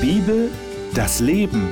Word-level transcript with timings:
Bibel, 0.00 0.48
das 0.94 1.18
Leben. 1.18 1.70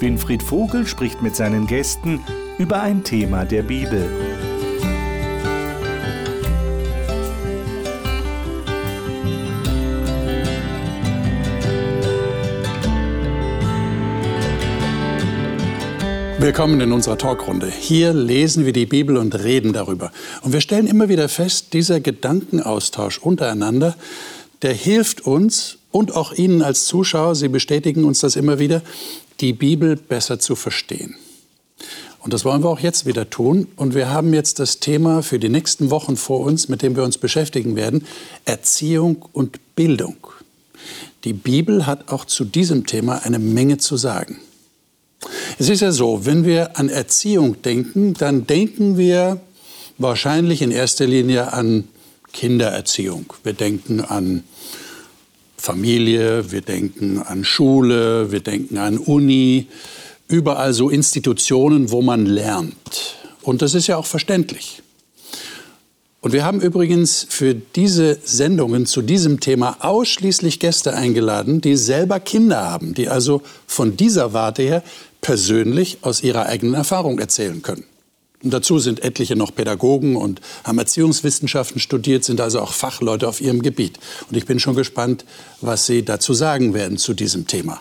Winfried 0.00 0.42
Vogel 0.42 0.84
spricht 0.84 1.22
mit 1.22 1.36
seinen 1.36 1.68
Gästen 1.68 2.20
über 2.58 2.82
ein 2.82 3.04
Thema 3.04 3.44
der 3.44 3.62
Bibel. 3.62 4.10
Willkommen 16.38 16.80
in 16.80 16.92
unserer 16.92 17.16
Talkrunde. 17.16 17.68
Hier 17.68 18.12
lesen 18.12 18.66
wir 18.66 18.72
die 18.72 18.86
Bibel 18.86 19.16
und 19.16 19.34
reden 19.42 19.72
darüber. 19.72 20.10
Und 20.42 20.52
wir 20.52 20.60
stellen 20.60 20.86
immer 20.86 21.08
wieder 21.08 21.28
fest, 21.28 21.72
dieser 21.72 22.00
Gedankenaustausch 22.00 23.18
untereinander, 23.18 23.96
der 24.62 24.74
hilft 24.74 25.22
uns 25.22 25.78
und 25.90 26.14
auch 26.14 26.32
Ihnen 26.32 26.62
als 26.62 26.84
Zuschauer, 26.84 27.34
Sie 27.34 27.48
bestätigen 27.48 28.04
uns 28.04 28.20
das 28.20 28.36
immer 28.36 28.58
wieder, 28.58 28.82
die 29.40 29.52
Bibel 29.52 29.96
besser 29.96 30.38
zu 30.38 30.56
verstehen. 30.56 31.14
Und 32.20 32.32
das 32.32 32.44
wollen 32.44 32.64
wir 32.64 32.70
auch 32.70 32.80
jetzt 32.80 33.06
wieder 33.06 33.30
tun. 33.30 33.68
Und 33.76 33.94
wir 33.94 34.10
haben 34.10 34.34
jetzt 34.34 34.58
das 34.58 34.80
Thema 34.80 35.22
für 35.22 35.38
die 35.38 35.48
nächsten 35.48 35.90
Wochen 35.90 36.16
vor 36.16 36.40
uns, 36.40 36.68
mit 36.68 36.82
dem 36.82 36.96
wir 36.96 37.04
uns 37.04 37.18
beschäftigen 37.18 37.76
werden, 37.76 38.04
Erziehung 38.44 39.24
und 39.32 39.76
Bildung. 39.76 40.16
Die 41.22 41.32
Bibel 41.32 41.86
hat 41.86 42.08
auch 42.10 42.24
zu 42.24 42.44
diesem 42.44 42.84
Thema 42.84 43.24
eine 43.24 43.38
Menge 43.38 43.78
zu 43.78 43.96
sagen. 43.96 44.40
Es 45.58 45.68
ist 45.68 45.80
ja 45.80 45.92
so, 45.92 46.26
wenn 46.26 46.44
wir 46.44 46.76
an 46.78 46.88
Erziehung 46.88 47.62
denken, 47.62 48.14
dann 48.14 48.46
denken 48.46 48.98
wir 48.98 49.40
wahrscheinlich 49.98 50.62
in 50.62 50.70
erster 50.70 51.06
Linie 51.06 51.52
an 51.52 51.84
Kindererziehung. 52.32 53.32
Wir 53.42 53.52
denken 53.52 54.00
an 54.00 54.44
Familie, 55.56 56.52
wir 56.52 56.60
denken 56.60 57.18
an 57.18 57.44
Schule, 57.44 58.30
wir 58.30 58.40
denken 58.40 58.78
an 58.78 58.98
Uni, 58.98 59.68
überall 60.28 60.72
so 60.72 60.90
Institutionen, 60.90 61.90
wo 61.90 62.02
man 62.02 62.26
lernt. 62.26 63.16
Und 63.42 63.62
das 63.62 63.74
ist 63.74 63.86
ja 63.86 63.96
auch 63.96 64.06
verständlich. 64.06 64.82
Und 66.20 66.32
wir 66.32 66.44
haben 66.44 66.60
übrigens 66.60 67.24
für 67.28 67.54
diese 67.54 68.18
Sendungen 68.24 68.86
zu 68.86 69.00
diesem 69.00 69.38
Thema 69.38 69.76
ausschließlich 69.80 70.58
Gäste 70.58 70.94
eingeladen, 70.94 71.60
die 71.60 71.76
selber 71.76 72.18
Kinder 72.18 72.68
haben, 72.68 72.94
die 72.94 73.08
also 73.08 73.42
von 73.66 73.96
dieser 73.96 74.32
Warte 74.32 74.62
her 74.62 74.82
persönlich 75.20 75.98
aus 76.02 76.24
ihrer 76.24 76.46
eigenen 76.46 76.74
Erfahrung 76.74 77.20
erzählen 77.20 77.62
können. 77.62 77.84
Und 78.46 78.52
dazu 78.52 78.78
sind 78.78 79.02
etliche 79.02 79.34
noch 79.34 79.52
Pädagogen 79.52 80.14
und 80.14 80.40
haben 80.62 80.78
Erziehungswissenschaften 80.78 81.80
studiert, 81.80 82.22
sind 82.22 82.40
also 82.40 82.60
auch 82.60 82.72
Fachleute 82.72 83.26
auf 83.26 83.40
ihrem 83.40 83.60
Gebiet. 83.60 83.98
Und 84.30 84.36
ich 84.36 84.46
bin 84.46 84.60
schon 84.60 84.76
gespannt, 84.76 85.24
was 85.60 85.86
Sie 85.86 86.04
dazu 86.04 86.32
sagen 86.32 86.72
werden 86.72 86.96
zu 86.96 87.12
diesem 87.12 87.48
Thema. 87.48 87.80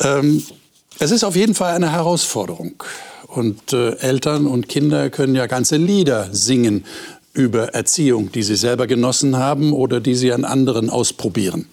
Ähm, 0.00 0.42
es 0.98 1.12
ist 1.12 1.22
auf 1.22 1.36
jeden 1.36 1.54
Fall 1.54 1.74
eine 1.74 1.92
Herausforderung. 1.92 2.82
Und 3.28 3.72
äh, 3.72 3.92
Eltern 3.98 4.48
und 4.48 4.68
Kinder 4.68 5.10
können 5.10 5.36
ja 5.36 5.46
ganze 5.46 5.76
Lieder 5.76 6.28
singen 6.32 6.84
über 7.36 7.74
Erziehung, 7.74 8.32
die 8.32 8.42
sie 8.42 8.56
selber 8.56 8.86
genossen 8.86 9.36
haben 9.36 9.72
oder 9.72 10.00
die 10.00 10.14
sie 10.14 10.32
an 10.32 10.44
anderen 10.44 10.90
ausprobieren. 10.90 11.66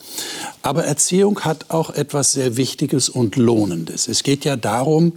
Aber 0.62 0.84
Erziehung 0.84 1.40
hat 1.42 1.70
auch 1.70 1.90
etwas 1.90 2.34
sehr 2.34 2.58
Wichtiges 2.58 3.10
und 3.10 3.36
Lohnendes. 3.36 4.08
Es 4.08 4.24
geht 4.24 4.46
ja 4.46 4.56
darum, 4.56 5.14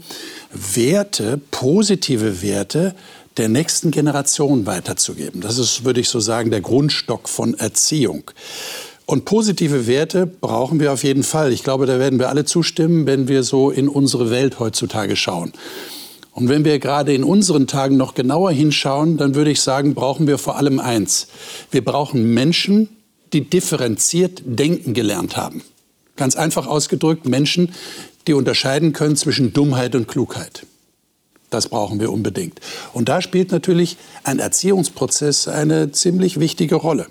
Werte, 0.53 1.41
positive 1.51 2.43
Werte 2.43 2.95
der 3.37 3.49
nächsten 3.49 3.91
Generation 3.91 4.67
weiterzugeben. 4.67 5.41
Das 5.41 5.59
ist, 5.59 5.85
würde 5.85 6.01
ich 6.01 6.09
so 6.09 6.21
sagen, 6.21 6.51
der 6.51 6.63
Grundstock 6.63 7.29
von 7.29 7.55
Erziehung. 7.55 8.31
Und 9.05 9.25
positive 9.25 9.87
Werte 9.87 10.27
brauchen 10.27 10.81
wir 10.81 10.93
auf 10.93 11.05
jeden 11.05 11.23
Fall. 11.23 11.53
Ich 11.53 11.63
glaube, 11.63 11.87
da 11.87 11.99
werden 11.99 12.19
wir 12.19 12.29
alle 12.29 12.45
zustimmen, 12.45 13.07
wenn 13.07 13.29
wir 13.29 13.43
so 13.43 13.71
in 13.71 13.89
unsere 13.89 14.31
Welt 14.31 14.59
heutzutage 14.59 15.17
schauen. 15.17 15.53
Und 16.37 16.51
wenn 16.51 16.67
wir 16.67 16.79
gerade 16.79 17.15
in 17.15 17.25
unseren 17.25 17.67
Tagen 17.67 17.97
noch 17.97 18.13
genauer 18.13 18.51
hinschauen, 18.51 19.17
dann 19.17 19.35
würde 19.35 19.51
ich 19.51 19.63
sagen, 19.63 19.95
brauchen 19.95 20.27
wir 20.27 20.37
vor 20.37 20.57
allem 20.57 20.81
eins. 20.81 21.29
Wir 21.71 21.83
brauchen 21.83 22.35
Menschen, 22.35 22.91
die 23.33 23.49
differenziert 23.49 24.43
denken 24.45 24.93
gelernt 24.93 25.39
haben. 25.39 25.63
Ganz 26.15 26.37
einfach 26.37 26.67
ausgedrückt, 26.67 27.27
Menschen, 27.27 27.73
die 28.27 28.35
unterscheiden 28.35 28.93
können 28.93 29.17
zwischen 29.17 29.55
Dummheit 29.55 29.95
und 29.95 30.09
Klugheit. 30.09 30.67
Das 31.49 31.71
brauchen 31.71 32.01
wir 32.01 32.13
unbedingt. 32.13 32.61
Und 32.93 33.09
da 33.09 33.23
spielt 33.23 33.51
natürlich 33.51 33.97
ein 34.23 34.39
Erziehungsprozess 34.39 35.49
eine 35.49 35.91
ziemlich 35.93 36.39
wichtige 36.39 36.75
Rolle. 36.75 37.07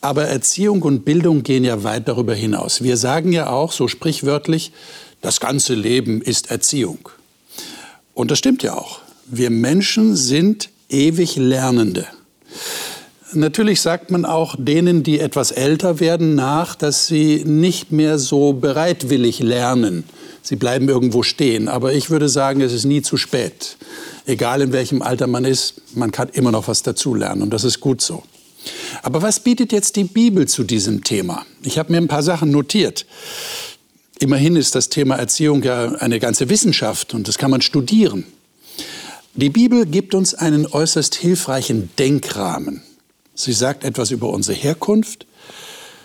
Aber 0.00 0.26
Erziehung 0.26 0.82
und 0.82 1.04
Bildung 1.04 1.42
gehen 1.42 1.64
ja 1.64 1.82
weit 1.82 2.06
darüber 2.06 2.36
hinaus. 2.36 2.84
Wir 2.84 2.96
sagen 2.96 3.32
ja 3.32 3.50
auch 3.50 3.72
so 3.72 3.88
sprichwörtlich, 3.88 4.70
das 5.22 5.40
ganze 5.40 5.74
Leben 5.74 6.22
ist 6.22 6.52
Erziehung. 6.52 7.08
Und 8.14 8.30
das 8.30 8.38
stimmt 8.38 8.62
ja 8.62 8.74
auch. 8.74 9.00
Wir 9.26 9.50
Menschen 9.50 10.16
sind 10.16 10.70
ewig 10.88 11.36
Lernende. 11.36 12.06
Natürlich 13.32 13.80
sagt 13.80 14.12
man 14.12 14.24
auch 14.24 14.54
denen, 14.56 15.02
die 15.02 15.18
etwas 15.18 15.50
älter 15.50 15.98
werden, 15.98 16.36
nach, 16.36 16.76
dass 16.76 17.08
sie 17.08 17.42
nicht 17.44 17.90
mehr 17.90 18.18
so 18.18 18.52
bereitwillig 18.52 19.40
lernen. 19.40 20.04
Sie 20.42 20.56
bleiben 20.56 20.88
irgendwo 20.88 21.22
stehen. 21.22 21.68
Aber 21.68 21.92
ich 21.94 22.10
würde 22.10 22.28
sagen, 22.28 22.60
es 22.60 22.72
ist 22.72 22.84
nie 22.84 23.02
zu 23.02 23.16
spät. 23.16 23.76
Egal 24.26 24.62
in 24.62 24.72
welchem 24.72 25.02
Alter 25.02 25.26
man 25.26 25.44
ist, 25.44 25.80
man 25.94 26.12
kann 26.12 26.28
immer 26.28 26.52
noch 26.52 26.68
was 26.68 26.82
dazulernen. 26.82 27.42
Und 27.42 27.50
das 27.50 27.64
ist 27.64 27.80
gut 27.80 28.00
so. 28.00 28.22
Aber 29.02 29.20
was 29.22 29.40
bietet 29.40 29.72
jetzt 29.72 29.96
die 29.96 30.04
Bibel 30.04 30.46
zu 30.46 30.62
diesem 30.62 31.02
Thema? 31.02 31.44
Ich 31.62 31.78
habe 31.78 31.92
mir 31.92 31.98
ein 31.98 32.08
paar 32.08 32.22
Sachen 32.22 32.50
notiert. 32.50 33.04
Immerhin 34.20 34.56
ist 34.56 34.74
das 34.74 34.88
Thema 34.88 35.16
Erziehung 35.16 35.62
ja 35.62 35.92
eine 35.96 36.20
ganze 36.20 36.48
Wissenschaft 36.48 37.14
und 37.14 37.26
das 37.26 37.38
kann 37.38 37.50
man 37.50 37.62
studieren. 37.62 38.24
Die 39.34 39.50
Bibel 39.50 39.86
gibt 39.86 40.14
uns 40.14 40.34
einen 40.34 40.66
äußerst 40.66 41.16
hilfreichen 41.16 41.90
Denkrahmen. 41.98 42.82
Sie 43.34 43.52
sagt 43.52 43.82
etwas 43.82 44.12
über 44.12 44.28
unsere 44.28 44.56
Herkunft, 44.56 45.26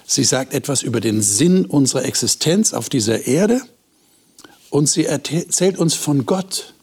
sie 0.08 0.24
sagt 0.24 0.56
etwas 0.56 0.82
über 0.82 1.00
den 1.00 1.22
Sinn 1.22 1.66
unserer 1.66 2.06
Existenz 2.06 2.74
auf 2.74 2.90
dieser 2.90 3.28
Erde 3.28 3.62
und 4.72 4.90
sie 4.90 5.06
erzählt 5.06 5.78
uns 5.78 5.94
von 5.94 6.26
Gott, 6.26 6.74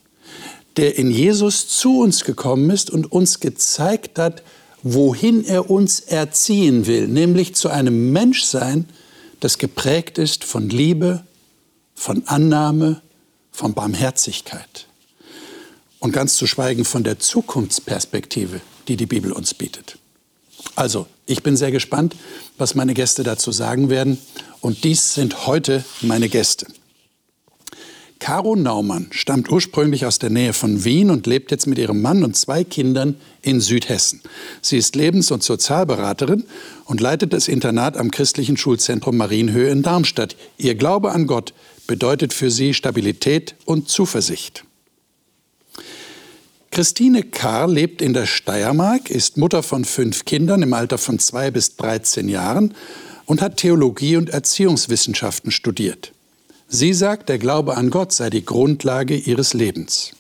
der 0.76 0.96
in 0.98 1.10
Jesus 1.10 1.66
zu 1.66 2.00
uns 2.00 2.22
gekommen 2.22 2.70
ist 2.70 2.90
und 2.90 3.10
uns 3.10 3.40
gezeigt 3.40 4.18
hat, 4.20 4.44
wohin 4.84 5.44
er 5.44 5.68
uns 5.68 5.98
erziehen 5.98 6.86
will, 6.86 7.08
nämlich 7.08 7.56
zu 7.56 7.68
einem 7.68 8.12
Menschsein, 8.12 8.88
das 9.40 9.58
geprägt 9.58 10.18
ist 10.18 10.44
von 10.44 10.68
Liebe, 10.68 11.24
von 11.94 12.26
Annahme, 12.26 13.02
von 13.52 13.74
Barmherzigkeit. 13.74 14.86
Und 15.98 16.12
ganz 16.12 16.36
zu 16.36 16.46
schweigen 16.46 16.84
von 16.84 17.04
der 17.04 17.18
Zukunftsperspektive, 17.18 18.60
die 18.86 18.96
die 18.96 19.06
Bibel 19.06 19.32
uns 19.32 19.54
bietet. 19.54 19.98
Also, 20.74 21.06
ich 21.26 21.42
bin 21.42 21.56
sehr 21.56 21.70
gespannt, 21.70 22.14
was 22.58 22.74
meine 22.74 22.94
Gäste 22.94 23.22
dazu 23.22 23.50
sagen 23.50 23.88
werden. 23.88 24.18
Und 24.60 24.84
dies 24.84 25.14
sind 25.14 25.46
heute 25.46 25.84
meine 26.02 26.28
Gäste. 26.28 26.66
Caro 28.18 28.56
Naumann 28.56 29.08
stammt 29.10 29.50
ursprünglich 29.50 30.06
aus 30.06 30.18
der 30.18 30.30
Nähe 30.30 30.52
von 30.52 30.84
Wien 30.84 31.10
und 31.10 31.26
lebt 31.26 31.50
jetzt 31.50 31.66
mit 31.66 31.78
ihrem 31.78 32.00
Mann 32.00 32.24
und 32.24 32.36
zwei 32.36 32.64
Kindern 32.64 33.16
in 33.42 33.60
Südhessen. 33.60 34.22
Sie 34.62 34.78
ist 34.78 34.96
Lebens- 34.96 35.30
und 35.30 35.42
Sozialberaterin 35.42 36.44
und 36.86 37.00
leitet 37.00 37.32
das 37.32 37.46
Internat 37.46 37.96
am 37.96 38.10
christlichen 38.10 38.56
Schulzentrum 38.56 39.16
Marienhöhe 39.16 39.70
in 39.70 39.82
Darmstadt. 39.82 40.36
Ihr 40.56 40.74
Glaube 40.74 41.12
an 41.12 41.26
Gott 41.26 41.52
bedeutet 41.86 42.32
für 42.32 42.50
sie 42.50 42.74
Stabilität 42.74 43.54
und 43.64 43.88
Zuversicht. 43.88 44.64
Christine 46.70 47.22
Karr 47.22 47.68
lebt 47.68 48.02
in 48.02 48.12
der 48.12 48.26
Steiermark, 48.26 49.10
ist 49.10 49.36
Mutter 49.36 49.62
von 49.62 49.84
fünf 49.84 50.24
Kindern 50.24 50.62
im 50.62 50.74
Alter 50.74 50.98
von 50.98 51.18
zwei 51.18 51.50
bis 51.50 51.76
13 51.76 52.28
Jahren 52.28 52.74
und 53.24 53.40
hat 53.40 53.56
Theologie 53.56 54.16
und 54.16 54.30
Erziehungswissenschaften 54.30 55.50
studiert. 55.50 56.12
Sie 56.68 56.92
sagt, 56.92 57.28
der 57.28 57.38
Glaube 57.38 57.76
an 57.76 57.90
Gott 57.90 58.12
sei 58.12 58.28
die 58.28 58.44
Grundlage 58.44 59.16
ihres 59.16 59.54
Lebens. 59.54 60.12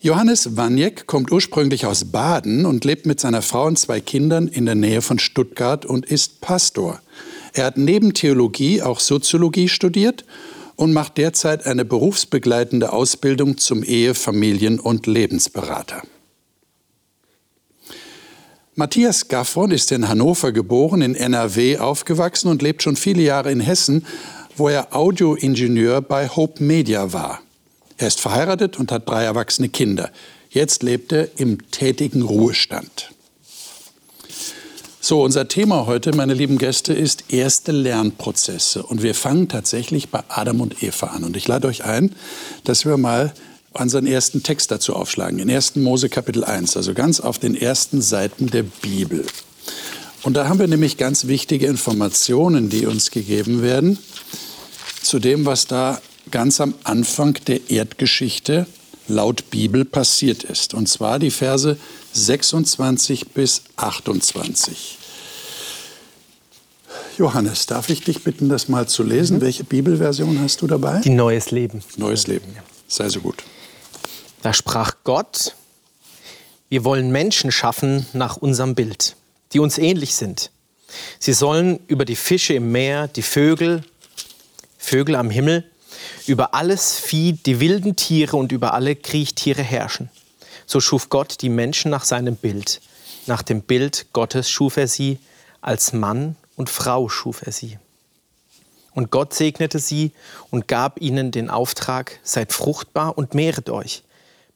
Johannes 0.00 0.58
Waniek 0.58 1.06
kommt 1.06 1.32
ursprünglich 1.32 1.86
aus 1.86 2.04
Baden 2.04 2.66
und 2.66 2.84
lebt 2.84 3.06
mit 3.06 3.20
seiner 3.20 3.40
Frau 3.40 3.66
und 3.66 3.78
zwei 3.78 4.02
Kindern 4.02 4.48
in 4.48 4.66
der 4.66 4.74
Nähe 4.74 5.00
von 5.00 5.18
Stuttgart 5.18 5.86
und 5.86 6.04
ist 6.04 6.42
Pastor. 6.42 7.00
Er 7.54 7.64
hat 7.64 7.78
neben 7.78 8.12
Theologie 8.12 8.82
auch 8.82 9.00
Soziologie 9.00 9.70
studiert 9.70 10.26
und 10.76 10.92
macht 10.92 11.16
derzeit 11.16 11.66
eine 11.66 11.86
berufsbegleitende 11.86 12.92
Ausbildung 12.92 13.56
zum 13.56 13.82
Ehe-, 13.82 14.14
Familien- 14.14 14.80
und 14.80 15.06
Lebensberater. 15.06 16.02
Matthias 18.76 19.28
Gaffron 19.28 19.70
ist 19.70 19.92
in 19.92 20.08
Hannover 20.08 20.50
geboren, 20.50 21.00
in 21.00 21.14
NRW 21.14 21.78
aufgewachsen 21.78 22.48
und 22.48 22.60
lebt 22.60 22.82
schon 22.82 22.96
viele 22.96 23.22
Jahre 23.22 23.52
in 23.52 23.60
Hessen, 23.60 24.04
wo 24.56 24.68
er 24.68 24.96
Audioingenieur 24.96 26.00
bei 26.00 26.28
Hope 26.28 26.60
Media 26.60 27.12
war. 27.12 27.40
Er 27.98 28.08
ist 28.08 28.20
verheiratet 28.20 28.76
und 28.76 28.90
hat 28.90 29.08
drei 29.08 29.22
erwachsene 29.22 29.68
Kinder. 29.68 30.10
Jetzt 30.50 30.82
lebt 30.82 31.12
er 31.12 31.28
im 31.38 31.70
tätigen 31.70 32.22
Ruhestand. 32.22 33.12
So, 35.00 35.22
unser 35.22 35.46
Thema 35.46 35.86
heute, 35.86 36.16
meine 36.16 36.34
lieben 36.34 36.58
Gäste, 36.58 36.94
ist 36.94 37.32
erste 37.32 37.70
Lernprozesse. 37.70 38.82
Und 38.82 39.04
wir 39.04 39.14
fangen 39.14 39.48
tatsächlich 39.48 40.08
bei 40.08 40.24
Adam 40.28 40.60
und 40.60 40.82
Eva 40.82 41.08
an. 41.08 41.22
Und 41.22 41.36
ich 41.36 41.46
lade 41.46 41.68
euch 41.68 41.84
ein, 41.84 42.12
dass 42.64 42.84
wir 42.86 42.96
mal 42.96 43.34
unseren 43.74 44.06
ersten 44.06 44.42
Text 44.42 44.70
dazu 44.70 44.94
aufschlagen, 44.94 45.38
in 45.38 45.50
1. 45.50 45.76
Mose 45.76 46.08
Kapitel 46.08 46.44
1, 46.44 46.76
also 46.76 46.94
ganz 46.94 47.20
auf 47.20 47.38
den 47.38 47.54
ersten 47.54 48.00
Seiten 48.00 48.48
der 48.48 48.62
Bibel. 48.62 49.26
Und 50.22 50.34
da 50.34 50.48
haben 50.48 50.58
wir 50.58 50.68
nämlich 50.68 50.96
ganz 50.96 51.26
wichtige 51.26 51.66
Informationen, 51.66 52.70
die 52.70 52.86
uns 52.86 53.10
gegeben 53.10 53.62
werden 53.62 53.98
zu 55.02 55.18
dem, 55.18 55.44
was 55.44 55.66
da 55.66 56.00
ganz 56.30 56.60
am 56.60 56.74
Anfang 56.84 57.34
der 57.46 57.70
Erdgeschichte 57.70 58.66
laut 59.06 59.50
Bibel 59.50 59.84
passiert 59.84 60.44
ist. 60.44 60.72
Und 60.72 60.88
zwar 60.88 61.18
die 61.18 61.30
Verse 61.30 61.76
26 62.12 63.28
bis 63.28 63.62
28. 63.76 64.98
Johannes, 67.18 67.66
darf 67.66 67.90
ich 67.90 68.02
dich 68.02 68.24
bitten, 68.24 68.48
das 68.48 68.68
mal 68.68 68.88
zu 68.88 69.02
lesen? 69.02 69.36
Mhm. 69.36 69.40
Welche 69.42 69.64
Bibelversion 69.64 70.40
hast 70.40 70.62
du 70.62 70.66
dabei? 70.66 71.00
Die 71.00 71.10
Neues 71.10 71.50
Leben. 71.50 71.82
Neues 71.96 72.26
Leben. 72.26 72.46
Sei 72.88 73.08
so 73.08 73.20
gut. 73.20 73.36
Da 74.44 74.52
sprach 74.52 74.96
Gott, 75.04 75.54
wir 76.68 76.84
wollen 76.84 77.10
Menschen 77.10 77.50
schaffen 77.50 78.04
nach 78.12 78.36
unserem 78.36 78.74
Bild, 78.74 79.16
die 79.54 79.58
uns 79.58 79.78
ähnlich 79.78 80.16
sind. 80.16 80.50
Sie 81.18 81.32
sollen 81.32 81.80
über 81.86 82.04
die 82.04 82.14
Fische 82.14 82.52
im 82.52 82.70
Meer, 82.70 83.08
die 83.08 83.22
Vögel, 83.22 83.84
Vögel 84.76 85.16
am 85.16 85.30
Himmel, 85.30 85.64
über 86.26 86.52
alles 86.52 86.98
Vieh, 86.98 87.32
die 87.32 87.58
wilden 87.58 87.96
Tiere 87.96 88.36
und 88.36 88.52
über 88.52 88.74
alle 88.74 88.96
Kriechtiere 88.96 89.62
herrschen. 89.62 90.10
So 90.66 90.78
schuf 90.78 91.08
Gott 91.08 91.40
die 91.40 91.48
Menschen 91.48 91.90
nach 91.90 92.04
seinem 92.04 92.36
Bild. 92.36 92.82
Nach 93.24 93.40
dem 93.40 93.62
Bild 93.62 94.08
Gottes 94.12 94.50
schuf 94.50 94.76
er 94.76 94.88
sie, 94.88 95.20
als 95.62 95.94
Mann 95.94 96.36
und 96.56 96.68
Frau 96.68 97.08
schuf 97.08 97.46
er 97.46 97.52
sie. 97.52 97.78
Und 98.92 99.10
Gott 99.10 99.32
segnete 99.32 99.78
sie 99.78 100.12
und 100.50 100.68
gab 100.68 101.00
ihnen 101.00 101.30
den 101.30 101.48
Auftrag, 101.48 102.20
seid 102.22 102.52
fruchtbar 102.52 103.16
und 103.16 103.32
mehret 103.32 103.70
euch, 103.70 104.03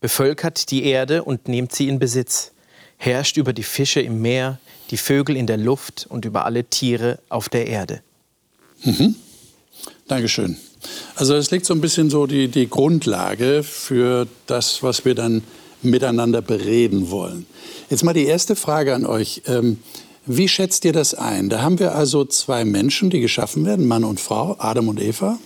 bevölkert 0.00 0.70
die 0.70 0.84
Erde 0.84 1.24
und 1.24 1.48
nehmt 1.48 1.74
sie 1.74 1.88
in 1.88 1.98
Besitz, 1.98 2.52
herrscht 2.96 3.36
über 3.36 3.52
die 3.52 3.62
Fische 3.62 4.00
im 4.00 4.20
Meer, 4.20 4.58
die 4.90 4.96
Vögel 4.96 5.36
in 5.36 5.46
der 5.46 5.56
Luft 5.56 6.06
und 6.08 6.24
über 6.24 6.44
alle 6.44 6.64
Tiere 6.64 7.18
auf 7.28 7.48
der 7.48 7.66
Erde. 7.66 8.00
Mhm. 8.84 9.14
Dankeschön. 10.06 10.56
Also 11.16 11.34
es 11.34 11.50
legt 11.50 11.66
so 11.66 11.74
ein 11.74 11.80
bisschen 11.80 12.10
so 12.10 12.26
die, 12.26 12.48
die 12.48 12.68
Grundlage 12.68 13.62
für 13.62 14.26
das, 14.46 14.82
was 14.82 15.04
wir 15.04 15.14
dann 15.14 15.42
miteinander 15.82 16.42
bereden 16.42 17.10
wollen. 17.10 17.46
Jetzt 17.90 18.04
mal 18.04 18.14
die 18.14 18.24
erste 18.24 18.56
Frage 18.56 18.94
an 18.94 19.04
euch. 19.04 19.42
Ähm, 19.46 19.78
wie 20.26 20.48
schätzt 20.48 20.84
ihr 20.84 20.92
das 20.92 21.14
ein? 21.14 21.48
Da 21.48 21.62
haben 21.62 21.78
wir 21.78 21.94
also 21.94 22.24
zwei 22.24 22.64
Menschen, 22.64 23.10
die 23.10 23.20
geschaffen 23.20 23.64
werden, 23.64 23.86
Mann 23.86 24.04
und 24.04 24.20
Frau, 24.20 24.56
Adam 24.58 24.88
und 24.88 25.00
Eva, 25.00 25.38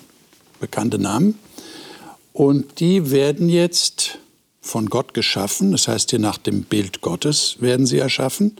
bekannte 0.60 0.98
Namen. 0.98 1.38
Und 2.32 2.80
die 2.80 3.10
werden 3.10 3.48
jetzt 3.48 4.18
von 4.62 4.88
Gott 4.88 5.12
geschaffen, 5.12 5.72
das 5.72 5.88
heißt 5.88 6.10
hier 6.10 6.20
nach 6.20 6.38
dem 6.38 6.62
Bild 6.62 7.00
Gottes 7.00 7.56
werden 7.58 7.84
sie 7.84 7.98
erschaffen. 7.98 8.56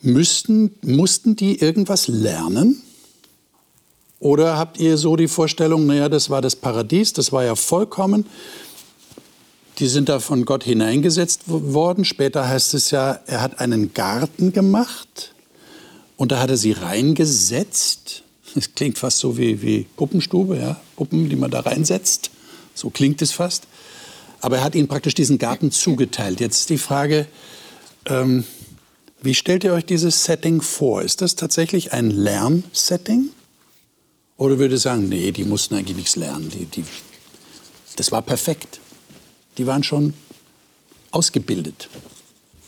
Müssten, 0.00 0.74
mussten 0.82 1.36
die 1.36 1.60
irgendwas 1.60 2.08
lernen? 2.08 2.82
Oder 4.18 4.56
habt 4.56 4.78
ihr 4.78 4.96
so 4.96 5.14
die 5.14 5.28
Vorstellung, 5.28 5.86
naja, 5.86 6.08
das 6.08 6.30
war 6.30 6.40
das 6.40 6.56
Paradies, 6.56 7.12
das 7.12 7.32
war 7.32 7.44
ja 7.44 7.54
vollkommen, 7.54 8.24
die 9.78 9.88
sind 9.88 10.08
da 10.08 10.20
von 10.20 10.46
Gott 10.46 10.64
hineingesetzt 10.64 11.42
worden. 11.46 12.06
Später 12.06 12.48
heißt 12.48 12.72
es 12.72 12.90
ja, 12.90 13.20
er 13.26 13.42
hat 13.42 13.60
einen 13.60 13.92
Garten 13.92 14.54
gemacht 14.54 15.34
und 16.16 16.32
da 16.32 16.40
hat 16.40 16.48
er 16.48 16.56
sie 16.56 16.72
reingesetzt. 16.72 18.22
Das 18.54 18.74
klingt 18.74 18.96
fast 18.96 19.18
so 19.18 19.36
wie, 19.36 19.60
wie 19.60 19.86
Puppenstube, 19.96 20.56
ja? 20.56 20.80
Puppen, 20.96 21.28
die 21.28 21.36
man 21.36 21.50
da 21.50 21.60
reinsetzt. 21.60 22.30
So 22.74 22.88
klingt 22.88 23.20
es 23.20 23.32
fast. 23.32 23.66
Aber 24.40 24.58
er 24.58 24.64
hat 24.64 24.74
ihnen 24.74 24.88
praktisch 24.88 25.14
diesen 25.14 25.38
Garten 25.38 25.70
zugeteilt. 25.70 26.40
Jetzt 26.40 26.60
ist 26.60 26.70
die 26.70 26.78
Frage, 26.78 27.26
ähm, 28.06 28.44
wie 29.22 29.34
stellt 29.34 29.64
ihr 29.64 29.72
euch 29.72 29.86
dieses 29.86 30.24
Setting 30.24 30.60
vor? 30.60 31.02
Ist 31.02 31.22
das 31.22 31.36
tatsächlich 31.36 31.92
ein 31.92 32.10
Lernsetting? 32.10 33.30
Oder 34.36 34.58
würde 34.58 34.74
ihr 34.74 34.78
sagen, 34.78 35.08
nee, 35.08 35.32
die 35.32 35.44
mussten 35.44 35.74
eigentlich 35.74 35.96
nichts 35.96 36.16
lernen. 36.16 36.50
Die, 36.50 36.66
die, 36.66 36.84
das 37.96 38.12
war 38.12 38.22
perfekt 38.22 38.80
die 39.58 39.66
waren 39.66 39.82
schon 39.82 40.14
ausgebildet. 41.10 41.88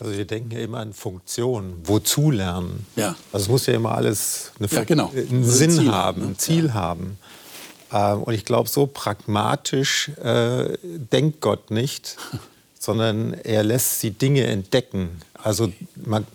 Also 0.01 0.17
wir 0.17 0.25
denken 0.25 0.53
ja 0.53 0.61
immer 0.61 0.79
an 0.79 0.93
Funktion, 0.93 1.75
wozu 1.85 2.31
lernen. 2.31 2.87
Ja. 2.95 3.17
Also 3.33 3.45
es 3.45 3.49
muss 3.49 3.67
ja 3.67 3.75
immer 3.75 3.93
alles 3.93 4.53
eine 4.59 4.69
ja, 4.71 4.85
genau. 4.85 5.11
einen 5.11 5.45
Sinn 5.45 5.73
Ziel, 5.73 5.91
haben, 5.91 6.23
ein 6.23 6.39
Ziel 6.39 6.67
ja. 6.67 6.75
haben. 6.75 7.19
Ähm, 7.93 8.23
und 8.23 8.35
ich 8.35 8.45
glaube, 8.45 8.69
so 8.69 8.87
pragmatisch 8.87 10.11
äh, 10.23 10.77
denkt 10.83 11.41
Gott 11.41 11.71
nicht, 11.71 12.17
sondern 12.79 13.35
er 13.35 13.63
lässt 13.65 14.01
sie 14.01 14.11
Dinge 14.11 14.45
entdecken. 14.45 15.21
Also 15.35 15.73
man, 15.95 16.27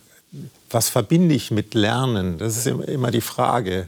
was 0.70 0.90
verbinde 0.90 1.36
ich 1.36 1.52
mit 1.52 1.74
Lernen? 1.74 2.38
Das 2.38 2.58
ist 2.58 2.68
immer 2.68 3.12
die 3.12 3.22
Frage. 3.22 3.88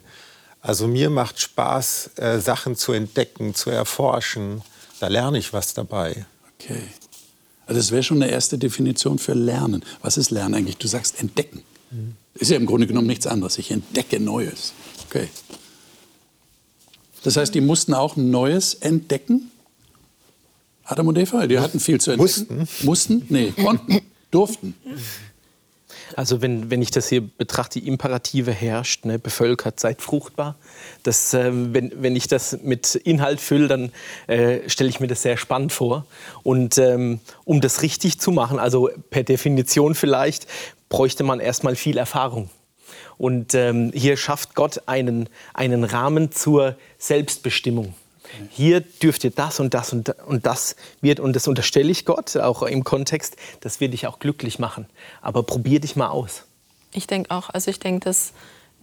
Also 0.62 0.88
mir 0.88 1.09
macht 1.09 1.39
Spaß, 1.39 2.12
äh, 2.15 2.39
Sachen 2.39 2.75
zu 2.75 2.91
entdecken, 2.91 3.53
zu 3.53 3.69
erforschen. 3.69 4.62
Da 5.00 5.07
lerne 5.07 5.38
ich 5.38 5.53
was 5.53 5.73
dabei. 5.73 6.25
Okay. 6.59 6.81
Also 7.67 7.79
das 7.79 7.91
wäre 7.91 8.03
schon 8.03 8.21
eine 8.21 8.31
erste 8.31 8.57
Definition 8.57 9.19
für 9.19 9.33
Lernen. 9.33 9.83
Was 10.01 10.17
ist 10.17 10.31
Lernen 10.31 10.56
eigentlich? 10.56 10.77
Du 10.77 10.88
sagst 10.88 11.19
entdecken. 11.19 11.63
Mhm. 11.91 12.15
Ist 12.35 12.51
ja 12.51 12.57
im 12.57 12.65
Grunde 12.65 12.88
genommen 12.88 13.07
nichts 13.07 13.27
anderes. 13.27 13.57
Ich 13.57 13.71
entdecke 13.71 14.19
Neues. 14.19 14.73
Okay. 15.07 15.29
Das 17.25 17.38
heißt, 17.38 17.56
die 17.56 17.62
mussten 17.62 17.95
auch 17.95 18.16
Neues 18.16 18.75
entdecken? 18.75 19.50
Adam 20.83 21.07
und 21.07 21.18
Eva, 21.18 21.48
die 21.48 21.57
hatten 21.57 21.80
viel 21.80 22.00
zu 22.00 22.12
entdecken. 22.12 22.57
Mussten? 22.60 22.86
Mussten? 22.86 23.25
Nee, 23.30 23.51
konnten, 23.51 24.01
durften. 24.31 24.75
Also 26.16 26.44
wenn, 26.44 26.69
wenn 26.69 26.83
ich 26.83 26.92
das 26.92 27.10
hier 27.10 27.22
betrachte, 27.27 27.81
die 27.81 27.88
Imperative 27.88 28.51
herrscht, 28.51 29.06
ne, 29.06 29.18
bevölkert, 29.18 29.80
seid 29.80 30.04
fruchtbar. 30.04 30.56
Das, 31.01 31.33
äh, 31.33 31.50
wenn, 31.51 31.92
wenn 31.95 32.16
ich 32.16 32.27
das 32.27 32.60
mit 32.62 32.94
Inhalt 32.94 33.42
fülle, 33.42 33.69
dann 33.69 33.92
äh, 34.27 34.69
stelle 34.69 34.92
ich 34.92 35.00
mir 35.00 35.07
das 35.07 35.24
sehr 35.24 35.38
spannend 35.38 35.74
vor. 35.74 36.06
Und 36.44 36.77
ähm, 36.77 37.22
um 37.44 37.60
das 37.60 37.81
richtig 37.81 38.19
zu 38.19 38.30
machen, 38.31 38.60
also 38.60 38.92
per 39.10 39.24
Definition 39.24 39.96
vielleicht, 39.96 40.46
bräuchte 40.89 41.24
man 41.24 41.39
erstmal 41.39 41.75
viel 41.75 41.98
Erfahrung. 41.98 42.51
Und 43.17 43.53
ähm, 43.53 43.91
hier 43.93 44.17
schafft 44.17 44.55
Gott 44.55 44.84
einen, 44.88 45.29
einen 45.53 45.84
Rahmen 45.84 46.31
zur 46.31 46.75
Selbstbestimmung 46.98 47.95
hier 48.50 48.81
dürft 48.81 49.24
ihr 49.24 49.31
das 49.31 49.60
und 49.60 49.74
das 49.74 49.93
und, 49.93 50.13
das 50.43 50.75
wird, 51.01 51.19
und 51.19 51.36
das 51.36 51.48
unterstelle 51.48 51.91
ich 51.91 52.05
Gott, 52.05 52.36
auch 52.38 52.63
im 52.63 52.84
Kontext, 52.84 53.36
das 53.62 53.79
wird 53.79 53.93
dich 53.93 54.07
auch 54.07 54.19
glücklich 54.19 54.60
machen. 54.60 54.86
Aber 55.22 55.43
probier 55.43 55.79
dich 55.79 55.95
mal 55.95 56.10
aus. 56.10 56.43
Ich 56.93 57.07
denke 57.07 57.31
auch, 57.31 57.50
also 57.50 57.69
ich 57.69 57.79
denke, 57.79 58.05
dass 58.05 58.34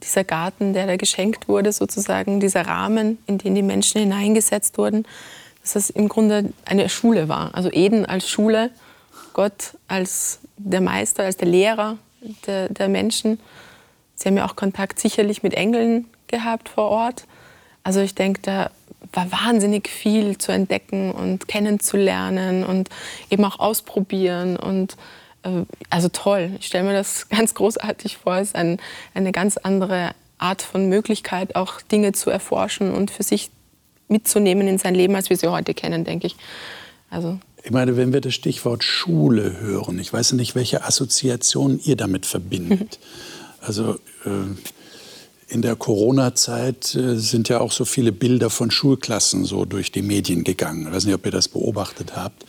dieser 0.01 0.23
Garten, 0.23 0.73
der 0.73 0.87
da 0.87 0.97
geschenkt 0.97 1.47
wurde, 1.47 1.71
sozusagen, 1.71 2.39
dieser 2.39 2.65
Rahmen, 2.67 3.17
in 3.25 3.37
den 3.37 3.55
die 3.55 3.61
Menschen 3.61 4.01
hineingesetzt 4.01 4.77
wurden, 4.77 5.05
dass 5.61 5.73
das 5.73 5.89
im 5.89 6.09
Grunde 6.09 6.53
eine 6.65 6.89
Schule 6.89 7.29
war. 7.29 7.55
Also 7.55 7.71
Eden 7.71 8.05
als 8.05 8.29
Schule, 8.29 8.71
Gott 9.33 9.77
als 9.87 10.39
der 10.57 10.81
Meister, 10.81 11.23
als 11.23 11.37
der 11.37 11.47
Lehrer 11.47 11.97
der, 12.45 12.69
der 12.69 12.89
Menschen. 12.89 13.39
Sie 14.23 14.29
haben 14.29 14.37
ja 14.37 14.45
auch 14.45 14.55
Kontakt 14.55 15.01
sicherlich 15.01 15.43
mit 15.43 15.53
Engeln 15.53 16.05
gehabt 16.27 16.69
vor 16.69 16.87
Ort. 16.87 17.25
Also 17.83 17.99
ich 17.99 18.15
denke, 18.15 18.39
da 18.41 18.71
war 19.11 19.29
wahnsinnig 19.33 19.89
viel 19.89 20.37
zu 20.37 20.53
entdecken 20.53 21.11
und 21.11 21.49
kennenzulernen 21.49 22.63
und 22.63 22.87
eben 23.29 23.43
auch 23.43 23.59
ausprobieren 23.59 24.55
und 24.55 24.95
äh, 25.43 25.63
also 25.89 26.07
toll. 26.07 26.51
Ich 26.57 26.67
stelle 26.67 26.85
mir 26.85 26.93
das 26.93 27.27
ganz 27.37 27.53
großartig 27.53 28.17
vor. 28.17 28.37
Es 28.37 28.49
ist 28.49 28.55
ein, 28.55 28.79
eine 29.13 29.33
ganz 29.33 29.57
andere 29.57 30.11
Art 30.37 30.61
von 30.61 30.87
Möglichkeit, 30.87 31.57
auch 31.57 31.81
Dinge 31.81 32.13
zu 32.13 32.29
erforschen 32.29 32.93
und 32.93 33.11
für 33.11 33.23
sich 33.23 33.51
mitzunehmen 34.07 34.69
in 34.69 34.77
sein 34.77 34.95
Leben, 34.95 35.15
als 35.15 35.29
wir 35.29 35.35
sie 35.35 35.49
heute 35.49 35.73
kennen, 35.73 36.05
denke 36.05 36.27
ich. 36.27 36.37
Also 37.09 37.39
ich 37.61 37.71
meine, 37.71 37.97
wenn 37.97 38.13
wir 38.13 38.21
das 38.21 38.33
Stichwort 38.33 38.85
Schule 38.85 39.59
hören, 39.59 39.99
ich 39.99 40.13
weiß 40.13 40.31
nicht, 40.33 40.55
welche 40.55 40.85
Assoziationen 40.85 41.81
ihr 41.83 41.97
damit 41.97 42.25
verbindet. 42.25 42.99
Also 43.65 43.97
in 45.47 45.61
der 45.61 45.75
Corona-Zeit 45.75 46.95
äh, 46.95 47.15
sind 47.17 47.47
ja 47.49 47.59
auch 47.59 47.71
so 47.71 47.85
viele 47.85 48.11
Bilder 48.11 48.49
von 48.49 48.71
Schulklassen 48.71 49.45
so 49.45 49.65
durch 49.65 49.91
die 49.91 50.01
Medien 50.01 50.43
gegangen. 50.43 50.87
Ich 50.87 50.93
weiß 50.93 51.05
nicht, 51.05 51.13
ob 51.13 51.25
ihr 51.25 51.31
das 51.31 51.47
beobachtet 51.47 52.15
habt. 52.15 52.45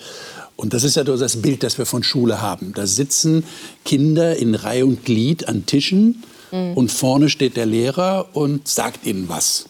Und 0.57 0.73
das 0.73 0.85
ist 0.85 0.97
ja 0.97 1.04
das 1.04 1.43
Bild, 1.43 1.62
das 1.62 1.78
wir 1.78 1.87
von 1.87 2.02
Schule 2.02 2.40
haben. 2.40 2.73
Da 2.75 2.87
sitzen 2.87 3.45
Kinder 3.85 4.37
in 4.37 4.54
Reihe 4.54 4.87
und 4.87 5.04
Glied 5.04 5.49
an 5.49 5.66
Tischen 5.66 6.23
mhm. 6.52 6.75
und 6.75 6.90
vorne 6.90 7.28
steht 7.28 7.57
der 7.57 7.66
Lehrer 7.66 8.28
und 8.33 8.69
sagt 8.69 9.04
ihnen 9.04 9.28
was. 9.28 9.66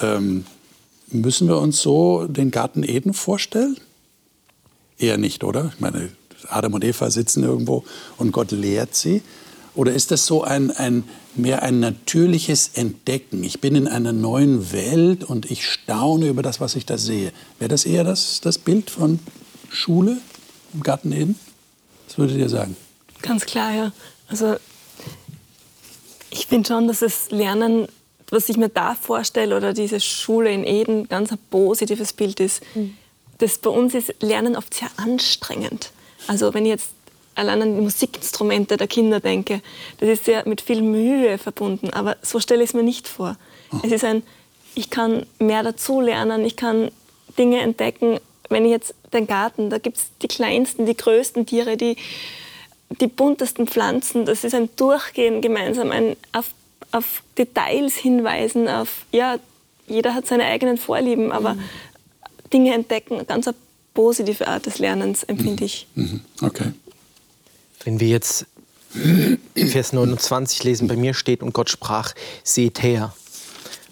Ähm, 0.00 0.44
müssen 1.10 1.48
wir 1.48 1.58
uns 1.58 1.80
so 1.80 2.26
den 2.26 2.50
Garten 2.50 2.82
Eden 2.82 3.12
vorstellen? 3.12 3.76
Eher 4.98 5.18
nicht, 5.18 5.44
oder? 5.44 5.70
Ich 5.74 5.80
meine, 5.80 6.08
Adam 6.48 6.74
und 6.74 6.84
Eva 6.84 7.10
sitzen 7.10 7.44
irgendwo 7.44 7.84
und 8.16 8.32
Gott 8.32 8.50
lehrt 8.50 8.94
sie. 8.94 9.22
Oder 9.74 9.92
ist 9.92 10.10
das 10.10 10.26
so 10.26 10.44
ein, 10.44 10.70
ein, 10.70 11.04
mehr 11.34 11.62
ein 11.62 11.80
natürliches 11.80 12.70
Entdecken? 12.74 13.42
Ich 13.42 13.60
bin 13.60 13.74
in 13.74 13.88
einer 13.88 14.12
neuen 14.12 14.72
Welt 14.72 15.24
und 15.24 15.50
ich 15.50 15.66
staune 15.68 16.28
über 16.28 16.42
das, 16.42 16.60
was 16.60 16.76
ich 16.76 16.86
da 16.86 16.96
sehe. 16.96 17.32
Wäre 17.58 17.68
das 17.68 17.84
eher 17.84 18.04
das, 18.04 18.40
das 18.40 18.58
Bild 18.58 18.90
von 18.90 19.18
Schule 19.70 20.18
im 20.72 20.82
Garten 20.82 21.12
Eden? 21.12 21.38
Was 22.06 22.18
würdet 22.18 22.36
ihr 22.36 22.48
sagen? 22.48 22.76
Ganz 23.22 23.46
klar, 23.46 23.74
ja. 23.74 23.92
Also 24.28 24.56
ich 26.30 26.46
finde 26.46 26.68
schon, 26.68 26.86
dass 26.86 27.00
das 27.00 27.30
Lernen, 27.30 27.88
was 28.30 28.48
ich 28.48 28.56
mir 28.56 28.68
da 28.68 28.94
vorstelle, 28.94 29.56
oder 29.56 29.72
diese 29.72 29.98
Schule 29.98 30.52
in 30.52 30.64
Eden, 30.64 31.08
ganz 31.08 31.32
ein 31.32 31.38
positives 31.50 32.12
Bild 32.12 32.38
ist. 32.38 32.62
Mhm. 32.74 32.96
Das 33.38 33.58
bei 33.58 33.70
uns 33.70 33.94
ist 33.94 34.14
Lernen 34.20 34.54
oft 34.54 34.72
sehr 34.72 34.90
anstrengend. 34.96 35.90
Also 36.28 36.54
wenn 36.54 36.64
ich 36.64 36.70
jetzt 36.70 36.90
allein 37.34 37.62
an 37.62 37.74
die 37.76 37.82
Musikinstrumente 37.82 38.76
der 38.76 38.86
Kinder 38.86 39.20
denke, 39.20 39.60
das 39.98 40.08
ist 40.08 40.26
ja 40.26 40.42
mit 40.46 40.60
viel 40.60 40.82
Mühe 40.82 41.38
verbunden. 41.38 41.90
Aber 41.90 42.16
so 42.22 42.40
stelle 42.40 42.62
ich 42.62 42.70
es 42.70 42.74
mir 42.74 42.82
nicht 42.82 43.08
vor. 43.08 43.36
Oh. 43.72 43.78
Es 43.82 43.92
ist 43.92 44.04
ein, 44.04 44.22
ich 44.74 44.90
kann 44.90 45.26
mehr 45.38 45.62
dazu 45.62 46.00
lernen, 46.00 46.44
ich 46.44 46.56
kann 46.56 46.90
Dinge 47.38 47.60
entdecken. 47.60 48.18
Wenn 48.48 48.64
ich 48.64 48.70
jetzt 48.70 48.94
den 49.12 49.26
Garten, 49.26 49.70
da 49.70 49.78
gibt 49.78 49.96
es 49.96 50.06
die 50.22 50.28
kleinsten, 50.28 50.86
die 50.86 50.96
größten 50.96 51.46
Tiere, 51.46 51.76
die, 51.76 51.96
die 53.00 53.06
buntesten 53.06 53.66
Pflanzen. 53.66 54.26
Das 54.26 54.44
ist 54.44 54.54
ein 54.54 54.68
Durchgehen 54.76 55.40
gemeinsam, 55.40 55.90
ein 55.90 56.16
auf, 56.32 56.50
auf 56.92 57.22
Details 57.38 57.96
hinweisen, 57.96 58.68
auf, 58.68 59.06
ja, 59.12 59.38
jeder 59.86 60.14
hat 60.14 60.26
seine 60.26 60.44
eigenen 60.44 60.78
Vorlieben, 60.78 61.32
aber 61.32 61.54
mhm. 61.54 61.62
Dinge 62.52 62.74
entdecken, 62.74 63.26
ganz 63.26 63.48
eine 63.48 63.56
positive 63.92 64.46
Art 64.48 64.66
des 64.66 64.78
Lernens, 64.78 65.24
empfinde 65.24 65.62
mhm. 65.62 65.66
ich. 65.66 65.86
Mhm. 65.94 66.20
Okay. 66.42 66.72
Wenn 67.84 68.00
wir 68.00 68.08
jetzt 68.08 68.46
Vers 69.54 69.92
29 69.92 70.62
lesen, 70.64 70.88
bei 70.88 70.96
mir 70.96 71.14
steht, 71.14 71.42
und 71.42 71.52
Gott 71.52 71.70
sprach, 71.70 72.14
seht 72.42 72.82
her. 72.82 73.14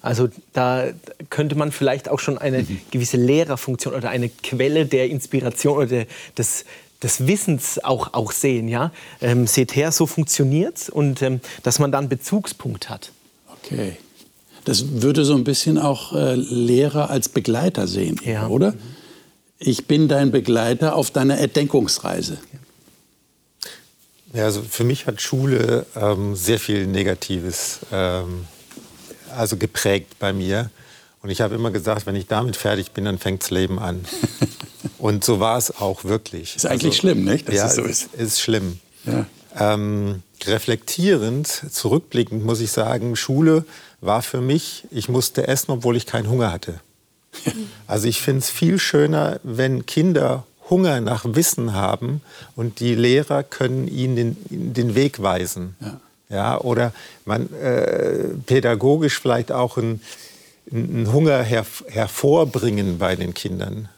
Also 0.01 0.29
da 0.53 0.89
könnte 1.31 1.55
man 1.55 1.71
vielleicht 1.71 2.09
auch 2.09 2.19
schon 2.19 2.39
eine 2.39 2.67
gewisse 2.91 3.17
Lehrerfunktion 3.17 3.95
oder 3.95 4.11
eine 4.11 4.29
Quelle 4.29 4.87
der 4.87 5.09
Inspiration 5.09 5.77
oder 5.77 6.07
des, 6.37 6.65
des 7.03 7.27
Wissens 7.27 7.83
auch, 7.83 8.13
auch 8.13 8.33
sehen. 8.33 8.69
Ja? 8.69 8.91
Ähm, 9.21 9.47
seht 9.47 9.77
her, 9.77 9.93
so 9.93 10.07
funktioniert 10.07 10.77
es 10.77 10.91
und 10.91 11.23
ähm, 11.23 11.41
dass 11.63 11.79
man 11.79 11.93
dann 11.93 12.09
Bezugspunkt 12.09 12.91
hat. 12.91 13.13
Okay. 13.49 13.97
Das 14.65 15.03
würde 15.03 15.25
so 15.25 15.35
ein 15.35 15.45
bisschen 15.45 15.79
auch 15.79 16.13
äh, 16.15 16.35
Lehrer 16.35 17.11
als 17.11 17.29
Begleiter 17.29 17.87
sehen, 17.87 18.21
ja. 18.25 18.47
oder? 18.49 18.75
Ich 19.59 19.87
bin 19.87 20.09
dein 20.09 20.33
Begleiter 20.33 20.97
auf 20.97 21.11
deiner 21.11 21.39
Erdenkungsreise. 21.39 22.39
Ja. 22.53 22.59
Ja, 24.33 24.45
also 24.45 24.63
für 24.63 24.85
mich 24.85 25.07
hat 25.07 25.21
Schule 25.21 25.87
ähm, 25.95 26.35
sehr 26.35 26.59
viel 26.59 26.87
Negatives 26.87 27.81
ähm, 27.93 28.47
also 29.37 29.57
geprägt 29.57 30.19
bei 30.19 30.33
mir. 30.33 30.71
Und 31.23 31.31
ich 31.31 31.41
habe 31.41 31.55
immer 31.55 31.71
gesagt, 31.71 32.07
wenn 32.07 32.17
ich 32.17 32.27
damit 32.27 32.57
fertig 32.57 32.93
bin, 32.93 33.05
dann 33.05 33.19
fängt 33.19 33.43
das 33.43 33.51
Leben 33.51 33.79
an. 33.79 34.05
Und 34.99 35.25
so 35.25 35.39
war 35.39 35.59
es 35.59 35.77
auch 35.77 36.05
wirklich. 36.05 36.57
Ist 36.57 36.67
eigentlich 36.67 36.93
also, 36.93 37.01
schlimm, 37.01 37.25
nicht? 37.25 37.49
Dass 37.49 37.55
ja, 37.55 37.67
es 37.67 37.75
so 37.75 37.83
ist. 37.83 38.09
ist, 38.13 38.15
ist 38.15 38.41
schlimm. 38.41 38.81
Ja. 39.05 39.27
Ähm, 39.59 40.23
reflektierend, 40.47 41.47
zurückblickend 41.47 42.45
muss 42.45 42.61
ich 42.61 42.73
sagen, 42.73 43.17
Schule 43.17 43.65
war 44.01 44.23
für 44.23 44.41
mich, 44.41 44.85
ich 44.91 45.09
musste 45.09 45.47
essen, 45.47 45.73
obwohl 45.73 45.97
ich 45.97 46.07
keinen 46.07 46.29
Hunger 46.29 46.53
hatte. 46.53 46.81
Also 47.87 48.09
ich 48.09 48.23
finde 48.23 48.39
es 48.39 48.49
viel 48.49 48.79
schöner, 48.79 49.39
wenn 49.43 49.85
Kinder 49.85 50.47
Hunger 50.73 51.03
nach 51.03 51.27
Wissen 51.27 51.75
haben 51.75 52.23
und 52.57 52.81
die 52.81 52.95
Lehrer 52.95 53.43
können 53.43 53.87
ihnen 53.87 54.17
den, 54.17 54.37
den 54.73 54.95
Weg 54.95 55.23
weisen. 55.23 55.77
Ja. 55.81 56.01
ja 56.31 56.61
oder 56.61 56.93
man 57.27 57.53
äh, 57.53 58.29
pädagogisch 58.47 59.21
vielleicht 59.21 59.53
auch 59.53 59.77
einen, 59.77 60.01
einen 60.73 61.13
Hunger 61.13 61.43
her, 61.43 61.67
hervorbringen 61.89 62.97
bei 62.97 63.17
den 63.17 63.35
Kindern. 63.35 63.91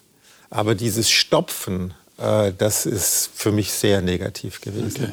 Aber 0.51 0.75
dieses 0.75 1.11
Stopfen, 1.11 1.95
äh, 2.19 2.53
das 2.59 2.87
ist 2.87 3.31
für 3.33 3.53
mich 3.53 3.73
sehr 3.73 4.03
negativ 4.03 4.61
gewesen. 4.61 5.05
Okay. 5.05 5.13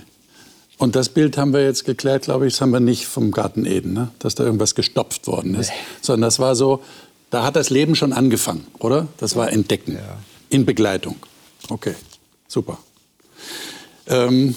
Und 0.79 0.95
das 0.95 1.09
Bild 1.09 1.37
haben 1.37 1.53
wir 1.53 1.63
jetzt 1.63 1.85
geklärt, 1.85 2.23
glaube 2.23 2.47
ich, 2.47 2.53
das 2.53 2.61
haben 2.61 2.71
wir 2.71 2.79
nicht 2.79 3.05
vom 3.05 3.29
Garten 3.29 3.67
Eden, 3.67 3.93
ne? 3.93 4.09
dass 4.17 4.33
da 4.33 4.43
irgendwas 4.43 4.73
gestopft 4.73 5.27
worden 5.27 5.53
ist, 5.53 5.69
nee. 5.69 5.75
sondern 6.01 6.23
das 6.23 6.39
war 6.39 6.55
so, 6.55 6.81
da 7.29 7.43
hat 7.43 7.55
das 7.55 7.69
Leben 7.69 7.95
schon 7.95 8.13
angefangen, 8.13 8.65
oder? 8.79 9.07
Das 9.17 9.35
war 9.35 9.51
Entdecken 9.51 9.93
ja. 9.93 10.17
in 10.49 10.65
Begleitung. 10.65 11.17
Okay, 11.69 11.95
super. 12.47 12.77
Ähm, 14.07 14.55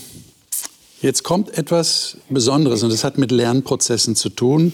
jetzt 1.01 1.23
kommt 1.23 1.57
etwas 1.57 2.17
Besonderes 2.29 2.83
und 2.83 2.91
das 2.91 3.05
hat 3.05 3.19
mit 3.19 3.31
Lernprozessen 3.31 4.17
zu 4.17 4.31
tun 4.31 4.73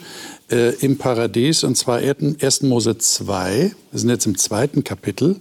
äh, 0.50 0.74
im 0.76 0.98
Paradies 0.98 1.64
und 1.64 1.76
zwar 1.76 1.98
1. 1.98 2.62
Mose 2.62 2.98
2. 2.98 3.72
Wir 3.90 3.98
sind 3.98 4.08
jetzt 4.08 4.26
im 4.26 4.38
zweiten 4.38 4.84
Kapitel. 4.84 5.40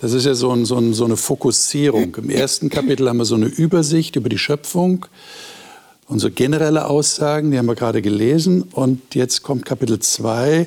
Das 0.00 0.12
ist 0.14 0.26
ja 0.26 0.34
so, 0.34 0.50
ein, 0.50 0.64
so, 0.64 0.76
ein, 0.78 0.94
so, 0.94 1.04
eine 1.04 1.16
Fokussierung. 1.16 2.14
Im 2.16 2.28
ersten 2.28 2.70
Kapitel 2.70 3.08
haben 3.08 3.18
wir 3.18 3.24
so 3.24 3.36
eine 3.36 3.46
Übersicht 3.46 4.16
über 4.16 4.28
die 4.28 4.38
Schöpfung 4.38 5.06
so 6.16 6.30
generelle 6.30 6.86
Aussagen, 6.86 7.50
die 7.50 7.58
haben 7.58 7.66
wir 7.66 7.74
gerade 7.74 8.00
gelesen. 8.00 8.62
Und 8.62 9.14
jetzt 9.14 9.42
kommt 9.42 9.66
Kapitel 9.66 9.98
2 9.98 10.66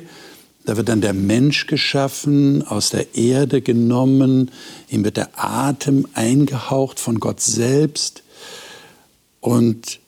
da 0.64 0.76
wird 0.76 0.88
dann 0.88 1.00
der 1.00 1.12
Mensch 1.12 1.66
geschaffen, 1.66 2.62
aus 2.62 2.90
der 2.90 3.14
Erde 3.16 3.62
genommen, 3.62 4.50
ihm 4.88 5.04
wird 5.04 5.16
der 5.16 5.30
Atem 5.34 6.06
eingehaucht 6.14 7.00
von 7.00 7.18
Gott 7.18 7.40
selbst. 7.40 8.22
Und 9.40 10.00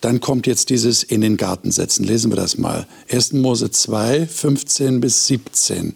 dann 0.00 0.20
kommt 0.20 0.46
jetzt 0.46 0.68
dieses 0.70 1.02
in 1.02 1.20
den 1.20 1.36
Garten 1.36 1.70
setzen. 1.70 2.04
Lesen 2.04 2.30
wir 2.30 2.36
das 2.36 2.58
mal. 2.58 2.86
1. 3.10 3.34
Mose 3.34 3.70
2, 3.70 4.26
15 4.26 5.00
bis 5.00 5.26
17. 5.28 5.94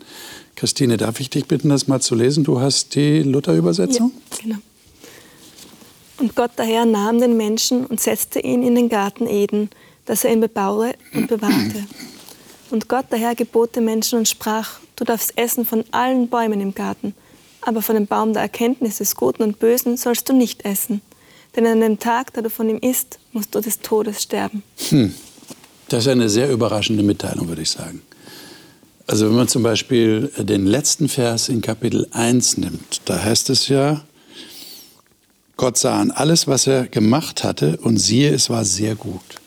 Christine, 0.54 0.96
darf 0.96 1.20
ich 1.20 1.28
dich 1.28 1.46
bitten, 1.46 1.68
das 1.68 1.88
mal 1.88 2.00
zu 2.00 2.14
lesen? 2.14 2.44
Du 2.44 2.60
hast 2.60 2.94
die 2.94 3.22
Luther-Übersetzung? 3.22 4.12
Ja, 4.30 4.36
genau. 4.42 4.56
Und 6.18 6.34
Gott 6.34 6.52
daher 6.56 6.84
nahm 6.84 7.20
den 7.20 7.36
Menschen 7.36 7.86
und 7.86 8.00
setzte 8.00 8.40
ihn 8.40 8.62
in 8.62 8.74
den 8.74 8.88
Garten 8.88 9.26
Eden, 9.26 9.70
dass 10.04 10.24
er 10.24 10.32
ihn 10.32 10.40
bebaue 10.40 10.94
und 11.14 11.28
bewahrte. 11.28 11.84
Und 12.70 12.88
Gott 12.88 13.06
daher 13.10 13.34
gebot 13.34 13.76
den 13.76 13.84
Menschen 13.84 14.18
und 14.18 14.28
sprach, 14.28 14.78
du 14.96 15.04
darfst 15.04 15.36
essen 15.36 15.64
von 15.64 15.84
allen 15.90 16.28
Bäumen 16.28 16.60
im 16.60 16.74
Garten, 16.74 17.14
aber 17.62 17.82
von 17.82 17.94
dem 17.94 18.06
Baum 18.06 18.32
der 18.32 18.42
Erkenntnis 18.42 18.98
des 18.98 19.16
Guten 19.16 19.42
und 19.42 19.58
Bösen 19.58 19.96
sollst 19.96 20.28
du 20.28 20.32
nicht 20.32 20.64
essen. 20.64 21.00
Denn 21.56 21.66
an 21.66 21.80
dem 21.80 21.98
Tag, 21.98 22.32
da 22.34 22.42
du 22.42 22.50
von 22.50 22.68
ihm 22.68 22.78
isst, 22.78 23.18
musst 23.32 23.54
du 23.54 23.60
des 23.60 23.80
Todes 23.80 24.22
sterben. 24.22 24.62
Hm. 24.90 25.14
Das 25.88 26.04
ist 26.04 26.08
eine 26.08 26.28
sehr 26.28 26.50
überraschende 26.50 27.02
Mitteilung, 27.02 27.48
würde 27.48 27.62
ich 27.62 27.70
sagen. 27.70 28.02
Also 29.06 29.26
wenn 29.26 29.36
man 29.36 29.48
zum 29.48 29.62
Beispiel 29.62 30.30
den 30.36 30.66
letzten 30.66 31.08
Vers 31.08 31.48
in 31.48 31.62
Kapitel 31.62 32.06
1 32.10 32.58
nimmt, 32.58 33.00
da 33.06 33.22
heißt 33.22 33.48
es 33.48 33.68
ja, 33.68 34.02
Gott 35.56 35.78
sah 35.78 35.98
an 35.98 36.10
alles, 36.10 36.46
was 36.46 36.66
er 36.66 36.86
gemacht 36.86 37.42
hatte, 37.42 37.78
und 37.78 37.96
siehe, 37.96 38.30
es 38.30 38.50
war 38.50 38.66
sehr 38.66 38.94
gut. 38.94 39.40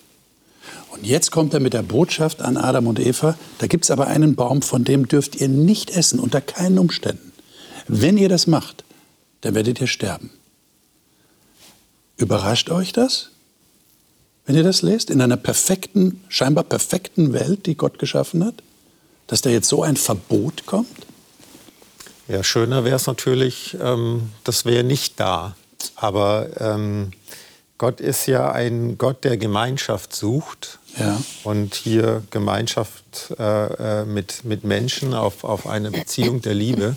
Jetzt 1.01 1.31
kommt 1.31 1.53
er 1.53 1.60
mit 1.60 1.74
der 1.74 1.81
Botschaft 1.81 2.41
an 2.41 2.58
Adam 2.58 2.86
und 2.86 3.00
Eva, 3.00 3.36
da 3.58 3.67
gibt 3.67 3.86
es 3.86 3.91
aber 3.91 4.08
einen 4.08 4.36
Baum, 4.36 4.62
von 4.62 4.84
dem 4.84 5.08
dürft 5.08 5.36
ihr 5.36 5.48
nicht 5.48 5.89
essen, 5.89 6.20
unter 6.20 6.41
keinen 6.41 6.77
Umständen. 6.77 7.31
Wenn 7.88 8.17
ihr 8.17 8.29
das 8.29 8.46
macht, 8.46 8.84
dann 9.41 9.55
werdet 9.55 9.81
ihr 9.81 9.88
sterben. 9.88 10.29
Überrascht 12.17 12.70
euch 12.70 12.93
das, 12.93 13.31
wenn 14.46 14.55
ihr 14.55 14.63
das 14.63 14.84
lest, 14.84 15.10
in 15.10 15.22
einer 15.22 15.38
perfekten, 15.38 16.24
scheinbar 16.29 16.63
perfekten 16.63 17.34
Welt, 17.34 17.65
die 17.65 17.75
Gott 17.75 17.98
geschaffen 17.98 18.46
hat, 18.46 18.62
dass 19.25 19.41
da 19.41 19.50
jetzt 19.50 19.70
so 19.70 19.81
ein 19.81 19.98
Verbot 19.98 20.65
kommt? 20.67 21.08
Ja, 22.27 22.43
schöner 22.43 22.84
wäre 22.84 22.96
es 22.96 23.08
natürlich, 23.08 23.75
ähm, 23.81 24.29
das 24.43 24.65
wäre 24.65 24.84
nicht 24.84 25.20
da. 25.20 25.55
Aber 25.96 26.50
ähm, 26.60 27.12
Gott 27.77 28.00
ist 28.00 28.27
ja 28.27 28.51
ein 28.51 29.00
Gott, 29.00 29.24
der 29.24 29.38
Gemeinschaft 29.38 30.15
sucht 30.15 30.79
ja. 30.98 31.21
und 31.43 31.75
hier 31.75 32.24
Gemeinschaft 32.31 33.33
äh, 33.38 34.01
äh, 34.01 34.05
mit, 34.05 34.43
mit 34.43 34.63
Menschen 34.63 35.13
auf, 35.13 35.43
auf 35.43 35.67
eine 35.67 35.91
Beziehung 35.91 36.41
der 36.41 36.53
Liebe. 36.53 36.95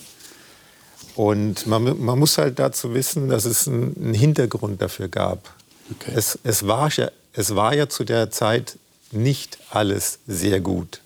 Und 1.14 1.66
man, 1.66 2.02
man 2.02 2.18
muss 2.18 2.38
halt 2.38 2.58
dazu 2.58 2.92
wissen, 2.92 3.28
dass 3.28 3.44
es 3.44 3.68
einen 3.68 4.14
Hintergrund 4.14 4.82
dafür 4.82 5.08
gab. 5.08 5.54
Okay. 5.90 6.12
Es, 6.14 6.38
es, 6.42 6.66
war 6.66 6.90
ja, 6.90 7.10
es 7.32 7.54
war 7.54 7.74
ja 7.74 7.88
zu 7.88 8.04
der 8.04 8.30
Zeit 8.30 8.78
nicht 9.12 9.58
alles 9.70 10.18
sehr 10.26 10.60
gut. 10.60 11.00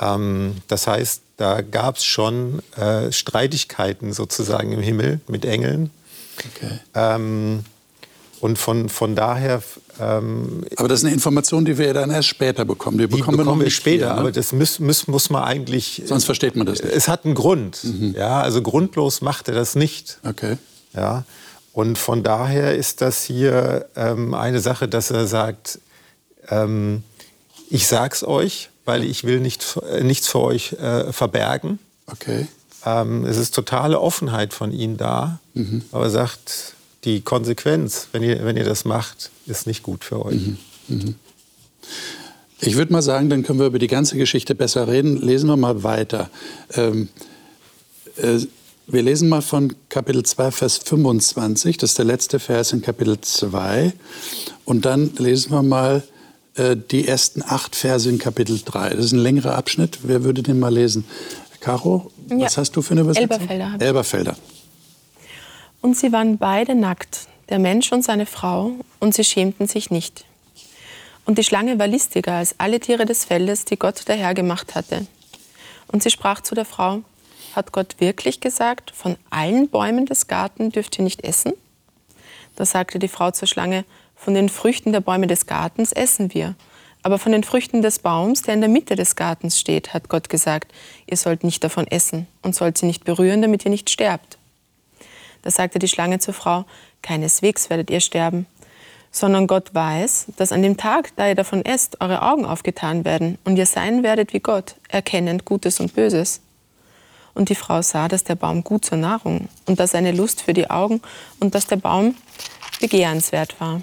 Ähm, 0.00 0.56
das 0.68 0.86
heißt, 0.86 1.22
da 1.36 1.60
gab 1.62 1.96
es 1.96 2.04
schon 2.04 2.62
äh, 2.76 3.10
Streitigkeiten 3.10 4.12
sozusagen 4.12 4.72
im 4.72 4.80
Himmel 4.80 5.20
mit 5.26 5.44
Engeln. 5.44 5.90
Okay. 6.38 6.78
Ähm, 6.94 7.64
und 8.44 8.58
von, 8.58 8.90
von 8.90 9.16
daher. 9.16 9.62
Ähm, 9.98 10.66
aber 10.76 10.88
das 10.88 11.00
ist 11.00 11.06
eine 11.06 11.14
Information, 11.14 11.64
die 11.64 11.78
wir 11.78 11.94
dann 11.94 12.10
erst 12.10 12.28
später 12.28 12.66
bekommen. 12.66 12.98
Die 12.98 13.06
bekommen, 13.06 13.38
die 13.38 13.42
bekommen 13.42 13.60
wir, 13.60 13.64
wir 13.64 13.70
später, 13.70 14.06
hier, 14.08 14.14
ne? 14.16 14.20
aber 14.20 14.32
das 14.32 14.52
muss, 14.52 14.78
muss, 14.80 15.08
muss 15.08 15.30
man 15.30 15.44
eigentlich. 15.44 16.02
Sonst 16.04 16.26
versteht 16.26 16.54
man 16.54 16.66
das 16.66 16.82
nicht. 16.82 16.94
Es 16.94 17.08
hat 17.08 17.24
einen 17.24 17.34
Grund. 17.34 17.82
Mhm. 17.82 18.14
Ja, 18.14 18.42
also 18.42 18.60
grundlos 18.60 19.22
macht 19.22 19.48
er 19.48 19.54
das 19.54 19.76
nicht. 19.76 20.18
Okay. 20.28 20.58
Ja. 20.94 21.24
Und 21.72 21.96
von 21.96 22.22
daher 22.22 22.76
ist 22.76 23.00
das 23.00 23.22
hier 23.22 23.86
ähm, 23.96 24.34
eine 24.34 24.60
Sache, 24.60 24.88
dass 24.88 25.10
er 25.10 25.26
sagt, 25.26 25.78
ähm, 26.50 27.02
ich 27.70 27.86
sag's 27.86 28.22
euch, 28.24 28.68
weil 28.84 29.04
ich 29.04 29.24
will 29.24 29.40
nicht, 29.40 29.78
äh, 29.90 30.04
nichts 30.04 30.28
für 30.28 30.42
euch 30.42 30.74
äh, 30.74 31.14
verbergen. 31.14 31.78
Okay. 32.08 32.46
Ähm, 32.84 33.24
es 33.24 33.38
ist 33.38 33.54
totale 33.54 33.98
Offenheit 33.98 34.52
von 34.52 34.70
ihm 34.70 34.98
da, 34.98 35.38
mhm. 35.54 35.82
aber 35.92 36.04
er 36.04 36.10
sagt, 36.10 36.73
die 37.04 37.20
Konsequenz, 37.20 38.08
wenn 38.12 38.22
ihr, 38.22 38.44
wenn 38.44 38.56
ihr 38.56 38.64
das 38.64 38.84
macht, 38.84 39.30
ist 39.46 39.66
nicht 39.66 39.82
gut 39.82 40.04
für 40.04 40.24
euch. 40.24 40.40
Mhm. 40.40 40.58
Mhm. 40.88 41.14
Ich 42.60 42.76
würde 42.76 42.92
mal 42.92 43.02
sagen, 43.02 43.28
dann 43.28 43.42
können 43.42 43.58
wir 43.58 43.66
über 43.66 43.78
die 43.78 43.88
ganze 43.88 44.16
Geschichte 44.16 44.54
besser 44.54 44.88
reden. 44.88 45.20
Lesen 45.20 45.48
wir 45.48 45.56
mal 45.56 45.82
weiter. 45.82 46.30
Ähm, 46.74 47.08
äh, 48.16 48.38
wir 48.86 49.02
lesen 49.02 49.28
mal 49.28 49.42
von 49.42 49.74
Kapitel 49.88 50.22
2, 50.22 50.50
Vers 50.50 50.78
25. 50.78 51.78
Das 51.78 51.90
ist 51.90 51.98
der 51.98 52.04
letzte 52.04 52.38
Vers 52.38 52.72
in 52.72 52.82
Kapitel 52.82 53.20
2. 53.20 53.92
Und 54.64 54.84
dann 54.84 55.10
lesen 55.16 55.52
wir 55.52 55.62
mal 55.62 56.02
äh, 56.56 56.76
die 56.76 57.06
ersten 57.08 57.42
acht 57.42 57.76
Verse 57.76 58.08
in 58.08 58.18
Kapitel 58.18 58.60
3. 58.64 58.90
Das 58.90 59.06
ist 59.06 59.12
ein 59.12 59.18
längerer 59.18 59.56
Abschnitt. 59.56 60.00
Wer 60.02 60.24
würde 60.24 60.42
den 60.42 60.58
mal 60.58 60.72
lesen? 60.72 61.04
Caro, 61.60 62.10
ja. 62.28 62.40
was 62.40 62.58
hast 62.58 62.72
du 62.72 62.82
für 62.82 62.92
eine 62.92 63.02
Übersetzung? 63.02 63.30
Elberfelder. 63.30 63.76
Elberfelder. 63.78 64.36
Und 65.84 65.98
sie 65.98 66.12
waren 66.12 66.38
beide 66.38 66.74
nackt, 66.74 67.28
der 67.50 67.58
Mensch 67.58 67.92
und 67.92 68.02
seine 68.02 68.24
Frau, 68.24 68.70
und 69.00 69.14
sie 69.14 69.22
schämten 69.22 69.66
sich 69.66 69.90
nicht. 69.90 70.24
Und 71.26 71.36
die 71.36 71.44
Schlange 71.44 71.78
war 71.78 71.86
listiger 71.86 72.32
als 72.32 72.54
alle 72.56 72.80
Tiere 72.80 73.04
des 73.04 73.26
Feldes, 73.26 73.66
die 73.66 73.76
Gott 73.76 74.08
der 74.08 74.16
Herr 74.16 74.32
gemacht 74.32 74.74
hatte. 74.74 75.06
Und 75.88 76.02
sie 76.02 76.08
sprach 76.08 76.40
zu 76.40 76.54
der 76.54 76.64
Frau, 76.64 77.02
hat 77.54 77.72
Gott 77.72 77.96
wirklich 77.98 78.40
gesagt, 78.40 78.92
von 78.92 79.16
allen 79.28 79.68
Bäumen 79.68 80.06
des 80.06 80.26
Garten 80.26 80.70
dürft 80.72 80.98
ihr 80.98 81.04
nicht 81.04 81.22
essen? 81.22 81.52
Da 82.56 82.64
sagte 82.64 82.98
die 82.98 83.06
Frau 83.06 83.32
zur 83.32 83.46
Schlange, 83.46 83.84
von 84.16 84.32
den 84.32 84.48
Früchten 84.48 84.90
der 84.90 85.02
Bäume 85.02 85.26
des 85.26 85.44
Gartens 85.44 85.92
essen 85.92 86.32
wir. 86.32 86.54
Aber 87.02 87.18
von 87.18 87.32
den 87.32 87.44
Früchten 87.44 87.82
des 87.82 87.98
Baums, 87.98 88.40
der 88.40 88.54
in 88.54 88.62
der 88.62 88.70
Mitte 88.70 88.96
des 88.96 89.16
Gartens 89.16 89.60
steht, 89.60 89.92
hat 89.92 90.08
Gott 90.08 90.30
gesagt, 90.30 90.72
ihr 91.06 91.18
sollt 91.18 91.44
nicht 91.44 91.62
davon 91.62 91.86
essen 91.86 92.26
und 92.40 92.54
sollt 92.54 92.78
sie 92.78 92.86
nicht 92.86 93.04
berühren, 93.04 93.42
damit 93.42 93.66
ihr 93.66 93.70
nicht 93.70 93.90
sterbt. 93.90 94.38
Da 95.44 95.50
sagte 95.50 95.78
die 95.78 95.88
Schlange 95.88 96.20
zur 96.20 96.32
Frau, 96.32 96.64
keineswegs 97.02 97.68
werdet 97.68 97.90
ihr 97.90 98.00
sterben, 98.00 98.46
sondern 99.10 99.46
Gott 99.46 99.74
weiß, 99.74 100.28
dass 100.38 100.52
an 100.52 100.62
dem 100.62 100.78
Tag, 100.78 101.14
da 101.16 101.28
ihr 101.28 101.34
davon 101.34 101.62
esst, 101.66 102.00
eure 102.00 102.22
Augen 102.22 102.46
aufgetan 102.46 103.04
werden 103.04 103.36
und 103.44 103.56
ihr 103.56 103.66
sein 103.66 104.02
werdet 104.02 104.32
wie 104.32 104.40
Gott, 104.40 104.76
erkennend 104.88 105.44
Gutes 105.44 105.80
und 105.80 105.94
Böses. 105.94 106.40
Und 107.34 107.50
die 107.50 107.54
Frau 107.54 107.82
sah, 107.82 108.08
dass 108.08 108.24
der 108.24 108.36
Baum 108.36 108.64
gut 108.64 108.86
zur 108.86 108.96
Nahrung 108.96 109.48
und 109.66 109.78
dass 109.78 109.94
eine 109.94 110.12
Lust 110.12 110.40
für 110.40 110.54
die 110.54 110.70
Augen 110.70 111.02
und 111.40 111.54
dass 111.54 111.66
der 111.66 111.76
Baum 111.76 112.14
begehrenswert 112.80 113.60
war. 113.60 113.82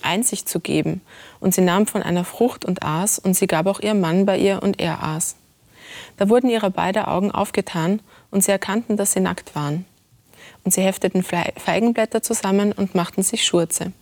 Einsicht 0.00 0.48
zu 0.48 0.60
geben. 0.60 1.02
Und 1.40 1.54
sie 1.54 1.60
nahm 1.60 1.86
von 1.86 2.02
einer 2.02 2.24
Frucht 2.24 2.64
und 2.64 2.82
aß, 2.82 3.18
und 3.18 3.34
sie 3.34 3.46
gab 3.46 3.66
auch 3.66 3.80
ihrem 3.80 4.00
Mann 4.00 4.24
bei 4.24 4.38
ihr, 4.38 4.62
und 4.62 4.80
er 4.80 5.02
aß. 5.02 5.36
Da 6.16 6.30
wurden 6.30 6.48
ihre 6.48 6.70
beiden 6.70 7.04
Augen 7.04 7.30
aufgetan, 7.30 8.00
und 8.30 8.42
sie 8.42 8.50
erkannten, 8.50 8.96
dass 8.96 9.12
sie 9.12 9.20
nackt 9.20 9.54
waren. 9.54 9.84
Und 10.64 10.74
sie 10.74 10.82
hefteten 10.82 11.22
Feigenblätter 11.22 12.22
zusammen 12.22 12.72
und 12.72 12.94
machten 12.94 13.22
sich 13.22 13.44
Schurze. 13.44 13.92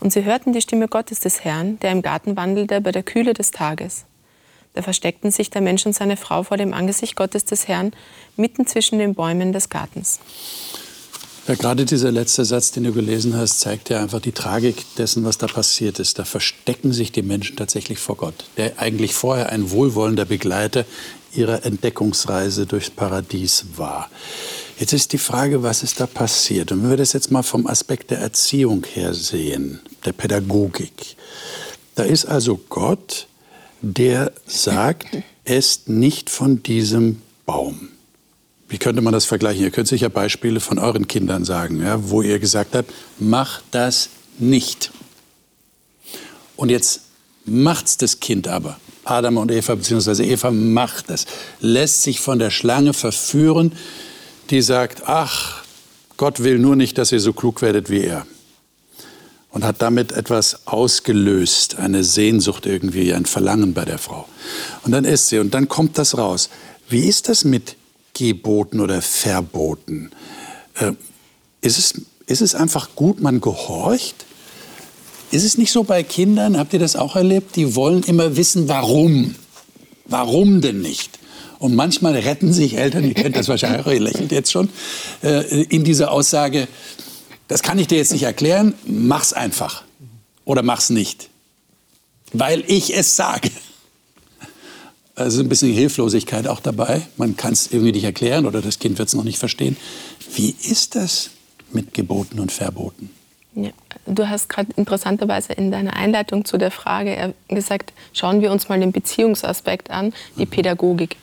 Und 0.00 0.12
sie 0.12 0.24
hörten 0.24 0.52
die 0.52 0.60
Stimme 0.60 0.88
Gottes 0.88 1.20
des 1.20 1.44
Herrn, 1.44 1.78
der 1.80 1.92
im 1.92 2.02
Garten 2.02 2.36
wandelte 2.36 2.80
bei 2.80 2.92
der 2.92 3.02
Kühle 3.02 3.34
des 3.34 3.52
Tages. 3.52 4.04
Da 4.74 4.82
versteckten 4.82 5.30
sich 5.30 5.50
der 5.50 5.60
Mensch 5.60 5.86
und 5.86 5.94
seine 5.94 6.16
Frau 6.16 6.42
vor 6.42 6.56
dem 6.56 6.72
Angesicht 6.74 7.14
Gottes 7.14 7.44
des 7.44 7.68
Herrn, 7.68 7.92
mitten 8.36 8.66
zwischen 8.66 8.98
den 8.98 9.14
Bäumen 9.14 9.52
des 9.52 9.68
Gartens. 9.68 10.18
Ja, 11.46 11.54
gerade 11.56 11.84
dieser 11.84 12.12
letzte 12.12 12.44
Satz, 12.44 12.70
den 12.70 12.84
du 12.84 12.92
gelesen 12.92 13.36
hast, 13.36 13.58
zeigt 13.58 13.90
ja 13.90 14.00
einfach 14.00 14.20
die 14.20 14.32
Tragik 14.32 14.84
dessen, 14.96 15.24
was 15.24 15.38
da 15.38 15.48
passiert 15.48 15.98
ist. 15.98 16.18
Da 16.18 16.24
verstecken 16.24 16.92
sich 16.92 17.10
die 17.10 17.22
Menschen 17.22 17.56
tatsächlich 17.56 17.98
vor 17.98 18.16
Gott, 18.16 18.44
der 18.56 18.78
eigentlich 18.78 19.12
vorher 19.12 19.50
ein 19.50 19.72
wohlwollender 19.72 20.24
Begleiter 20.24 20.84
ihrer 21.34 21.64
Entdeckungsreise 21.64 22.66
durchs 22.66 22.90
Paradies 22.90 23.66
war. 23.76 24.08
Jetzt 24.82 24.94
ist 24.94 25.12
die 25.12 25.18
Frage, 25.18 25.62
was 25.62 25.84
ist 25.84 26.00
da 26.00 26.08
passiert? 26.08 26.72
Und 26.72 26.82
wenn 26.82 26.90
wir 26.90 26.96
das 26.96 27.12
jetzt 27.12 27.30
mal 27.30 27.44
vom 27.44 27.68
Aspekt 27.68 28.10
der 28.10 28.18
Erziehung 28.18 28.84
her 28.92 29.14
sehen, 29.14 29.78
der 30.04 30.10
Pädagogik, 30.10 31.14
da 31.94 32.02
ist 32.02 32.24
also 32.24 32.58
Gott, 32.68 33.28
der 33.80 34.32
sagt, 34.44 35.06
esst 35.44 35.88
nicht 35.88 36.30
von 36.30 36.64
diesem 36.64 37.22
Baum. 37.46 37.90
Wie 38.68 38.78
könnte 38.78 39.02
man 39.02 39.12
das 39.12 39.24
vergleichen? 39.24 39.62
Ihr 39.62 39.70
könnt 39.70 39.86
sicher 39.86 40.08
Beispiele 40.08 40.58
von 40.58 40.80
euren 40.80 41.06
Kindern 41.06 41.44
sagen, 41.44 41.80
ja, 41.80 42.10
wo 42.10 42.20
ihr 42.20 42.40
gesagt 42.40 42.74
habt, 42.74 42.92
mach 43.20 43.62
das 43.70 44.08
nicht. 44.40 44.90
Und 46.56 46.70
jetzt 46.70 47.02
macht's 47.44 47.98
das 47.98 48.18
Kind 48.18 48.48
aber. 48.48 48.80
Adam 49.04 49.36
und 49.36 49.52
Eva, 49.52 49.76
beziehungsweise 49.76 50.24
Eva 50.24 50.50
macht 50.50 51.08
es, 51.08 51.26
lässt 51.60 52.02
sich 52.02 52.18
von 52.18 52.40
der 52.40 52.50
Schlange 52.50 52.94
verführen, 52.94 53.70
die 54.52 54.62
sagt, 54.62 55.04
ach, 55.06 55.64
Gott 56.18 56.42
will 56.44 56.58
nur 56.58 56.76
nicht, 56.76 56.98
dass 56.98 57.10
ihr 57.10 57.20
so 57.20 57.32
klug 57.32 57.62
werdet 57.62 57.88
wie 57.88 58.04
er 58.04 58.26
und 59.50 59.64
hat 59.64 59.80
damit 59.80 60.12
etwas 60.12 60.66
ausgelöst, 60.66 61.78
eine 61.78 62.04
Sehnsucht 62.04 62.66
irgendwie, 62.66 63.14
ein 63.14 63.24
Verlangen 63.24 63.72
bei 63.72 63.86
der 63.86 63.98
Frau. 63.98 64.28
Und 64.82 64.92
dann 64.92 65.04
isst 65.04 65.28
sie 65.28 65.38
und 65.38 65.54
dann 65.54 65.68
kommt 65.68 65.96
das 65.96 66.18
raus. 66.18 66.50
Wie 66.88 67.06
ist 67.06 67.30
das 67.30 67.44
mit 67.44 67.76
Geboten 68.12 68.80
oder 68.80 69.00
Verboten? 69.00 70.10
Äh, 70.74 70.92
ist, 71.62 71.78
es, 71.78 71.94
ist 72.26 72.42
es 72.42 72.54
einfach 72.54 72.90
gut, 72.94 73.22
man 73.22 73.40
gehorcht? 73.40 74.26
Ist 75.30 75.44
es 75.44 75.56
nicht 75.56 75.72
so 75.72 75.82
bei 75.82 76.02
Kindern, 76.02 76.58
habt 76.58 76.74
ihr 76.74 76.78
das 76.78 76.94
auch 76.94 77.16
erlebt, 77.16 77.56
die 77.56 77.74
wollen 77.74 78.02
immer 78.02 78.36
wissen, 78.36 78.68
warum? 78.68 79.34
Warum 80.04 80.60
denn 80.60 80.82
nicht? 80.82 81.18
Und 81.62 81.76
manchmal 81.76 82.16
retten 82.16 82.52
sich 82.52 82.76
Eltern, 82.76 83.04
ihr 83.04 83.14
kennt 83.14 83.36
das 83.36 83.46
wahrscheinlich, 83.46 83.86
ihr 83.86 84.00
lächelt 84.00 84.32
jetzt 84.32 84.50
schon, 84.50 84.68
äh, 85.22 85.62
in 85.62 85.84
dieser 85.84 86.10
Aussage, 86.10 86.66
das 87.46 87.62
kann 87.62 87.78
ich 87.78 87.86
dir 87.86 87.98
jetzt 87.98 88.10
nicht 88.10 88.24
erklären, 88.24 88.74
mach's 88.84 89.32
einfach. 89.32 89.84
Oder 90.44 90.64
mach's 90.64 90.90
nicht. 90.90 91.28
Weil 92.32 92.64
ich 92.66 92.96
es 92.96 93.14
sage. 93.14 93.48
Also 95.14 95.40
ein 95.40 95.48
bisschen 95.48 95.72
Hilflosigkeit 95.72 96.48
auch 96.48 96.58
dabei. 96.58 97.02
Man 97.16 97.36
kann 97.36 97.52
es 97.52 97.68
irgendwie 97.68 97.92
nicht 97.92 98.04
erklären 98.04 98.44
oder 98.46 98.60
das 98.60 98.80
Kind 98.80 98.98
wird 98.98 99.06
es 99.06 99.14
noch 99.14 99.22
nicht 99.22 99.38
verstehen. 99.38 99.76
Wie 100.34 100.56
ist 100.68 100.96
das 100.96 101.30
mit 101.70 101.94
Geboten 101.94 102.40
und 102.40 102.50
Verboten? 102.50 103.08
Ja, 103.54 103.70
du 104.06 104.28
hast 104.28 104.48
gerade 104.48 104.72
interessanterweise 104.74 105.52
in 105.52 105.70
deiner 105.70 105.94
Einleitung 105.94 106.44
zu 106.44 106.58
der 106.58 106.72
Frage 106.72 107.34
gesagt, 107.46 107.92
schauen 108.14 108.40
wir 108.40 108.50
uns 108.50 108.68
mal 108.68 108.80
den 108.80 108.90
Beziehungsaspekt 108.90 109.90
an, 109.90 110.12
die 110.36 110.46
mhm. 110.46 110.50
Pädagogik. 110.50 111.16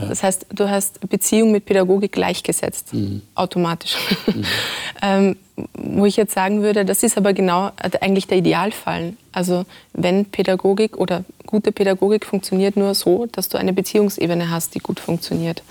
Ja. 0.00 0.08
Das 0.08 0.22
heißt, 0.22 0.46
du 0.50 0.68
hast 0.68 1.08
Beziehung 1.08 1.52
mit 1.52 1.64
Pädagogik 1.64 2.12
gleichgesetzt, 2.12 2.94
mhm. 2.94 3.22
automatisch. 3.34 3.96
Mhm. 4.26 4.44
ähm, 5.02 5.36
wo 5.74 6.06
ich 6.06 6.16
jetzt 6.16 6.34
sagen 6.34 6.62
würde, 6.62 6.84
das 6.84 7.02
ist 7.02 7.16
aber 7.16 7.32
genau 7.32 7.70
eigentlich 8.00 8.26
der 8.26 8.38
Idealfall. 8.38 9.14
Also 9.32 9.64
wenn 9.92 10.24
Pädagogik 10.24 10.96
oder 10.96 11.24
gute 11.46 11.72
Pädagogik 11.72 12.26
funktioniert 12.26 12.76
nur 12.76 12.94
so, 12.94 13.26
dass 13.26 13.48
du 13.48 13.58
eine 13.58 13.72
Beziehungsebene 13.72 14.50
hast, 14.50 14.74
die 14.74 14.78
gut 14.78 15.00
funktioniert. 15.00 15.62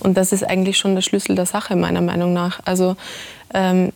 Und 0.00 0.16
das 0.16 0.32
ist 0.32 0.44
eigentlich 0.44 0.78
schon 0.78 0.94
der 0.94 1.02
Schlüssel 1.02 1.34
der 1.34 1.46
Sache 1.46 1.76
meiner 1.76 2.00
Meinung 2.00 2.32
nach. 2.32 2.60
Also 2.64 2.96
ähm, 3.52 3.92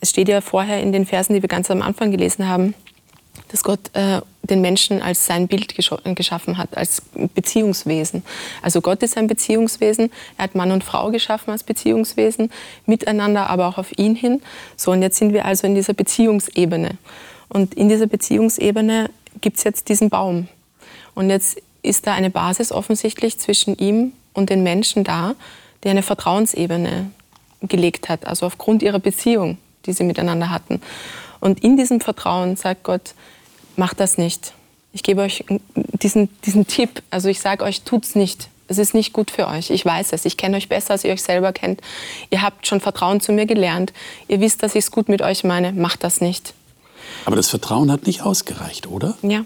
es 0.00 0.10
steht 0.10 0.28
ja 0.28 0.40
vorher 0.40 0.80
in 0.80 0.92
den 0.92 1.06
Versen, 1.06 1.34
die 1.34 1.42
wir 1.42 1.48
ganz 1.48 1.70
am 1.70 1.82
Anfang 1.82 2.10
gelesen 2.10 2.48
haben, 2.48 2.74
dass 3.48 3.62
Gott 3.62 3.90
äh, 3.92 4.20
den 4.50 4.60
Menschen 4.60 5.00
als 5.00 5.26
sein 5.26 5.48
Bild 5.48 5.74
geschaffen 5.74 6.58
hat, 6.58 6.76
als 6.76 7.02
Beziehungswesen. 7.34 8.22
Also 8.62 8.80
Gott 8.80 9.02
ist 9.02 9.16
ein 9.16 9.26
Beziehungswesen. 9.26 10.10
Er 10.36 10.44
hat 10.44 10.54
Mann 10.54 10.72
und 10.72 10.84
Frau 10.84 11.10
geschaffen 11.10 11.50
als 11.50 11.62
Beziehungswesen, 11.62 12.50
miteinander, 12.86 13.48
aber 13.48 13.68
auch 13.68 13.78
auf 13.78 13.96
ihn 13.98 14.14
hin. 14.14 14.42
So, 14.76 14.92
und 14.92 15.02
jetzt 15.02 15.18
sind 15.18 15.32
wir 15.32 15.44
also 15.44 15.66
in 15.66 15.74
dieser 15.74 15.94
Beziehungsebene. 15.94 16.98
Und 17.48 17.74
in 17.74 17.88
dieser 17.88 18.06
Beziehungsebene 18.06 19.10
gibt 19.40 19.58
es 19.58 19.64
jetzt 19.64 19.88
diesen 19.88 20.10
Baum. 20.10 20.48
Und 21.14 21.30
jetzt 21.30 21.60
ist 21.82 22.06
da 22.06 22.14
eine 22.14 22.30
Basis 22.30 22.72
offensichtlich 22.72 23.38
zwischen 23.38 23.76
ihm 23.76 24.12
und 24.32 24.50
den 24.50 24.62
Menschen 24.62 25.04
da, 25.04 25.34
die 25.82 25.88
eine 25.88 26.02
Vertrauensebene 26.02 27.10
gelegt 27.62 28.08
hat, 28.08 28.26
also 28.26 28.46
aufgrund 28.46 28.82
ihrer 28.82 28.98
Beziehung, 28.98 29.58
die 29.86 29.92
sie 29.92 30.04
miteinander 30.04 30.50
hatten. 30.50 30.80
Und 31.40 31.64
in 31.64 31.76
diesem 31.76 32.00
Vertrauen 32.00 32.56
sagt 32.56 32.84
Gott, 32.84 33.14
macht 33.76 34.00
das 34.00 34.18
nicht. 34.18 34.52
Ich 34.92 35.02
gebe 35.02 35.22
euch 35.22 35.44
diesen, 35.74 36.28
diesen 36.44 36.66
Tipp. 36.66 37.02
Also 37.10 37.28
ich 37.28 37.40
sage 37.40 37.64
euch, 37.64 37.82
tut's 37.82 38.14
nicht. 38.14 38.48
Es 38.68 38.78
ist 38.78 38.94
nicht 38.94 39.12
gut 39.12 39.30
für 39.30 39.48
euch. 39.48 39.70
Ich 39.70 39.84
weiß 39.84 40.12
es. 40.12 40.24
Ich 40.24 40.36
kenne 40.36 40.56
euch 40.56 40.68
besser, 40.68 40.92
als 40.92 41.04
ihr 41.04 41.12
euch 41.12 41.22
selber 41.22 41.52
kennt. 41.52 41.80
Ihr 42.30 42.42
habt 42.42 42.66
schon 42.66 42.80
Vertrauen 42.80 43.20
zu 43.20 43.32
mir 43.32 43.46
gelernt. 43.46 43.92
Ihr 44.28 44.40
wisst, 44.40 44.62
dass 44.62 44.74
ich 44.74 44.84
es 44.84 44.90
gut 44.90 45.08
mit 45.08 45.22
euch 45.22 45.42
meine. 45.42 45.72
Macht 45.72 46.04
das 46.04 46.20
nicht. 46.20 46.54
Aber 47.24 47.36
das 47.36 47.48
Vertrauen 47.48 47.90
hat 47.90 48.06
nicht 48.06 48.22
ausgereicht, 48.22 48.86
oder? 48.86 49.16
Ja. 49.22 49.44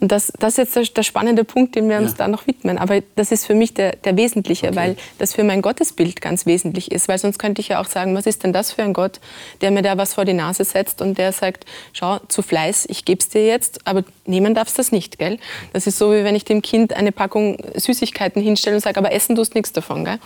Und 0.00 0.12
das, 0.12 0.32
das 0.38 0.54
ist 0.54 0.58
jetzt 0.58 0.76
der, 0.76 0.82
der 0.84 1.02
spannende 1.02 1.44
Punkt, 1.44 1.74
den 1.74 1.88
wir 1.88 1.98
uns 1.98 2.14
da 2.14 2.28
noch 2.28 2.46
widmen. 2.46 2.78
Aber 2.78 3.00
das 3.16 3.32
ist 3.32 3.46
für 3.46 3.54
mich 3.54 3.74
der, 3.74 3.96
der 3.96 4.16
wesentliche, 4.16 4.68
okay. 4.68 4.76
weil 4.76 4.96
das 5.18 5.34
für 5.34 5.44
mein 5.44 5.62
Gottesbild 5.62 6.20
ganz 6.20 6.46
wesentlich 6.46 6.92
ist. 6.92 7.08
Weil 7.08 7.18
sonst 7.18 7.38
könnte 7.38 7.60
ich 7.60 7.68
ja 7.68 7.80
auch 7.80 7.86
sagen, 7.86 8.14
was 8.14 8.26
ist 8.26 8.44
denn 8.44 8.52
das 8.52 8.72
für 8.72 8.82
ein 8.82 8.92
Gott, 8.92 9.20
der 9.60 9.70
mir 9.70 9.82
da 9.82 9.96
was 9.96 10.14
vor 10.14 10.24
die 10.24 10.32
Nase 10.32 10.64
setzt 10.64 11.00
und 11.00 11.18
der 11.18 11.32
sagt, 11.32 11.66
schau, 11.92 12.18
zu 12.28 12.42
Fleiß, 12.42 12.86
ich 12.88 13.04
gebe 13.04 13.20
es 13.20 13.28
dir 13.28 13.46
jetzt, 13.46 13.86
aber 13.86 14.04
nehmen 14.26 14.54
darfst 14.54 14.76
du 14.76 14.80
das 14.80 14.92
nicht, 14.92 15.18
gell? 15.18 15.38
Das 15.72 15.86
ist 15.86 15.98
so, 15.98 16.12
wie 16.12 16.24
wenn 16.24 16.34
ich 16.34 16.44
dem 16.44 16.62
Kind 16.62 16.92
eine 16.92 17.12
Packung 17.12 17.58
Süßigkeiten 17.74 18.42
hinstelle 18.42 18.76
und 18.76 18.82
sage, 18.82 18.98
aber 18.98 19.12
essen 19.12 19.36
tust 19.36 19.54
nichts 19.54 19.72
davon, 19.72 20.04
gell? 20.04 20.18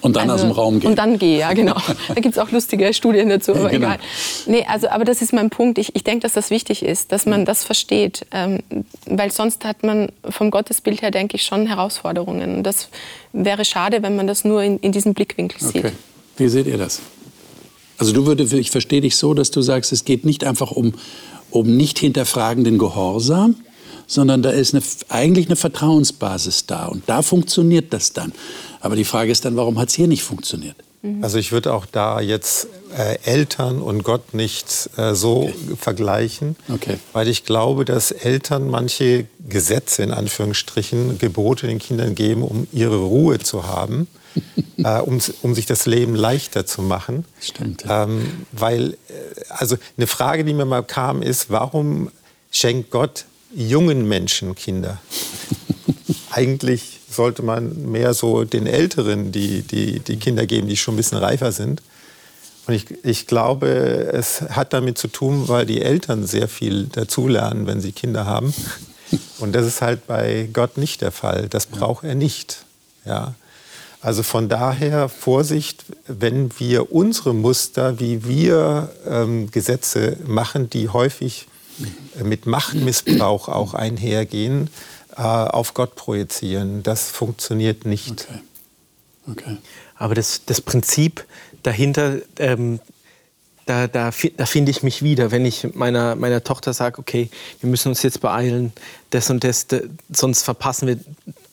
Und 0.00 0.16
dann 0.16 0.30
also, 0.30 0.46
aus 0.46 0.50
dem 0.50 0.50
Raum 0.50 0.80
gehen. 0.80 0.90
Und 0.90 0.96
dann 0.96 1.18
gehe, 1.18 1.38
ja, 1.38 1.52
genau. 1.52 1.76
Da 2.08 2.14
gibt 2.14 2.36
es 2.36 2.38
auch 2.38 2.50
lustige 2.50 2.92
Studien 2.94 3.28
dazu, 3.28 3.52
aber 3.52 3.70
genau. 3.70 3.86
egal. 3.86 3.98
Nee, 4.46 4.64
also, 4.68 4.88
aber 4.88 5.04
das 5.04 5.22
ist 5.22 5.32
mein 5.32 5.50
Punkt. 5.50 5.78
Ich, 5.78 5.94
ich 5.94 6.04
denke, 6.04 6.20
dass 6.20 6.32
das 6.32 6.50
wichtig 6.50 6.82
ist, 6.82 7.12
dass 7.12 7.26
man 7.26 7.44
das 7.44 7.64
versteht. 7.64 8.26
Ähm, 8.32 8.60
weil 9.06 9.30
sonst 9.30 9.64
hat 9.64 9.82
man 9.82 10.08
vom 10.28 10.50
Gottesbild 10.50 11.02
her, 11.02 11.10
denke 11.10 11.36
ich, 11.36 11.44
schon 11.44 11.66
Herausforderungen. 11.66 12.56
Und 12.56 12.62
das 12.62 12.88
wäre 13.32 13.64
schade, 13.64 14.02
wenn 14.02 14.16
man 14.16 14.26
das 14.26 14.44
nur 14.44 14.62
in, 14.62 14.78
in 14.78 14.92
diesem 14.92 15.14
Blickwinkel 15.14 15.60
sieht. 15.60 15.84
Okay. 15.84 15.92
Wie 16.36 16.48
seht 16.48 16.66
ihr 16.66 16.78
das? 16.78 17.00
Also 17.98 18.12
du 18.12 18.26
würdest, 18.26 18.52
ich 18.52 18.70
verstehe 18.70 19.00
dich 19.00 19.16
so, 19.16 19.34
dass 19.34 19.50
du 19.50 19.62
sagst, 19.62 19.92
es 19.92 20.04
geht 20.04 20.24
nicht 20.24 20.44
einfach 20.44 20.72
um, 20.72 20.94
um 21.50 21.76
nicht 21.76 21.98
hinterfragenden 21.98 22.78
Gehorsam, 22.78 23.56
sondern 24.06 24.42
da 24.42 24.50
ist 24.50 24.74
eine, 24.74 24.82
eigentlich 25.08 25.46
eine 25.46 25.56
Vertrauensbasis 25.56 26.66
da. 26.66 26.86
Und 26.86 27.02
da 27.06 27.22
funktioniert 27.22 27.92
das 27.92 28.12
dann. 28.12 28.32
Aber 28.80 28.96
die 28.96 29.04
Frage 29.04 29.32
ist 29.32 29.44
dann, 29.44 29.56
warum 29.56 29.78
hat 29.78 29.88
es 29.88 29.94
hier 29.94 30.08
nicht 30.08 30.22
funktioniert? 30.22 30.76
Mhm. 31.04 31.22
Also 31.22 31.38
ich 31.38 31.52
würde 31.52 31.72
auch 31.72 31.86
da 31.86 32.20
jetzt 32.20 32.68
äh, 32.96 33.18
Eltern 33.24 33.80
und 33.80 34.02
Gott 34.02 34.34
nicht 34.34 34.90
äh, 34.96 35.14
so 35.14 35.42
okay. 35.42 35.54
vergleichen, 35.78 36.56
okay. 36.72 36.98
weil 37.12 37.28
ich 37.28 37.44
glaube, 37.44 37.84
dass 37.84 38.10
Eltern 38.10 38.68
manche 38.68 39.26
Gesetze 39.46 40.02
in 40.02 40.10
Anführungsstrichen, 40.10 41.18
Gebote 41.18 41.66
den 41.66 41.78
Kindern 41.78 42.14
geben, 42.14 42.42
um 42.42 42.66
ihre 42.72 42.96
Ruhe 42.96 43.38
zu 43.38 43.66
haben, 43.66 44.08
äh, 44.78 44.98
um, 45.00 45.20
um 45.42 45.54
sich 45.54 45.66
das 45.66 45.86
Leben 45.86 46.14
leichter 46.14 46.66
zu 46.66 46.82
machen. 46.82 47.24
Stimmt. 47.40 47.84
Ja. 47.84 48.04
Ähm, 48.04 48.46
weil, 48.52 48.92
äh, 48.92 48.96
also 49.50 49.76
eine 49.96 50.06
Frage, 50.06 50.44
die 50.44 50.54
mir 50.54 50.64
mal 50.64 50.82
kam, 50.82 51.20
ist, 51.20 51.50
warum 51.50 52.10
schenkt 52.50 52.90
Gott 52.90 53.26
jungen 53.54 54.08
Menschen 54.08 54.54
Kinder? 54.54 55.00
Eigentlich 56.30 57.00
sollte 57.10 57.42
man 57.42 57.90
mehr 57.90 58.12
so 58.14 58.44
den 58.44 58.66
Älteren 58.66 59.32
die, 59.32 59.62
die, 59.62 60.00
die 60.00 60.16
Kinder 60.16 60.46
geben, 60.46 60.68
die 60.68 60.76
schon 60.76 60.94
ein 60.94 60.96
bisschen 60.96 61.18
reifer 61.18 61.52
sind. 61.52 61.82
Und 62.66 62.74
ich, 62.74 62.86
ich 63.04 63.26
glaube, 63.26 63.68
es 64.12 64.40
hat 64.40 64.72
damit 64.72 64.98
zu 64.98 65.08
tun, 65.08 65.48
weil 65.48 65.66
die 65.66 65.82
Eltern 65.82 66.26
sehr 66.26 66.48
viel 66.48 66.86
dazulernen, 66.86 67.66
wenn 67.66 67.80
sie 67.80 67.92
Kinder 67.92 68.26
haben. 68.26 68.54
Und 69.38 69.52
das 69.54 69.66
ist 69.66 69.82
halt 69.82 70.06
bei 70.06 70.48
Gott 70.52 70.78
nicht 70.78 71.02
der 71.02 71.12
Fall. 71.12 71.48
Das 71.48 71.66
braucht 71.66 72.04
er 72.04 72.14
nicht. 72.14 72.64
Ja. 73.04 73.34
Also 74.00 74.22
von 74.22 74.48
daher 74.48 75.08
Vorsicht, 75.08 75.84
wenn 76.06 76.50
wir 76.58 76.92
unsere 76.92 77.34
Muster, 77.34 78.00
wie 78.00 78.26
wir 78.26 78.90
ähm, 79.06 79.50
Gesetze 79.50 80.16
machen, 80.26 80.68
die 80.68 80.88
häufig 80.88 81.46
mit 82.22 82.46
Machtmissbrauch 82.46 83.48
auch 83.48 83.74
einhergehen, 83.74 84.70
äh, 85.16 85.22
auf 85.22 85.74
Gott 85.74 85.94
projizieren. 85.96 86.82
Das 86.82 87.10
funktioniert 87.10 87.84
nicht. 87.84 88.26
Okay. 89.26 89.30
okay. 89.30 89.56
Aber 89.96 90.14
das, 90.14 90.42
das 90.46 90.60
Prinzip 90.60 91.24
dahinter, 91.62 92.18
ähm, 92.38 92.80
da, 93.66 93.86
da, 93.86 94.10
da 94.36 94.46
finde 94.46 94.70
ich 94.70 94.82
mich 94.82 95.02
wieder, 95.02 95.30
wenn 95.30 95.46
ich 95.46 95.74
meiner, 95.74 96.16
meiner 96.16 96.44
Tochter 96.44 96.74
sage, 96.74 96.98
okay, 96.98 97.30
wir 97.60 97.70
müssen 97.70 97.88
uns 97.88 98.02
jetzt 98.02 98.20
beeilen, 98.20 98.72
das 99.10 99.30
und 99.30 99.42
das, 99.44 99.66
das 99.66 99.82
sonst 100.10 100.42
verpassen 100.42 100.86
wir 100.86 100.98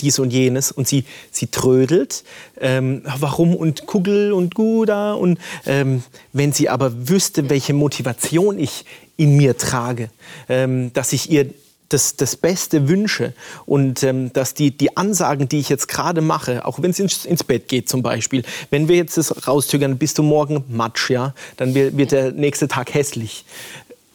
dies 0.02 0.20
und 0.20 0.32
jenes. 0.32 0.72
Und 0.72 0.88
sie, 0.88 1.06
sie 1.32 1.48
trödelt, 1.48 2.24
ähm, 2.60 3.04
warum 3.18 3.56
und 3.56 3.86
Kugel 3.86 4.34
und 4.34 4.56
Guda. 4.56 5.14
Und 5.14 5.40
ähm, 5.66 6.04
wenn 6.34 6.52
sie 6.52 6.70
aber 6.70 7.08
wüsste, 7.08 7.50
welche 7.50 7.74
Motivation 7.74 8.60
ich 8.60 8.86
in 9.18 9.38
mir 9.38 9.58
trage, 9.58 10.10
ähm, 10.50 10.92
dass 10.94 11.14
ich 11.14 11.30
ihr 11.30 11.50
das, 11.92 12.16
das 12.16 12.36
Beste 12.36 12.88
wünsche 12.88 13.34
und 13.66 14.04
ähm, 14.04 14.32
dass 14.34 14.54
die, 14.54 14.72
die 14.72 14.96
Ansagen, 14.96 15.50
die 15.50 15.60
ich 15.60 15.70
jetzt 15.70 15.88
gerade 15.88 16.22
mache, 16.22 16.66
auch 16.66 16.82
wenn 16.82 16.92
es 16.92 17.00
ins, 17.00 17.26
ins, 17.26 17.44
Bett 17.44 17.68
geht 17.68 17.90
zum 17.90 18.02
Beispiel, 18.02 18.44
wenn 18.70 18.88
wir 18.88 18.96
jetzt 18.96 19.18
das 19.18 19.48
rauszögern, 19.48 19.98
bist 19.98 20.18
du 20.18 20.24
morgen 20.24 20.64
matsch, 20.70 21.10
ja, 21.10 21.34
dann 21.58 21.76
wird, 21.76 21.98
wird 21.98 22.12
der 22.12 22.32
nächste 22.32 22.68
Tag 22.68 22.94
hässlich. 22.94 23.46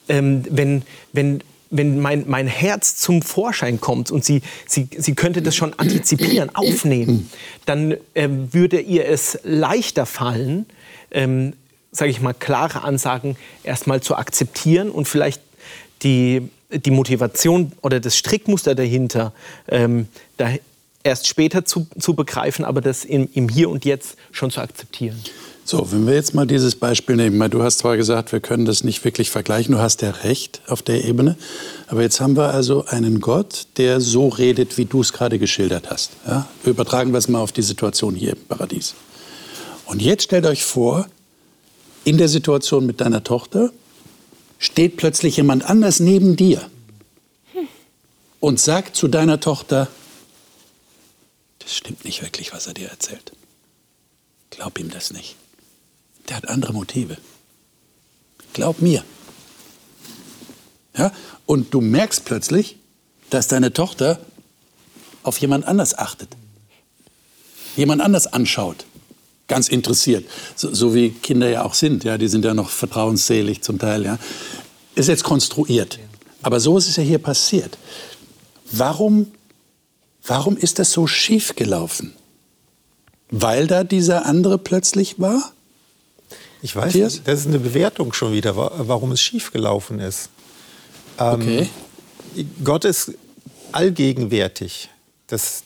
Ähm, 0.09 0.43
wenn, 0.49 0.83
wenn, 1.13 1.43
wenn 1.69 1.99
mein, 1.99 2.23
mein 2.27 2.47
Herz 2.47 2.95
zum 2.95 3.21
Vorschein 3.21 3.79
kommt 3.79 4.09
und 4.09 4.23
sie, 4.23 4.41
sie, 4.65 4.87
sie 4.97 5.15
könnte 5.15 5.41
das 5.41 5.55
schon 5.55 5.77
antizipieren, 5.77 6.55
aufnehmen, 6.55 7.29
dann 7.65 7.95
ähm, 8.15 8.53
würde 8.53 8.79
ihr 8.79 9.07
es 9.07 9.39
leichter 9.43 10.05
fallen, 10.05 10.65
ähm, 11.11 11.53
sage 11.97 12.11
ich 12.11 12.21
mal, 12.21 12.33
klare 12.33 12.83
Ansagen 12.83 13.35
erstmal 13.63 14.01
zu 14.01 14.15
akzeptieren 14.15 14.89
und 14.89 15.07
vielleicht 15.07 15.41
die, 16.03 16.49
die 16.71 16.91
Motivation 16.91 17.71
oder 17.81 17.99
das 17.99 18.15
Strickmuster 18.15 18.75
dahinter 18.75 19.33
ähm, 19.67 20.07
da 20.37 20.51
erst 21.03 21.27
später 21.27 21.65
zu, 21.65 21.87
zu 21.99 22.13
begreifen, 22.13 22.65
aber 22.65 22.81
das 22.81 23.05
im, 23.05 23.29
im 23.33 23.49
Hier 23.49 23.69
und 23.69 23.85
Jetzt 23.85 24.17
schon 24.31 24.51
zu 24.51 24.61
akzeptieren. 24.61 25.17
So, 25.63 25.91
wenn 25.91 26.07
wir 26.07 26.13
jetzt 26.13 26.33
mal 26.33 26.47
dieses 26.47 26.75
Beispiel 26.75 27.17
nehmen, 27.17 27.51
du 27.51 27.61
hast 27.61 27.79
zwar 27.79 27.97
gesagt, 27.97 28.31
wir 28.31 28.39
können 28.39 28.63
das 28.63 28.85
nicht 28.85 29.03
wirklich 29.03 29.29
vergleichen, 29.29 29.73
du 29.73 29.81
hast 29.81 30.01
ja 30.01 30.11
recht 30.11 30.61
auf 30.67 30.81
der 30.81 31.03
Ebene, 31.03 31.35
aber 31.87 32.03
jetzt 32.03 32.21
haben 32.21 32.37
wir 32.37 32.53
also 32.53 32.85
einen 32.85 33.19
Gott, 33.19 33.67
der 33.75 33.99
so 33.99 34.29
redet, 34.29 34.77
wie 34.77 34.85
du 34.85 35.01
es 35.01 35.11
gerade 35.11 35.39
geschildert 35.39 35.89
hast. 35.89 36.11
Ja? 36.25 36.47
Übertragen 36.63 37.11
wir 37.11 37.17
es 37.17 37.27
mal 37.27 37.39
auf 37.39 37.51
die 37.51 37.63
Situation 37.63 38.15
hier 38.15 38.31
im 38.31 38.45
Paradies. 38.47 38.95
Und 39.85 40.01
jetzt 40.01 40.23
stellt 40.23 40.45
euch 40.45 40.63
vor, 40.63 41.07
in 42.07 42.17
der 42.17 42.29
Situation 42.29 42.85
mit 42.85 43.01
deiner 43.01 43.25
Tochter, 43.25 43.73
steht 44.59 44.95
plötzlich 44.95 45.35
jemand 45.35 45.65
anders 45.69 45.99
neben 45.99 46.37
dir 46.37 46.71
und 48.39 48.61
sagt 48.61 48.95
zu 48.95 49.09
deiner 49.09 49.41
Tochter, 49.41 49.89
das 51.59 51.75
stimmt 51.75 52.05
nicht 52.05 52.21
wirklich, 52.21 52.53
was 52.53 52.65
er 52.65 52.73
dir 52.73 52.87
erzählt. 52.87 53.33
Glaub 54.51 54.79
ihm 54.79 54.89
das 54.89 55.11
nicht. 55.11 55.35
Der 56.29 56.37
hat 56.37 56.47
andere 56.47 56.71
Motive. 56.71 57.17
Glaub 58.53 58.81
mir. 58.81 59.03
Ja? 60.97 61.11
Und 61.45 61.73
du 61.73 61.81
merkst 61.81 62.23
plötzlich, 62.23 62.77
dass 63.31 63.49
deine 63.49 63.73
Tochter 63.73 64.21
auf 65.23 65.39
jemand 65.39 65.65
anders 65.65 65.97
achtet. 65.97 66.29
Jemand 67.75 68.01
anders 68.01 68.27
anschaut 68.27 68.85
ganz 69.47 69.69
interessiert, 69.69 70.25
so, 70.55 70.73
so, 70.73 70.93
wie 70.93 71.09
Kinder 71.09 71.49
ja 71.49 71.63
auch 71.63 71.73
sind. 71.73 72.03
Ja, 72.03 72.17
die 72.17 72.27
sind 72.27 72.45
ja 72.45 72.53
noch 72.53 72.69
vertrauensselig 72.69 73.61
zum 73.61 73.79
Teil. 73.79 74.03
Ja, 74.03 74.19
ist 74.95 75.07
jetzt 75.07 75.23
konstruiert, 75.23 75.99
aber 76.41 76.59
so 76.59 76.77
ist 76.77 76.87
es 76.87 76.95
ja 76.97 77.03
hier 77.03 77.19
passiert. 77.19 77.77
Warum, 78.71 79.31
warum 80.25 80.57
ist 80.57 80.79
das 80.79 80.91
so 80.91 81.07
schief 81.07 81.55
gelaufen? 81.55 82.13
Weil 83.29 83.67
da 83.67 83.83
dieser 83.83 84.25
andere 84.25 84.57
plötzlich 84.57 85.19
war? 85.19 85.51
Ich 86.61 86.75
weiß 86.75 86.93
nicht. 86.95 87.27
Das 87.27 87.41
ist 87.41 87.47
eine 87.47 87.59
Bewertung 87.59 88.13
schon 88.13 88.33
wieder, 88.33 88.55
warum 88.55 89.11
es 89.11 89.21
schief 89.21 89.51
gelaufen 89.51 89.99
ist. 89.99 90.29
Ähm, 91.19 91.41
okay. 91.41 91.69
Gott 92.63 92.85
ist 92.85 93.13
allgegenwärtig. 93.71 94.89
Das, 95.27 95.63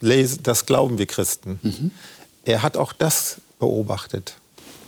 das 0.00 0.66
glauben 0.66 0.98
wir 0.98 1.06
Christen. 1.06 1.58
Mhm 1.62 1.90
er 2.44 2.62
hat 2.62 2.76
auch 2.76 2.92
das 2.92 3.40
beobachtet. 3.58 4.34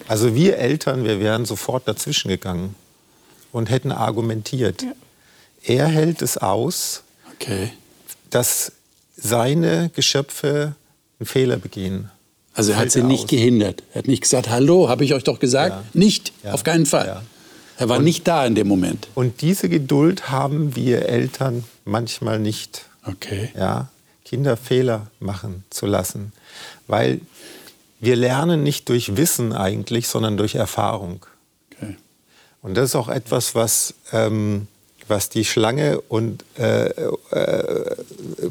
Also 0.08 0.34
wir 0.34 0.58
Eltern, 0.58 1.04
wir 1.04 1.20
wären 1.20 1.44
sofort 1.44 1.88
dazwischen 1.88 2.28
gegangen 2.28 2.74
und 3.52 3.70
hätten 3.70 3.92
argumentiert. 3.92 4.82
Ja. 4.82 4.92
Er 5.62 5.86
hält 5.88 6.22
es 6.22 6.38
aus, 6.38 7.02
okay. 7.34 7.72
dass 8.30 8.72
seine 9.16 9.90
Geschöpfe 9.94 10.76
einen 11.18 11.26
Fehler 11.26 11.56
begehen. 11.56 12.10
Also 12.54 12.72
er 12.72 12.78
hat 12.78 12.90
sie 12.90 13.02
nicht 13.02 13.24
aus. 13.24 13.30
gehindert. 13.30 13.82
Er 13.92 14.00
hat 14.00 14.08
nicht 14.08 14.22
gesagt, 14.22 14.48
hallo, 14.48 14.88
habe 14.88 15.04
ich 15.04 15.12
euch 15.12 15.24
doch 15.24 15.40
gesagt? 15.40 15.74
Ja. 15.74 15.84
Nicht, 15.92 16.32
ja. 16.44 16.52
auf 16.52 16.62
keinen 16.62 16.86
Fall. 16.86 17.06
Ja. 17.06 17.22
Er 17.78 17.88
war 17.88 17.98
und, 17.98 18.04
nicht 18.04 18.26
da 18.26 18.46
in 18.46 18.54
dem 18.54 18.68
Moment. 18.68 19.08
Und 19.14 19.42
diese 19.42 19.68
Geduld 19.68 20.30
haben 20.30 20.76
wir 20.76 21.08
Eltern 21.08 21.64
manchmal 21.84 22.38
nicht. 22.38 22.86
Okay. 23.04 23.50
Ja, 23.56 23.88
Kinder 24.24 24.56
Fehler 24.56 25.08
machen 25.20 25.64
zu 25.70 25.86
lassen. 25.86 26.32
Weil 26.86 27.20
wir 28.00 28.16
lernen 28.16 28.62
nicht 28.62 28.88
durch 28.88 29.16
Wissen 29.16 29.52
eigentlich, 29.52 30.08
sondern 30.08 30.36
durch 30.36 30.54
Erfahrung. 30.54 31.24
Okay. 31.72 31.96
Und 32.62 32.74
das 32.74 32.90
ist 32.90 32.96
auch 32.96 33.08
etwas, 33.08 33.54
was, 33.54 33.94
ähm, 34.12 34.66
was 35.08 35.28
die 35.28 35.44
Schlange 35.44 36.00
und, 36.08 36.44
äh, 36.58 36.86
äh, 37.30 37.96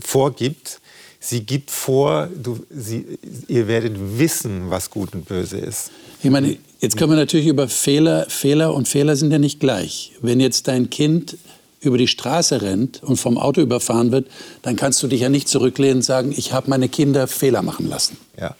vorgibt. 0.01 0.79
Sie 1.19 1.41
gibt 1.41 1.71
vor, 1.71 2.29
du, 2.35 2.65
sie, 2.69 3.17
ihr 3.47 3.67
werdet 3.67 3.95
wissen, 3.97 4.69
was 4.69 4.89
gut 4.89 5.13
und 5.13 5.27
böse 5.27 5.57
ist. 5.57 5.91
Ich 6.21 6.29
meine, 6.29 6.57
jetzt 6.79 6.97
können 6.97 7.11
wir 7.11 7.17
natürlich 7.17 7.47
über 7.47 7.67
Fehler, 7.67 8.27
Fehler 8.29 8.73
und 8.73 8.87
Fehler 8.87 9.15
sind 9.15 9.31
ja 9.31 9.39
nicht 9.39 9.59
gleich. 9.59 10.13
Wenn 10.21 10.39
jetzt 10.39 10.67
dein 10.67 10.89
Kind 10.89 11.37
über 11.81 11.97
die 11.97 12.07
Straße 12.07 12.61
rennt 12.61 13.03
und 13.03 13.17
vom 13.17 13.37
Auto 13.37 13.61
überfahren 13.61 14.11
wird, 14.11 14.27
dann 14.61 14.75
kannst 14.75 15.01
du 15.03 15.07
dich 15.07 15.21
ja 15.21 15.29
nicht 15.29 15.47
zurücklehnen 15.47 15.97
und 15.97 16.03
sagen, 16.03 16.33
ich 16.35 16.51
habe 16.53 16.69
meine 16.69 16.89
Kinder 16.89 17.27
Fehler 17.27 17.61
machen 17.61 17.87
lassen. 17.87 18.17
Ja. 18.39 18.55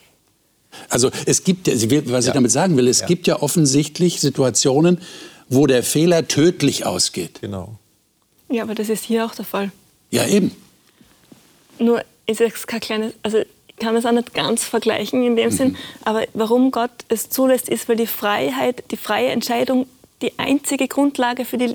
Also 0.88 1.10
es 1.26 1.44
gibt, 1.44 1.66
was 1.68 2.24
ich 2.24 2.28
Ja. 2.28 2.32
damit 2.34 2.50
sagen 2.50 2.76
will, 2.76 2.88
es 2.88 3.00
Ja. 3.00 3.06
gibt 3.06 3.26
ja 3.26 3.40
offensichtlich 3.42 4.20
Situationen, 4.20 4.98
wo 5.48 5.66
der 5.66 5.82
Fehler 5.82 6.26
tödlich 6.28 6.86
ausgeht. 6.86 7.40
Genau. 7.40 7.78
Ja, 8.48 8.62
aber 8.62 8.74
das 8.74 8.88
ist 8.88 9.04
hier 9.04 9.24
auch 9.24 9.34
der 9.34 9.44
Fall. 9.44 9.70
Ja, 10.10 10.26
eben. 10.26 10.52
Nur 11.78 12.02
ist 12.26 12.40
es 12.40 12.66
kein 12.66 12.80
kleines, 12.80 13.12
also 13.22 13.38
ich 13.38 13.76
kann 13.76 13.94
es 13.96 14.06
auch 14.06 14.12
nicht 14.12 14.32
ganz 14.34 14.64
vergleichen 14.64 15.22
in 15.24 15.36
dem 15.36 15.50
Sinn, 15.50 15.76
aber 16.04 16.24
warum 16.32 16.70
Gott 16.70 16.90
es 17.08 17.28
zulässt, 17.28 17.68
ist, 17.68 17.88
weil 17.88 17.96
die 17.96 18.06
Freiheit, 18.06 18.84
die 18.90 18.96
freie 18.96 19.28
Entscheidung 19.28 19.86
die 20.22 20.32
einzige 20.38 20.88
Grundlage 20.88 21.44
für 21.44 21.58
die, 21.58 21.74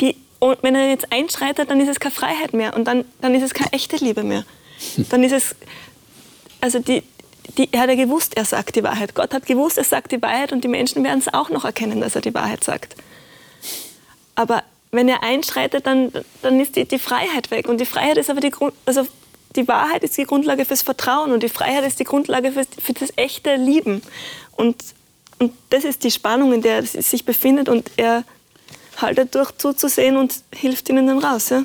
die 0.00 0.16
und 0.40 0.58
wenn 0.62 0.74
er 0.74 0.88
jetzt 0.88 1.12
einschreitet, 1.12 1.70
dann 1.70 1.80
ist 1.80 1.88
es 1.88 2.00
keine 2.00 2.14
Freiheit 2.14 2.52
mehr 2.54 2.74
und 2.76 2.84
dann, 2.84 3.04
dann 3.20 3.34
ist 3.34 3.42
es 3.42 3.54
keine 3.54 3.72
echte 3.72 3.96
Liebe 3.96 4.22
mehr. 4.22 4.44
Dann 5.10 5.24
ist 5.24 5.32
es, 5.32 5.56
also 6.60 6.78
die, 6.78 7.02
die, 7.56 7.72
er 7.72 7.80
hat 7.80 7.88
ja 7.88 7.96
gewusst, 7.96 8.36
er 8.36 8.44
sagt 8.44 8.76
die 8.76 8.82
Wahrheit. 8.82 9.14
Gott 9.14 9.32
hat 9.32 9.46
gewusst, 9.46 9.78
er 9.78 9.84
sagt 9.84 10.12
die 10.12 10.20
Wahrheit 10.20 10.52
und 10.52 10.64
die 10.64 10.68
Menschen 10.68 11.02
werden 11.04 11.20
es 11.20 11.32
auch 11.32 11.48
noch 11.48 11.64
erkennen, 11.64 12.00
dass 12.00 12.14
er 12.14 12.20
die 12.20 12.34
Wahrheit 12.34 12.62
sagt. 12.62 12.94
Aber 14.34 14.62
wenn 14.90 15.08
er 15.08 15.22
einschreitet, 15.22 15.86
dann, 15.86 16.12
dann 16.42 16.60
ist 16.60 16.76
die, 16.76 16.84
die 16.84 16.98
Freiheit 16.98 17.50
weg. 17.50 17.68
Und 17.68 17.80
die 17.80 17.86
Freiheit 17.86 18.16
ist 18.16 18.30
aber 18.30 18.40
die 18.40 18.50
Grund, 18.50 18.74
also 18.86 19.06
die 19.56 19.66
Wahrheit 19.66 20.04
ist 20.04 20.16
die 20.16 20.24
Grundlage 20.24 20.64
fürs 20.64 20.82
Vertrauen 20.82 21.32
und 21.32 21.42
die 21.42 21.48
Freiheit 21.48 21.84
ist 21.84 21.98
die 21.98 22.04
Grundlage 22.04 22.52
für, 22.52 22.64
für 22.80 22.92
das 22.92 23.12
echte 23.16 23.56
Lieben. 23.56 24.02
Und, 24.56 24.76
und 25.38 25.52
das 25.70 25.84
ist 25.84 26.04
die 26.04 26.10
Spannung, 26.10 26.52
in 26.52 26.62
der 26.62 26.76
er 26.76 26.82
sich 26.84 27.24
befindet 27.24 27.68
und 27.68 27.90
er 27.96 28.24
haltet 28.96 29.34
durch 29.34 29.52
zuzusehen 29.56 30.16
und 30.16 30.34
hilft 30.54 30.88
ihnen 30.88 31.06
dann 31.06 31.18
raus. 31.18 31.50
Ja? 31.50 31.64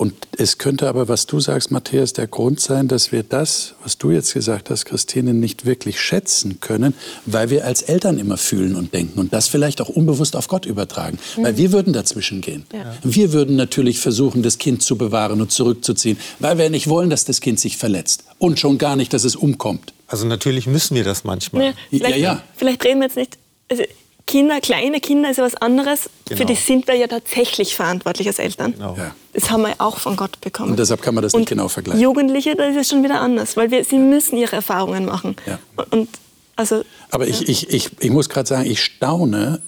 Und 0.00 0.14
es 0.38 0.56
könnte 0.56 0.88
aber, 0.88 1.08
was 1.08 1.26
du 1.26 1.40
sagst, 1.40 1.70
Matthäus, 1.70 2.14
der 2.14 2.26
Grund 2.26 2.58
sein, 2.58 2.88
dass 2.88 3.12
wir 3.12 3.22
das, 3.22 3.74
was 3.82 3.98
du 3.98 4.10
jetzt 4.10 4.32
gesagt 4.32 4.70
hast, 4.70 4.86
Christine, 4.86 5.34
nicht 5.34 5.66
wirklich 5.66 6.00
schätzen 6.00 6.58
können, 6.58 6.94
weil 7.26 7.50
wir 7.50 7.66
als 7.66 7.82
Eltern 7.82 8.18
immer 8.18 8.38
fühlen 8.38 8.76
und 8.76 8.94
denken 8.94 9.20
und 9.20 9.34
das 9.34 9.48
vielleicht 9.48 9.82
auch 9.82 9.90
unbewusst 9.90 10.36
auf 10.36 10.48
Gott 10.48 10.64
übertragen. 10.64 11.18
Weil 11.36 11.58
wir 11.58 11.72
würden 11.72 11.92
dazwischen 11.92 12.40
gehen. 12.40 12.64
Wir 13.02 13.34
würden 13.34 13.56
natürlich 13.56 14.00
versuchen, 14.00 14.42
das 14.42 14.56
Kind 14.56 14.82
zu 14.82 14.96
bewahren 14.96 15.42
und 15.42 15.52
zurückzuziehen, 15.52 16.16
weil 16.38 16.56
wir 16.56 16.70
nicht 16.70 16.88
wollen, 16.88 17.10
dass 17.10 17.26
das 17.26 17.42
Kind 17.42 17.60
sich 17.60 17.76
verletzt. 17.76 18.24
Und 18.38 18.58
schon 18.58 18.78
gar 18.78 18.96
nicht, 18.96 19.12
dass 19.12 19.24
es 19.24 19.36
umkommt. 19.36 19.92
Also 20.06 20.24
natürlich 20.24 20.66
müssen 20.66 20.94
wir 20.94 21.04
das 21.04 21.24
manchmal. 21.24 21.62
Ja, 21.62 21.72
vielleicht, 21.90 22.16
ja. 22.16 22.42
vielleicht 22.56 22.82
reden 22.86 23.00
wir 23.00 23.08
jetzt 23.08 23.16
nicht. 23.16 23.36
Also 23.70 23.82
Kinder, 24.26 24.60
kleine 24.60 25.00
Kinder 25.00 25.30
ist 25.30 25.38
ja 25.38 25.44
was 25.44 25.54
anderes. 25.56 26.10
Für 26.28 26.34
Genau. 26.34 26.46
die 26.48 26.54
sind 26.54 26.86
wir 26.86 26.94
ja 26.94 27.06
tatsächlich 27.06 27.74
verantwortlich 27.74 28.26
als 28.28 28.38
Eltern. 28.38 28.72
Genau. 28.72 28.96
Ja. 28.96 29.14
Das 29.32 29.50
haben 29.50 29.62
wir 29.62 29.74
auch 29.78 29.98
von 29.98 30.16
Gott 30.16 30.40
bekommen. 30.40 30.70
Und 30.70 30.78
deshalb 30.78 31.02
kann 31.02 31.14
man 31.14 31.22
das 31.22 31.32
nicht 31.32 31.40
Und 31.40 31.48
genau 31.48 31.68
vergleichen. 31.68 32.00
Jugendliche, 32.00 32.54
da 32.56 32.64
ist 32.64 32.76
es 32.76 32.88
schon 32.88 33.02
wieder 33.02 33.20
anders, 33.20 33.56
weil 33.56 33.70
wir, 33.70 33.84
sie 33.84 33.98
müssen 33.98 34.36
ihre 34.36 34.56
Erfahrungen 34.56 35.04
machen. 35.04 35.36
Ja. 35.46 35.58
Und, 35.76 35.92
und 35.92 36.08
also, 36.56 36.84
Aber 37.10 37.26
ich, 37.26 37.48
ich, 37.48 37.70
ich, 37.70 37.90
ich 38.00 38.10
muss 38.10 38.28
gerade 38.28 38.46
sagen, 38.48 38.70
ich 38.70 38.82
staune, 38.82 39.62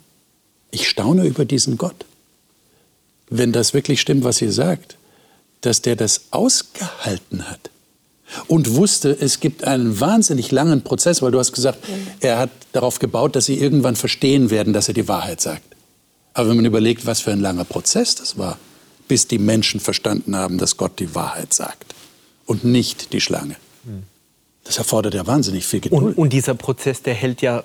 ich 0.71 0.89
staune 0.89 1.25
über 1.25 1.45
diesen 1.45 1.79
Gott. 1.79 2.05
Wenn 3.31 3.53
das 3.53 3.73
wirklich 3.75 4.01
stimmt, 4.01 4.25
was 4.25 4.43
ihr 4.43 4.53
sagt, 4.53 4.97
dass 5.63 5.81
der 5.81 5.97
das 5.97 6.27
ausgehalten 6.33 7.49
hat 7.49 7.71
und 8.47 8.75
wusste, 8.75 9.17
es 9.19 9.41
gibt 9.41 9.65
einen 9.65 10.01
wahnsinnig 10.01 10.51
langen 10.51 10.83
Prozess, 10.83 11.23
weil 11.23 11.31
du 11.31 11.39
hast 11.39 11.53
gesagt, 11.53 11.79
er 12.21 12.39
hat 12.39 12.51
darauf 12.73 12.99
gebaut, 12.99 13.37
dass 13.37 13.47
sie 13.47 13.59
irgendwann 13.59 13.97
verstehen 13.97 14.51
werden, 14.51 14.73
dass 14.73 14.89
er 14.89 14.95
die 14.95 15.09
Wahrheit 15.09 15.41
sagt. 15.41 15.65
Aber 16.35 16.49
wenn 16.49 16.57
man 16.57 16.65
überlegt, 16.65 17.07
was 17.07 17.21
für 17.21 17.33
ein 17.33 17.41
langer 17.41 17.65
Prozess 17.65 18.15
das 18.15 18.39
war, 18.39 18.59
bis 19.09 19.29
die 19.29 19.39
Menschen 19.39 19.81
verstanden 19.81 20.37
haben, 20.37 20.59
dass 20.59 20.77
Gott 20.77 20.99
die 20.99 21.15
Wahrheit 21.15 21.53
sagt 21.53 21.95
und 22.47 22.65
nicht 22.65 23.13
die 23.13 23.21
Schlange. 23.21 23.57
Das 24.65 24.79
erfordert 24.79 25.15
ja 25.15 25.27
wahnsinnig 25.27 25.67
viel 25.67 25.81
Geduld. 25.81 26.03
Und, 26.03 26.19
und 26.19 26.33
dieser 26.33 26.55
Prozess, 26.55 27.03
der 27.03 27.15
hält 27.15 27.43
ja, 27.43 27.65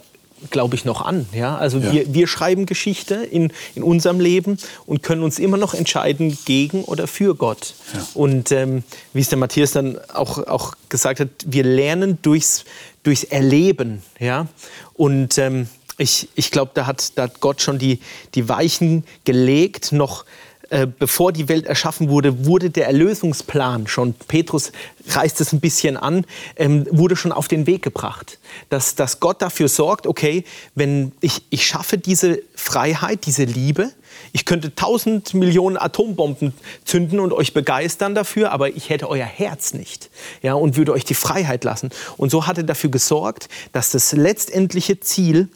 glaube 0.49 0.75
ich, 0.75 0.85
noch 0.85 1.01
an. 1.01 1.27
Ja? 1.33 1.57
Also 1.57 1.79
Ja. 1.79 1.91
Wir, 1.91 2.13
wir 2.13 2.27
schreiben 2.27 2.65
Geschichte 2.65 3.15
in, 3.15 3.51
in 3.75 3.83
unserem 3.83 4.19
Leben 4.19 4.57
und 4.85 5.03
können 5.03 5.23
uns 5.23 5.39
immer 5.39 5.57
noch 5.57 5.73
entscheiden 5.73 6.37
gegen 6.45 6.83
oder 6.83 7.07
für 7.07 7.35
Gott. 7.35 7.73
Ja. 7.93 8.07
Und 8.13 8.51
ähm, 8.51 8.83
wie 9.13 9.21
es 9.21 9.29
der 9.29 9.37
Matthias 9.37 9.71
dann 9.71 9.97
auch, 10.13 10.37
auch 10.47 10.73
gesagt 10.89 11.19
hat, 11.19 11.29
wir 11.45 11.63
lernen 11.63 12.19
durchs, 12.21 12.65
durchs 13.03 13.23
Erleben. 13.23 14.01
Ja? 14.19 14.47
Und 14.93 15.37
ähm, 15.37 15.67
ich, 15.97 16.29
ich 16.35 16.51
glaube, 16.51 16.71
da 16.73 16.85
hat, 16.85 17.17
da 17.17 17.23
hat 17.23 17.39
Gott 17.39 17.61
schon 17.61 17.79
die, 17.79 17.99
die 18.35 18.47
Weichen 18.49 19.03
gelegt, 19.25 19.91
noch 19.91 20.25
äh, 20.69 20.87
bevor 20.87 21.31
die 21.31 21.47
Welt 21.49 21.65
erschaffen 21.65 22.09
wurde, 22.09 22.45
wurde 22.45 22.69
der 22.69 22.87
Erlösungsplan 22.87 23.87
schon, 23.87 24.13
Petrus 24.13 24.71
reißt 25.09 25.39
es 25.41 25.53
ein 25.53 25.59
bisschen 25.59 25.97
an, 25.97 26.25
ähm, 26.55 26.85
wurde 26.91 27.15
schon 27.15 27.31
auf 27.31 27.47
den 27.47 27.67
Weg 27.67 27.81
gebracht. 27.81 28.39
Dass, 28.69 28.95
dass 28.95 29.19
Gott 29.19 29.41
dafür 29.41 29.69
sorgt, 29.69 30.07
okay, 30.07 30.43
wenn 30.75 31.11
ich, 31.21 31.41
ich 31.49 31.65
schaffe 31.65 31.97
diese 31.97 32.41
Freiheit, 32.55 33.25
diese 33.25 33.45
Liebe, 33.45 33.91
ich 34.33 34.45
könnte 34.45 34.75
tausend 34.75 35.33
Millionen 35.33 35.77
Atombomben 35.77 36.53
zünden 36.83 37.19
und 37.19 37.33
euch 37.33 37.53
begeistern 37.53 38.15
dafür, 38.15 38.51
aber 38.51 38.69
ich 38.69 38.89
hätte 38.89 39.09
euer 39.09 39.25
Herz 39.25 39.73
nicht 39.73 40.09
ja, 40.41 40.53
und 40.53 40.75
würde 40.75 40.93
euch 40.93 41.05
die 41.05 41.13
Freiheit 41.13 41.63
lassen. 41.63 41.91
Und 42.17 42.29
so 42.29 42.47
hat 42.47 42.57
er 42.57 42.63
dafür 42.63 42.89
gesorgt, 42.89 43.47
dass 43.71 43.91
das 43.91 44.11
letztendliche 44.11 44.99
Ziel 44.99 45.49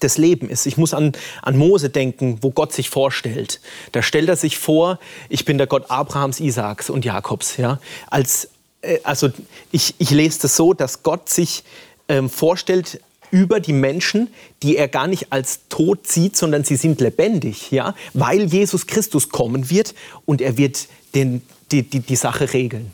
das 0.00 0.18
Leben 0.18 0.48
ist. 0.48 0.66
Ich 0.66 0.76
muss 0.76 0.94
an, 0.94 1.12
an 1.42 1.56
Mose 1.56 1.90
denken, 1.90 2.38
wo 2.40 2.50
Gott 2.50 2.72
sich 2.72 2.90
vorstellt. 2.90 3.60
Da 3.92 4.02
stellt 4.02 4.28
er 4.28 4.36
sich 4.36 4.58
vor, 4.58 4.98
ich 5.28 5.44
bin 5.44 5.58
der 5.58 5.66
Gott 5.66 5.90
Abrahams, 5.90 6.40
Isaaks 6.40 6.90
und 6.90 7.04
Jakobs. 7.04 7.56
Ja? 7.56 7.80
Als, 8.08 8.48
äh, 8.82 8.98
also 9.02 9.30
ich, 9.72 9.94
ich 9.98 10.10
lese 10.10 10.42
das 10.42 10.56
so, 10.56 10.72
dass 10.72 11.02
Gott 11.02 11.28
sich 11.28 11.64
ähm, 12.08 12.30
vorstellt 12.30 13.00
über 13.30 13.60
die 13.60 13.72
Menschen, 13.72 14.28
die 14.62 14.76
er 14.76 14.88
gar 14.88 15.06
nicht 15.06 15.32
als 15.32 15.60
tot 15.68 16.06
sieht, 16.06 16.36
sondern 16.36 16.64
sie 16.64 16.76
sind 16.76 17.00
lebendig, 17.00 17.70
ja? 17.70 17.94
weil 18.14 18.44
Jesus 18.44 18.86
Christus 18.86 19.28
kommen 19.28 19.70
wird 19.70 19.94
und 20.24 20.40
er 20.40 20.56
wird 20.56 20.86
den, 21.14 21.42
die, 21.72 21.82
die, 21.82 22.00
die 22.00 22.16
Sache 22.16 22.52
regeln. 22.52 22.92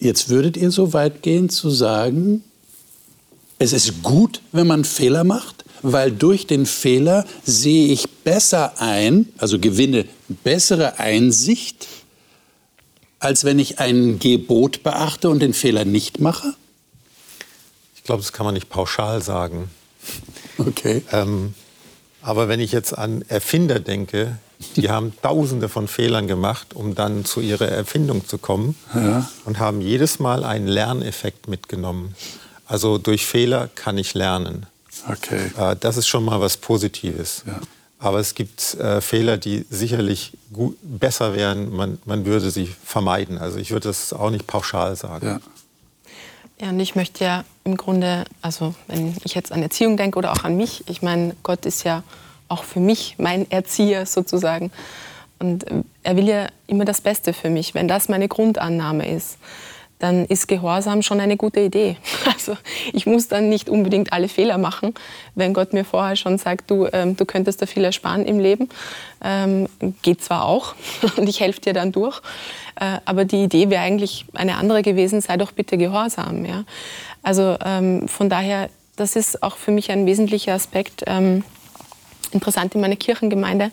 Jetzt 0.00 0.28
würdet 0.28 0.56
ihr 0.56 0.70
so 0.70 0.92
weit 0.92 1.22
gehen 1.22 1.48
zu 1.48 1.70
sagen, 1.70 2.44
es 3.58 3.72
ist 3.72 4.02
gut, 4.02 4.40
wenn 4.52 4.66
man 4.66 4.84
Fehler 4.84 5.24
macht, 5.24 5.64
weil 5.82 6.10
durch 6.10 6.46
den 6.46 6.66
Fehler 6.66 7.24
sehe 7.44 7.88
ich 7.92 8.08
besser 8.24 8.80
ein, 8.80 9.28
also 9.38 9.58
gewinne 9.58 10.04
bessere 10.44 10.98
Einsicht, 10.98 11.86
als 13.20 13.44
wenn 13.44 13.58
ich 13.58 13.78
ein 13.78 14.18
Gebot 14.18 14.82
beachte 14.82 15.28
und 15.28 15.40
den 15.40 15.54
Fehler 15.54 15.84
nicht 15.84 16.20
mache? 16.20 16.54
Ich 17.96 18.04
glaube, 18.04 18.22
das 18.22 18.32
kann 18.32 18.44
man 18.46 18.54
nicht 18.54 18.68
pauschal 18.70 19.22
sagen. 19.22 19.70
Okay. 20.58 21.02
Ähm, 21.12 21.54
aber 22.22 22.48
wenn 22.48 22.60
ich 22.60 22.72
jetzt 22.72 22.96
an 22.96 23.22
Erfinder 23.28 23.80
denke, 23.80 24.38
die 24.76 24.88
haben 24.90 25.12
tausende 25.22 25.68
von 25.68 25.88
Fehlern 25.88 26.26
gemacht, 26.26 26.74
um 26.74 26.94
dann 26.94 27.24
zu 27.24 27.40
ihrer 27.40 27.68
Erfindung 27.68 28.26
zu 28.26 28.38
kommen 28.38 28.76
Ja. 28.94 29.28
und 29.44 29.58
haben 29.58 29.80
jedes 29.80 30.18
Mal 30.18 30.44
einen 30.44 30.66
Lerneffekt 30.68 31.48
mitgenommen. 31.48 32.14
Also 32.68 32.98
durch 32.98 33.26
Fehler 33.26 33.68
kann 33.74 33.98
ich 33.98 34.14
lernen. 34.14 34.66
Okay. 35.08 35.50
Äh, 35.56 35.76
das 35.80 35.96
ist 35.96 36.06
schon 36.06 36.24
mal 36.24 36.40
was 36.40 36.56
Positives. 36.56 37.42
Ja. 37.46 37.60
Aber 37.98 38.20
es 38.20 38.34
gibt 38.34 38.74
äh, 38.74 39.00
Fehler, 39.00 39.38
die 39.38 39.66
sicherlich 39.70 40.32
gut, 40.52 40.76
besser 40.82 41.34
wären, 41.34 41.74
man, 41.74 41.98
man 42.04 42.24
würde 42.26 42.50
sie 42.50 42.66
vermeiden. 42.84 43.38
Also 43.38 43.58
ich 43.58 43.72
würde 43.72 43.88
das 43.88 44.12
auch 44.12 44.30
nicht 44.30 44.46
pauschal 44.46 44.94
sagen. 44.94 45.26
Ja. 45.26 45.40
Ja, 46.60 46.70
und 46.70 46.80
ich 46.80 46.96
möchte 46.96 47.24
ja 47.24 47.44
im 47.62 47.76
Grunde, 47.76 48.24
also 48.42 48.74
wenn 48.88 49.16
ich 49.24 49.34
jetzt 49.34 49.52
an 49.52 49.62
Erziehung 49.62 49.96
denke 49.96 50.18
oder 50.18 50.32
auch 50.32 50.42
an 50.42 50.56
mich, 50.56 50.82
ich 50.88 51.02
meine, 51.02 51.36
Gott 51.44 51.64
ist 51.66 51.84
ja 51.84 52.02
auch 52.48 52.64
für 52.64 52.80
mich 52.80 53.14
mein 53.18 53.48
Erzieher 53.50 54.06
sozusagen. 54.06 54.72
Und 55.38 55.70
ähm, 55.70 55.84
er 56.02 56.16
will 56.16 56.28
ja 56.28 56.48
immer 56.66 56.84
das 56.84 57.00
Beste 57.00 57.32
für 57.32 57.48
mich. 57.48 57.74
Wenn 57.74 57.86
das 57.86 58.08
meine 58.08 58.26
Grundannahme 58.26 59.08
ist, 59.08 59.38
dann 59.98 60.26
ist 60.26 60.46
Gehorsam 60.48 61.02
schon 61.02 61.20
eine 61.20 61.36
gute 61.36 61.60
Idee. 61.60 61.96
Also 62.38 62.56
ich 62.92 63.06
muss 63.06 63.28
dann 63.28 63.48
nicht 63.48 63.68
unbedingt 63.68 64.12
alle 64.12 64.28
Fehler 64.28 64.58
machen, 64.58 64.94
wenn 65.34 65.54
Gott 65.54 65.72
mir 65.72 65.84
vorher 65.84 66.14
schon 66.14 66.38
sagt, 66.38 66.70
du, 66.70 66.86
ähm, 66.92 67.16
du 67.16 67.24
könntest 67.24 67.60
da 67.60 67.66
viel 67.66 67.84
ersparen 67.84 68.24
im 68.24 68.38
Leben. 68.38 68.68
Ähm, 69.22 69.68
geht 70.02 70.22
zwar 70.22 70.44
auch 70.44 70.74
und 71.16 71.28
ich 71.28 71.40
helfe 71.40 71.60
dir 71.60 71.72
dann 71.72 71.90
durch, 71.90 72.20
äh, 72.76 72.98
aber 73.04 73.24
die 73.24 73.42
Idee 73.44 73.70
wäre 73.70 73.82
eigentlich 73.82 74.26
eine 74.34 74.56
andere 74.56 74.82
gewesen, 74.82 75.20
sei 75.20 75.36
doch 75.36 75.52
bitte 75.52 75.76
gehorsam. 75.76 76.44
Ja? 76.44 76.64
Also 77.22 77.56
ähm, 77.64 78.06
von 78.06 78.28
daher, 78.28 78.70
das 78.96 79.16
ist 79.16 79.42
auch 79.42 79.56
für 79.56 79.72
mich 79.72 79.90
ein 79.90 80.06
wesentlicher 80.06 80.54
Aspekt. 80.54 81.02
Ähm, 81.06 81.42
interessant 82.32 82.74
in 82.74 82.80
meiner 82.80 82.96
Kirchengemeinde, 82.96 83.70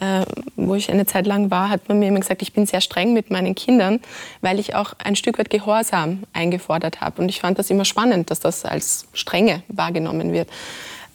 äh, 0.00 0.24
wo 0.56 0.74
ich 0.74 0.90
eine 0.90 1.06
Zeit 1.06 1.26
lang 1.26 1.50
war, 1.50 1.70
hat 1.70 1.88
man 1.88 1.98
mir 1.98 2.08
immer 2.08 2.20
gesagt, 2.20 2.42
ich 2.42 2.52
bin 2.52 2.66
sehr 2.66 2.80
streng 2.80 3.12
mit 3.12 3.30
meinen 3.30 3.54
Kindern, 3.54 4.00
weil 4.40 4.58
ich 4.58 4.74
auch 4.74 4.94
ein 5.02 5.16
Stück 5.16 5.38
weit 5.38 5.50
Gehorsam 5.50 6.24
eingefordert 6.32 7.00
habe. 7.00 7.22
Und 7.22 7.28
ich 7.28 7.40
fand 7.40 7.58
das 7.58 7.70
immer 7.70 7.84
spannend, 7.84 8.30
dass 8.30 8.40
das 8.40 8.64
als 8.64 9.08
Strenge 9.12 9.62
wahrgenommen 9.68 10.32
wird. 10.32 10.48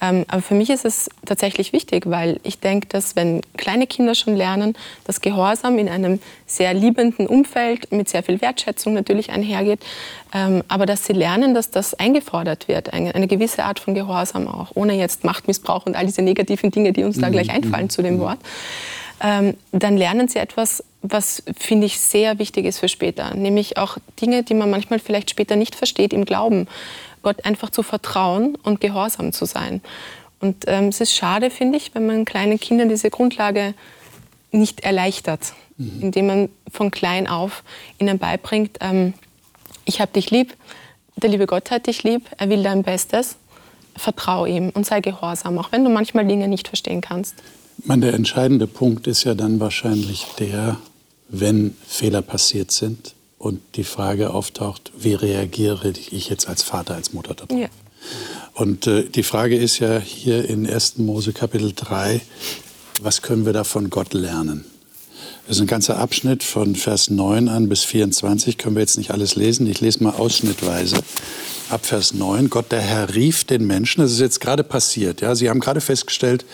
Ähm, 0.03 0.25
aber 0.27 0.41
für 0.41 0.53
mich 0.53 0.69
ist 0.69 0.83
es 0.83 1.09
tatsächlich 1.25 1.71
wichtig, 1.71 2.03
weil 2.07 2.39
ich 2.43 2.59
denke, 2.59 2.87
dass 2.87 3.15
wenn 3.15 3.41
kleine 3.55 3.87
Kinder 3.87 4.15
schon 4.15 4.35
lernen, 4.35 4.75
dass 5.05 5.21
Gehorsam 5.21 5.79
in 5.79 5.87
einem 5.87 6.19
sehr 6.45 6.73
liebenden 6.73 7.25
Umfeld 7.25 7.89
mit 7.91 8.09
sehr 8.09 8.21
viel 8.21 8.41
Wertschätzung 8.41 8.93
natürlich 8.93 9.29
einhergeht, 9.29 9.79
ähm, 10.33 10.61
aber 10.67 10.85
dass 10.85 11.05
sie 11.05 11.13
lernen, 11.13 11.53
dass 11.53 11.71
das 11.71 11.93
eingefordert 11.93 12.67
wird, 12.67 12.91
eine, 12.91 13.15
eine, 13.15 13.27
gewisse 13.27 13.63
Art 13.63 13.79
von 13.79 13.93
Gehorsam 13.93 14.47
auch, 14.47 14.71
ohne 14.73 14.93
jetzt 14.93 15.23
Machtmissbrauch 15.23 15.85
und 15.85 15.95
all 15.95 16.05
diese 16.05 16.21
negativen 16.21 16.69
Dinge, 16.69 16.91
die 16.91 17.05
uns 17.05 17.17
da 17.19 17.29
gleich 17.29 17.47
mhm. 17.47 17.55
einfallen 17.55 17.89
zu 17.89 18.01
dem 18.01 18.15
mhm. 18.15 18.19
Wort, 18.19 18.39
ähm, 19.21 19.55
dann 19.71 19.95
lernen 19.95 20.27
sie 20.27 20.39
etwas, 20.39 20.83
was 21.01 21.43
finde 21.57 21.85
ich 21.85 21.99
sehr 21.99 22.39
wichtig 22.39 22.65
ist 22.65 22.79
für 22.79 22.89
später, 22.89 23.33
nämlich 23.35 23.77
auch 23.77 23.97
Dinge, 24.19 24.43
die 24.43 24.53
man 24.53 24.69
manchmal 24.69 24.99
vielleicht 24.99 25.29
später 25.29 25.55
nicht 25.55 25.75
versteht 25.75 26.11
im 26.11 26.25
Glauben. 26.25 26.67
Gott 27.23 27.45
einfach 27.45 27.71
zu 27.71 27.81
vertrauen 27.81 28.55
und 28.63 28.81
gehorsam 28.81 29.33
zu 29.33 29.45
sein. 29.45 29.81
Und 30.39 30.65
ähm, 30.67 30.89
es 30.89 31.01
ist 31.01 31.13
schade, 31.13 31.49
finde 31.49 31.77
ich, 31.77 31.95
wenn 31.95 32.05
man 32.05 32.25
kleinen 32.25 32.59
Kindern 32.59 32.89
diese 32.89 33.09
Grundlage 33.09 33.73
nicht 34.51 34.81
erleichtert, 34.81 35.53
mhm. 35.77 36.01
indem 36.01 36.27
man 36.27 36.49
von 36.71 36.91
klein 36.91 37.27
auf 37.27 37.63
ihnen 37.97 38.19
beibringt, 38.19 38.77
ähm, 38.81 39.13
ich 39.85 39.99
habe 39.99 40.11
dich 40.11 40.31
lieb, 40.31 40.55
der 41.15 41.29
liebe 41.29 41.45
Gott 41.45 41.71
hat 41.71 41.87
dich 41.87 42.03
lieb, 42.03 42.23
er 42.37 42.49
will 42.49 42.63
dein 42.63 42.83
Bestes, 42.83 43.35
vertraue 43.95 44.49
ihm 44.49 44.69
und 44.69 44.85
sei 44.85 45.01
gehorsam, 45.01 45.57
auch 45.57 45.71
wenn 45.71 45.83
du 45.83 45.89
manchmal 45.89 46.25
Dinge 46.25 46.47
nicht 46.47 46.67
verstehen 46.67 47.01
kannst. 47.01 47.35
Man, 47.85 48.01
der 48.01 48.13
entscheidende 48.13 48.67
Punkt 48.67 49.07
ist 49.07 49.23
ja 49.23 49.33
dann 49.33 49.59
wahrscheinlich 49.59 50.27
der, 50.39 50.77
wenn 51.29 51.75
Fehler 51.85 52.21
passiert 52.21 52.71
sind, 52.71 53.12
und 53.43 53.59
die 53.75 53.83
Frage 53.83 54.29
auftaucht, 54.29 54.93
wie 54.97 55.15
reagiere 55.15 55.91
ich 56.11 56.29
jetzt 56.29 56.47
als 56.47 56.63
Vater, 56.63 56.95
als 56.95 57.11
Mutter 57.11 57.33
darauf? 57.33 57.59
Ja. 57.59 57.67
Und 58.53 58.87
äh, 58.87 59.03
die 59.03 59.23
Frage 59.23 59.57
ist 59.57 59.79
ja 59.79 59.99
hier 59.99 60.47
in 60.47 60.65
1. 60.65 60.99
Mose 60.99 61.33
Kapitel 61.33 61.73
3, 61.75 62.21
was 63.01 63.21
können 63.21 63.45
wir 63.45 63.51
da 63.51 63.65
von 63.65 63.89
Gott 63.89 64.13
lernen? 64.13 64.63
Das 65.45 65.57
ist 65.57 65.61
ein 65.61 65.67
ganzer 65.67 65.97
Abschnitt 65.97 66.41
von 66.41 66.73
Vers 66.77 67.09
9 67.09 67.49
an 67.49 67.67
bis 67.67 67.83
24, 67.83 68.57
können 68.57 68.77
wir 68.77 68.81
jetzt 68.81 68.97
nicht 68.97 69.11
alles 69.11 69.35
lesen. 69.35 69.67
Ich 69.67 69.81
lese 69.81 70.01
mal 70.01 70.13
ausschnittweise. 70.13 70.95
Ab 71.69 71.85
Vers 71.85 72.13
9, 72.13 72.49
Gott 72.49 72.71
der 72.71 72.79
Herr 72.79 73.13
rief 73.13 73.43
den 73.43 73.67
Menschen, 73.67 74.03
das 74.03 74.13
ist 74.13 74.21
jetzt 74.21 74.39
gerade 74.39 74.63
passiert, 74.63 75.19
ja, 75.19 75.35
Sie 75.35 75.49
haben 75.49 75.59
gerade 75.59 75.81
festgestellt, 75.81 76.45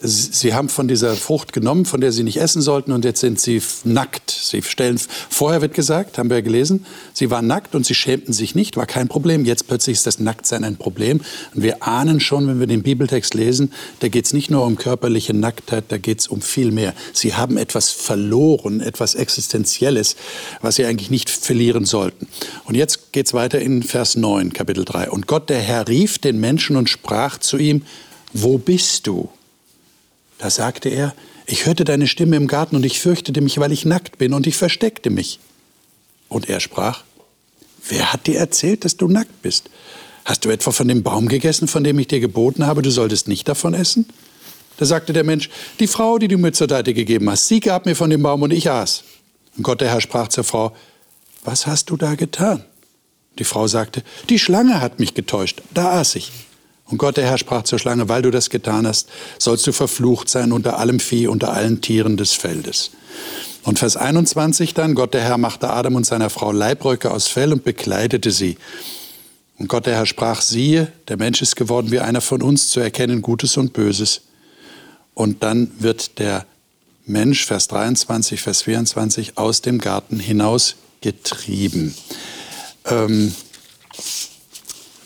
Sie 0.00 0.54
haben 0.54 0.68
von 0.68 0.86
dieser 0.86 1.16
Frucht 1.16 1.52
genommen, 1.52 1.84
von 1.84 2.00
der 2.00 2.12
Sie 2.12 2.22
nicht 2.22 2.36
essen 2.36 2.62
sollten, 2.62 2.92
und 2.92 3.04
jetzt 3.04 3.18
sind 3.18 3.40
Sie 3.40 3.60
nackt. 3.82 4.30
Sie 4.30 4.62
stellen, 4.62 4.96
vorher 5.28 5.60
wird 5.60 5.74
gesagt, 5.74 6.18
haben 6.18 6.30
wir 6.30 6.40
gelesen, 6.40 6.86
Sie 7.12 7.32
waren 7.32 7.48
nackt 7.48 7.74
und 7.74 7.84
Sie 7.84 7.96
schämten 7.96 8.32
sich 8.32 8.54
nicht, 8.54 8.76
war 8.76 8.86
kein 8.86 9.08
Problem. 9.08 9.44
Jetzt 9.44 9.66
plötzlich 9.66 9.96
ist 9.96 10.06
das 10.06 10.20
Nacktsein 10.20 10.62
ein 10.62 10.76
Problem. 10.76 11.20
Und 11.52 11.64
wir 11.64 11.82
ahnen 11.82 12.20
schon, 12.20 12.46
wenn 12.46 12.60
wir 12.60 12.68
den 12.68 12.84
Bibeltext 12.84 13.34
lesen, 13.34 13.72
da 13.98 14.06
geht 14.06 14.26
es 14.26 14.32
nicht 14.32 14.52
nur 14.52 14.64
um 14.64 14.76
körperliche 14.76 15.34
Nacktheit, 15.34 15.86
da 15.88 15.98
geht 15.98 16.20
es 16.20 16.28
um 16.28 16.42
viel 16.42 16.70
mehr. 16.70 16.94
Sie 17.12 17.34
haben 17.34 17.56
etwas 17.56 17.90
verloren, 17.90 18.80
etwas 18.80 19.16
Existenzielles, 19.16 20.14
was 20.60 20.76
Sie 20.76 20.84
eigentlich 20.84 21.10
nicht 21.10 21.28
verlieren 21.28 21.84
sollten. 21.84 22.28
Und 22.66 22.76
jetzt 22.76 23.12
geht 23.12 23.26
es 23.26 23.34
weiter 23.34 23.58
in 23.58 23.82
Vers 23.82 24.14
9, 24.14 24.52
Kapitel 24.52 24.84
3. 24.84 25.10
Und 25.10 25.26
Gott, 25.26 25.50
der 25.50 25.58
Herr, 25.58 25.88
rief 25.88 26.20
den 26.20 26.38
Menschen 26.38 26.76
und 26.76 26.88
sprach 26.88 27.38
zu 27.38 27.56
ihm, 27.56 27.82
wo 28.32 28.58
bist 28.58 29.08
du? 29.08 29.28
Da 30.38 30.50
sagte 30.50 30.88
er, 30.88 31.14
ich 31.46 31.66
hörte 31.66 31.84
deine 31.84 32.06
Stimme 32.06 32.36
im 32.36 32.46
Garten 32.46 32.76
und 32.76 32.84
ich 32.84 33.00
fürchtete 33.00 33.40
mich, 33.40 33.58
weil 33.58 33.72
ich 33.72 33.84
nackt 33.84 34.18
bin 34.18 34.32
und 34.32 34.46
ich 34.46 34.56
versteckte 34.56 35.10
mich. 35.10 35.40
Und 36.28 36.48
er 36.48 36.60
sprach, 36.60 37.04
wer 37.88 38.12
hat 38.12 38.26
dir 38.26 38.38
erzählt, 38.38 38.84
dass 38.84 38.96
du 38.96 39.08
nackt 39.08 39.42
bist? 39.42 39.70
Hast 40.24 40.44
du 40.44 40.50
etwa 40.50 40.70
von 40.70 40.88
dem 40.88 41.02
Baum 41.02 41.28
gegessen, 41.28 41.68
von 41.68 41.82
dem 41.82 41.98
ich 41.98 42.08
dir 42.08 42.20
geboten 42.20 42.66
habe, 42.66 42.82
du 42.82 42.90
solltest 42.90 43.28
nicht 43.28 43.48
davon 43.48 43.74
essen? 43.74 44.06
Da 44.76 44.84
sagte 44.84 45.12
der 45.12 45.24
Mensch, 45.24 45.50
die 45.80 45.86
Frau, 45.88 46.18
die 46.18 46.28
du 46.28 46.38
mir 46.38 46.52
zur 46.52 46.68
Seite 46.68 46.94
gegeben 46.94 47.28
hast, 47.28 47.48
sie 47.48 47.60
gab 47.60 47.86
mir 47.86 47.96
von 47.96 48.10
dem 48.10 48.22
Baum 48.22 48.42
und 48.42 48.52
ich 48.52 48.70
aß. 48.70 49.02
Und 49.56 49.62
Gott 49.64 49.80
der 49.80 49.88
Herr 49.88 50.00
sprach 50.00 50.28
zur 50.28 50.44
Frau, 50.44 50.76
was 51.44 51.66
hast 51.66 51.90
du 51.90 51.96
da 51.96 52.14
getan? 52.14 52.64
Die 53.38 53.44
Frau 53.44 53.66
sagte, 53.66 54.02
die 54.28 54.38
Schlange 54.38 54.80
hat 54.80 55.00
mich 55.00 55.14
getäuscht, 55.14 55.62
da 55.72 55.98
aß 55.98 56.16
ich. 56.16 56.30
Und 56.90 56.98
Gott 56.98 57.16
der 57.18 57.26
Herr 57.26 57.38
sprach 57.38 57.64
zur 57.64 57.78
Schlange, 57.78 58.08
weil 58.08 58.22
du 58.22 58.30
das 58.30 58.50
getan 58.50 58.86
hast, 58.86 59.08
sollst 59.38 59.66
du 59.66 59.72
verflucht 59.72 60.28
sein 60.28 60.52
unter 60.52 60.78
allem 60.78 61.00
Vieh, 61.00 61.26
unter 61.26 61.52
allen 61.52 61.80
Tieren 61.80 62.16
des 62.16 62.32
Feldes. 62.32 62.90
Und 63.62 63.78
Vers 63.78 63.96
21 63.96 64.72
dann, 64.72 64.94
Gott 64.94 65.12
der 65.12 65.22
Herr 65.22 65.36
machte 65.36 65.68
Adam 65.68 65.96
und 65.96 66.06
seiner 66.06 66.30
Frau 66.30 66.52
Leibröcke 66.52 67.10
aus 67.10 67.26
Fell 67.26 67.52
und 67.52 67.64
bekleidete 67.64 68.30
sie. 68.30 68.56
Und 69.58 69.68
Gott 69.68 69.86
der 69.86 69.96
Herr 69.96 70.06
sprach, 70.06 70.40
siehe, 70.40 70.90
der 71.08 71.18
Mensch 71.18 71.42
ist 71.42 71.56
geworden 71.56 71.90
wie 71.90 72.00
einer 72.00 72.20
von 72.20 72.42
uns, 72.42 72.68
zu 72.68 72.80
erkennen 72.80 73.20
Gutes 73.20 73.56
und 73.56 73.72
Böses. 73.72 74.22
Und 75.14 75.42
dann 75.42 75.70
wird 75.78 76.18
der 76.18 76.46
Mensch, 77.04 77.44
Vers 77.44 77.68
23, 77.68 78.40
Vers 78.40 78.62
24, 78.62 79.36
aus 79.36 79.60
dem 79.60 79.78
Garten 79.78 80.20
hinaus 80.20 80.76
getrieben. 81.00 81.94
Ähm, 82.86 83.34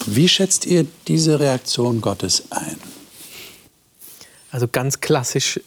wie 0.07 0.29
schätzt 0.29 0.67
ihr 0.67 0.87
diese 1.09 1.41
Reaktion 1.41 2.01
Gottes 2.01 2.45
ein? 2.51 2.77
Also 4.51 4.69
ganz 4.69 5.01
klassisch, 5.01 5.61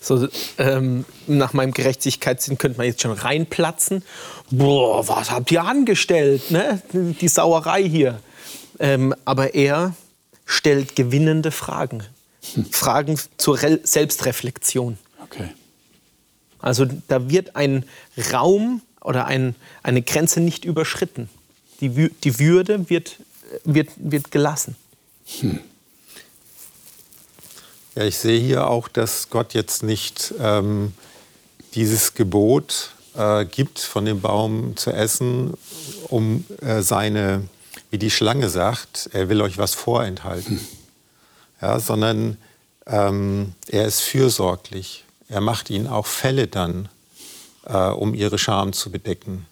so 0.00 0.28
ähm, 0.58 1.04
nach 1.26 1.52
meinem 1.52 1.72
Gerechtigkeitssinn 1.72 2.58
könnte 2.58 2.78
man 2.78 2.86
jetzt 2.86 3.02
schon 3.02 3.12
reinplatzen. 3.12 4.02
Boah, 4.50 5.06
was 5.08 5.30
habt 5.30 5.50
ihr 5.50 5.64
angestellt? 5.64 6.50
Ne? 6.50 6.80
Die 6.92 7.28
Sauerei 7.28 7.82
hier. 7.82 8.20
Ähm, 8.78 9.14
aber 9.24 9.54
er 9.54 9.94
stellt 10.44 10.96
gewinnende 10.96 11.50
Fragen. 11.50 12.04
Hm. 12.54 12.66
Fragen 12.70 13.18
zur 13.36 13.60
Re 13.60 13.80
Selbstreflexion. 13.82 14.98
Okay. 15.24 15.48
Also 16.60 16.86
da 17.08 17.28
wird 17.28 17.56
ein 17.56 17.84
Raum 18.32 18.82
oder 19.00 19.26
ein, 19.26 19.54
eine 19.82 20.02
Grenze 20.02 20.40
nicht 20.40 20.64
überschritten. 20.64 21.28
Die, 21.80 22.10
die 22.10 22.38
Würde 22.38 22.88
wird 22.88 23.18
wird, 23.64 23.90
wird 23.96 24.30
gelassen. 24.30 24.76
Hm. 25.40 25.60
Ja, 27.94 28.04
ich 28.04 28.18
sehe 28.18 28.38
hier 28.38 28.68
auch, 28.68 28.88
dass 28.88 29.30
Gott 29.30 29.54
jetzt 29.54 29.82
nicht 29.82 30.34
ähm, 30.38 30.92
dieses 31.74 32.14
Gebot 32.14 32.90
äh, 33.14 33.44
gibt, 33.44 33.78
von 33.78 34.04
dem 34.04 34.20
Baum 34.20 34.76
zu 34.76 34.92
essen, 34.92 35.54
um 36.08 36.44
äh, 36.60 36.82
seine, 36.82 37.48
wie 37.90 37.98
die 37.98 38.10
Schlange 38.10 38.50
sagt, 38.50 39.10
er 39.12 39.28
will 39.28 39.40
euch 39.40 39.58
was 39.58 39.74
vorenthalten. 39.74 40.58
Hm. 40.58 40.66
Ja, 41.62 41.80
sondern 41.80 42.36
ähm, 42.86 43.54
er 43.68 43.86
ist 43.86 44.00
fürsorglich. 44.00 45.04
Er 45.28 45.40
macht 45.40 45.70
ihnen 45.70 45.86
auch 45.86 46.06
Fälle 46.06 46.46
dann, 46.46 46.88
äh, 47.64 47.88
um 47.88 48.14
ihre 48.14 48.38
Scham 48.38 48.72
zu 48.72 48.90
bedecken. 48.90 49.46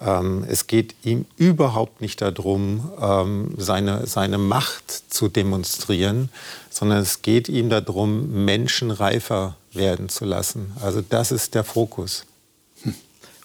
Ähm, 0.00 0.44
es 0.48 0.66
geht 0.66 0.94
ihm 1.04 1.26
überhaupt 1.36 2.00
nicht 2.00 2.20
darum, 2.20 2.90
ähm, 3.00 3.54
seine, 3.56 4.06
seine 4.06 4.38
Macht 4.38 4.90
zu 5.12 5.28
demonstrieren, 5.28 6.30
sondern 6.70 6.98
es 6.98 7.22
geht 7.22 7.48
ihm 7.48 7.70
darum, 7.70 8.44
Menschen 8.44 8.90
reifer 8.90 9.56
werden 9.72 10.08
zu 10.08 10.24
lassen. 10.24 10.72
Also 10.80 11.00
das 11.00 11.30
ist 11.32 11.54
der 11.54 11.64
Fokus. 11.64 12.26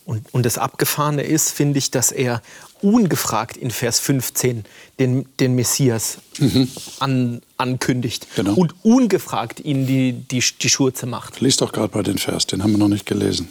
Und, 0.05 0.25
und 0.33 0.43
das 0.43 0.57
Abgefahrene 0.57 1.21
ist, 1.21 1.51
finde 1.51 1.77
ich, 1.77 1.91
dass 1.91 2.11
er 2.11 2.41
ungefragt 2.81 3.57
in 3.57 3.69
Vers 3.69 3.99
15 3.99 4.63
den, 4.99 5.27
den 5.39 5.53
Messias 5.53 6.17
mhm. 6.39 6.67
an, 6.99 7.41
ankündigt 7.57 8.25
genau. 8.35 8.55
und 8.55 8.73
ungefragt 8.81 9.59
ihnen 9.59 9.85
die, 9.85 10.13
die, 10.13 10.43
die 10.61 10.69
Schurze 10.69 11.05
macht. 11.05 11.41
Lies 11.41 11.57
doch 11.57 11.71
gerade 11.71 11.95
mal 11.95 12.01
den 12.01 12.17
Vers, 12.17 12.47
den 12.47 12.63
haben 12.63 12.71
wir 12.71 12.79
noch 12.79 12.87
nicht 12.87 13.05
gelesen. 13.05 13.49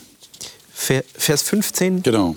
Vers 0.74 1.42
15? 1.42 2.02
Genau. 2.02 2.34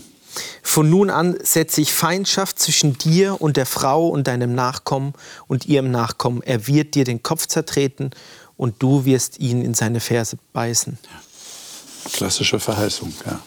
Von 0.63 0.89
nun 0.89 1.09
an 1.09 1.37
setze 1.43 1.81
ich 1.81 1.93
Feindschaft 1.93 2.59
zwischen 2.59 2.97
dir 2.97 3.41
und 3.41 3.57
der 3.57 3.65
Frau 3.65 4.07
und 4.07 4.27
deinem 4.27 4.55
Nachkommen 4.55 5.13
und 5.47 5.65
ihrem 5.65 5.91
Nachkommen. 5.91 6.41
Er 6.43 6.67
wird 6.67 6.95
dir 6.95 7.03
den 7.03 7.23
Kopf 7.23 7.47
zertreten 7.47 8.11
und 8.57 8.81
du 8.81 9.05
wirst 9.05 9.39
ihn 9.39 9.61
in 9.61 9.73
seine 9.73 9.99
Ferse 9.99 10.37
beißen. 10.53 10.97
Ja. 11.03 12.09
Klassische 12.13 12.59
Verheißung, 12.59 13.13
ja. 13.25 13.41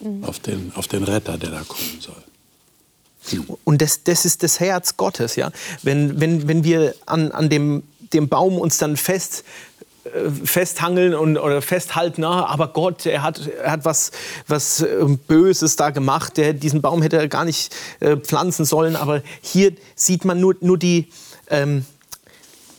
Mhm. 0.00 0.24
Auf, 0.24 0.38
den, 0.38 0.72
auf 0.74 0.88
den 0.88 1.02
Retter, 1.02 1.36
der 1.38 1.50
da 1.50 1.62
kommen 1.62 2.00
soll. 2.00 2.22
Mhm. 3.32 3.56
Und 3.64 3.82
das, 3.82 4.04
das 4.04 4.24
ist 4.24 4.42
das 4.42 4.60
Herz 4.60 4.96
Gottes, 4.96 5.36
ja. 5.36 5.50
Wenn, 5.82 6.20
wenn, 6.20 6.48
wenn 6.48 6.64
wir 6.64 6.94
an, 7.06 7.32
an 7.32 7.48
dem, 7.48 7.82
dem 8.12 8.28
Baum 8.28 8.58
uns 8.58 8.78
dann 8.78 8.96
fest 8.96 9.44
festhangeln 10.44 11.14
und, 11.14 11.38
oder 11.38 11.62
festhalten, 11.62 12.22
na, 12.22 12.46
aber 12.46 12.68
Gott, 12.68 13.06
er 13.06 13.22
hat, 13.22 13.46
er 13.46 13.72
hat 13.72 13.84
was, 13.84 14.12
was 14.46 14.80
ähm, 14.80 15.18
Böses 15.18 15.76
da 15.76 15.90
gemacht, 15.90 16.36
der, 16.36 16.52
diesen 16.52 16.82
Baum 16.82 17.02
hätte 17.02 17.16
er 17.16 17.28
gar 17.28 17.44
nicht 17.44 17.74
äh, 18.00 18.16
pflanzen 18.16 18.64
sollen, 18.64 18.96
aber 18.96 19.22
hier 19.40 19.72
sieht 19.94 20.24
man 20.24 20.40
nur, 20.40 20.54
nur 20.60 20.78
die, 20.78 21.08
ähm, 21.50 21.84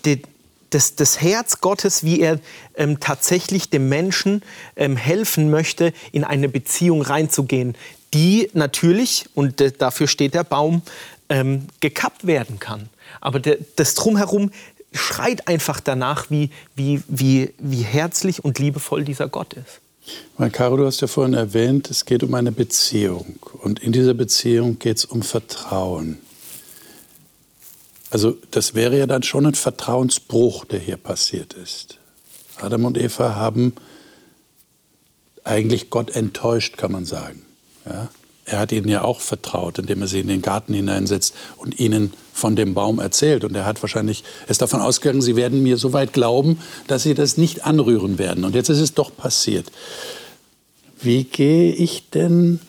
die, 0.06 0.22
das, 0.70 0.96
das 0.96 1.22
Herz 1.22 1.62
Gottes, 1.62 2.04
wie 2.04 2.20
er 2.20 2.40
ähm, 2.76 3.00
tatsächlich 3.00 3.70
dem 3.70 3.90
Menschen 3.90 4.42
ähm, 4.76 4.98
helfen 4.98 5.50
möchte, 5.50 5.94
in 6.12 6.24
eine 6.24 6.50
Beziehung 6.50 7.02
reinzugehen, 7.02 7.76
die 8.14 8.50
natürlich, 8.54 9.30
und 9.34 9.64
dafür 9.80 10.08
steht 10.08 10.34
der 10.34 10.44
Baum, 10.44 10.82
ähm, 11.30 11.68
gekappt 11.80 12.26
werden 12.26 12.60
kann. 12.60 12.90
Aber 13.22 13.40
das 13.40 13.96
Drumherum 13.96 14.52
schreit 14.94 15.48
einfach 15.48 15.80
danach, 15.80 16.30
wie, 16.30 16.50
wie, 16.76 17.02
wie, 17.08 17.54
wie 17.60 17.82
herzlich 17.82 18.44
und 18.44 18.60
liebevoll 18.60 19.04
dieser 19.04 19.28
Gott 19.28 19.54
ist. 19.54 19.82
Weil, 20.38 20.52
Caro, 20.52 20.78
du 20.78 20.86
hast 20.86 21.02
ja 21.02 21.08
vorhin 21.08 21.34
erwähnt, 21.34 21.90
es 21.90 22.06
geht 22.06 22.24
um 22.24 22.34
eine 22.34 22.52
Beziehung. 22.52 23.40
Und 23.62 23.80
in 23.80 23.92
dieser 23.92 24.14
Beziehung 24.14 24.80
geht 24.80 24.98
es 24.98 25.06
um 25.06 25.22
Vertrauen. 25.22 26.20
Also 28.10 28.38
das 28.52 28.74
wäre 28.74 28.98
ja 28.98 29.06
dann 29.06 29.24
schon 29.24 29.46
ein 29.46 29.56
Vertrauensbruch, 29.56 30.66
der 30.66 30.80
hier 30.80 30.98
passiert 30.98 31.54
ist. 31.54 31.98
Adam 32.56 32.86
und 32.86 32.98
Eva 32.98 33.36
haben 33.36 33.74
eigentlich 35.44 35.90
Gott 35.90 36.12
enttäuscht, 36.12 36.78
kann 36.78 36.92
man 36.92 37.06
sagen. 37.06 37.46
Ja? 37.86 38.10
Er 38.50 38.60
hat 38.60 38.72
ihnen 38.72 38.88
ja 38.88 39.04
auch 39.04 39.20
vertraut, 39.20 39.78
indem 39.78 40.02
er 40.02 40.08
sie 40.08 40.22
in 40.22 40.30
den 40.30 40.42
Garten 40.42 40.74
hineinsetzt 40.74 41.36
und 41.58 41.82
ihnen 41.82 42.14
von 42.34 42.56
dem 42.56 42.74
Baum 42.74 43.00
erzählt. 43.00 43.44
Und 43.44 43.54
er 43.56 43.66
hat 43.66 43.84
wahrscheinlich 43.84 44.24
ist 44.48 44.62
davon 44.62 44.80
ausgegangen, 44.80 45.22
sie 45.22 45.36
werden 45.36 45.64
mir 45.64 45.78
so 45.78 45.92
weit 45.92 46.14
glauben, 46.14 46.58
dass 46.88 47.04
sie 47.04 47.14
das 47.14 47.36
nicht 47.36 47.66
anrühren 47.66 48.18
werden. 48.18 48.46
Und 48.46 48.56
jetzt 48.56 48.70
ist 48.70 48.80
es 48.80 48.94
doch 48.94 49.16
passiert. 49.16 49.70
Wie 51.02 51.26
gehe 51.26 51.74
ich 51.74 52.10
denn 52.10 52.62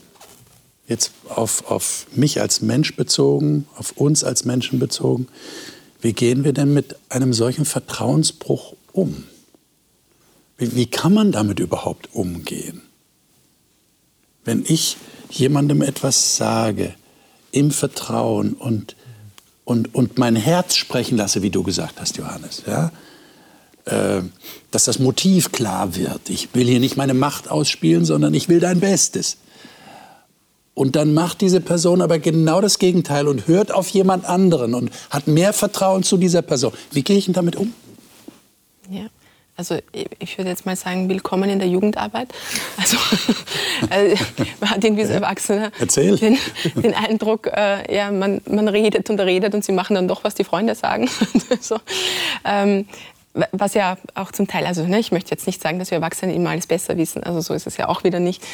jetzt 0.89 1.13
auf, 1.29 1.71
auf 1.71 2.09
mich 2.13 2.41
als 2.41 2.61
Mensch 2.61 2.97
bezogen, 2.97 3.67
auf 3.77 3.93
uns 3.93 4.25
als 4.25 4.45
Menschen 4.45 4.81
bezogen, 4.81 5.29
wie 6.01 6.13
gehen 6.13 6.43
wir 6.43 6.53
denn 6.53 6.75
mit 6.75 6.97
einem 7.09 7.33
solchen 7.33 7.65
Vertrauensbruch 7.65 8.75
um? 8.91 9.25
Wie, 10.57 10.75
wie 10.75 10.87
kann 10.87 11.15
man 11.15 11.31
damit 11.31 11.61
überhaupt 11.61 12.13
umgehen? 12.13 12.83
Wenn 14.45 14.65
ich 14.67 14.97
jemandem 15.31 15.83
etwas 15.83 16.37
sage, 16.37 16.95
im 17.53 17.71
Vertrauen 17.71 18.53
und, 18.53 18.97
und, 19.65 19.95
und 19.95 20.19
mein 20.19 20.37
Herz 20.37 20.77
sprechen 20.77 21.17
lasse, 21.17 21.43
wie 21.43 21.51
du 21.51 21.63
gesagt 21.63 22.01
hast, 22.01 22.17
Johannes, 22.17 22.63
ja, 22.67 22.93
äh, 23.87 24.23
dass 24.71 24.85
das 24.85 24.99
Motiv 24.99 25.53
klar 25.53 25.97
wird. 25.97 26.29
Ich 26.29 26.55
will 26.55 26.67
hier 26.67 26.81
nicht 26.81 26.97
meine 26.97 27.15
Macht 27.15 27.51
ausspielen, 27.51 28.05
sondern 28.05 28.35
ich 28.35 28.49
will 28.49 28.61
dein 28.61 28.81
Bestes. 28.81 29.39
Und 30.75 30.95
dann 30.95 31.13
macht 31.13 31.41
diese 31.41 31.61
Person 31.61 32.03
aber 32.03 32.21
genau 32.21 32.61
das 32.61 32.79
Gegenteil 32.79 33.27
und 33.27 33.49
hört 33.49 33.73
auf 33.73 33.89
jemand 33.89 34.27
anderen 34.27 34.75
und 34.75 34.91
hat 35.11 35.27
mehr 35.27 35.53
Vertrauen 35.53 36.05
zu 36.05 36.19
dieser 36.19 36.43
Person. 36.43 36.73
Wie 36.93 37.03
gehe 37.03 37.17
ich 37.17 37.25
denn 37.25 37.35
damit 37.35 37.57
um? 37.57 37.73
Ja. 38.89 39.07
Also 39.59 39.77
ich 40.21 40.39
würde 40.39 40.51
jetzt 40.51 40.67
mal 40.67 40.77
sagen, 40.77 41.09
willkommen 41.09 41.51
in 41.51 41.59
der 41.59 41.67
Jugendarbeit. 41.67 42.33
Also, 42.77 42.97
also 43.91 44.25
man 44.61 44.71
hat 44.71 44.85
irgendwie 44.85 45.03
als 45.03 45.11
Erwachsener 45.11 45.73
den, 45.97 46.39
den, 46.77 46.95
Eindruck, 46.95 47.49
äh, 47.49 47.93
ja, 47.93 48.13
man, 48.13 48.41
man 48.49 48.69
redet 48.69 49.11
und 49.11 49.19
redet 49.19 49.55
und 49.55 49.65
sie 49.65 49.73
machen 49.73 49.97
dann 49.97 50.07
doch, 50.07 50.23
was 50.23 50.37
die 50.37 50.45
Freunde 50.45 50.77
sagen. 50.77 51.11
so. 51.61 51.81
ähm, 52.45 52.87
was 53.51 53.75
ja 53.75 53.97
auch 54.15 54.31
zum 54.31 54.47
Teil, 54.47 54.65
also 54.65 54.87
ne, 54.87 55.01
ich 55.01 55.11
möchte 55.11 55.33
jetzt 55.33 55.49
nicht 55.49 55.61
sagen, 55.61 55.81
dass 55.81 55.91
wir 55.91 55.97
Erwachsene 55.97 56.33
immer 56.35 56.51
alles 56.51 56.69
besser 56.69 56.97
wissen, 56.97 57.25
also 57.25 57.41
so 57.41 57.53
ist 57.53 57.67
es 57.67 57.77
ja 57.77 57.89
auch 57.89 58.05
wieder 58.05 58.21
nicht. 58.21 58.45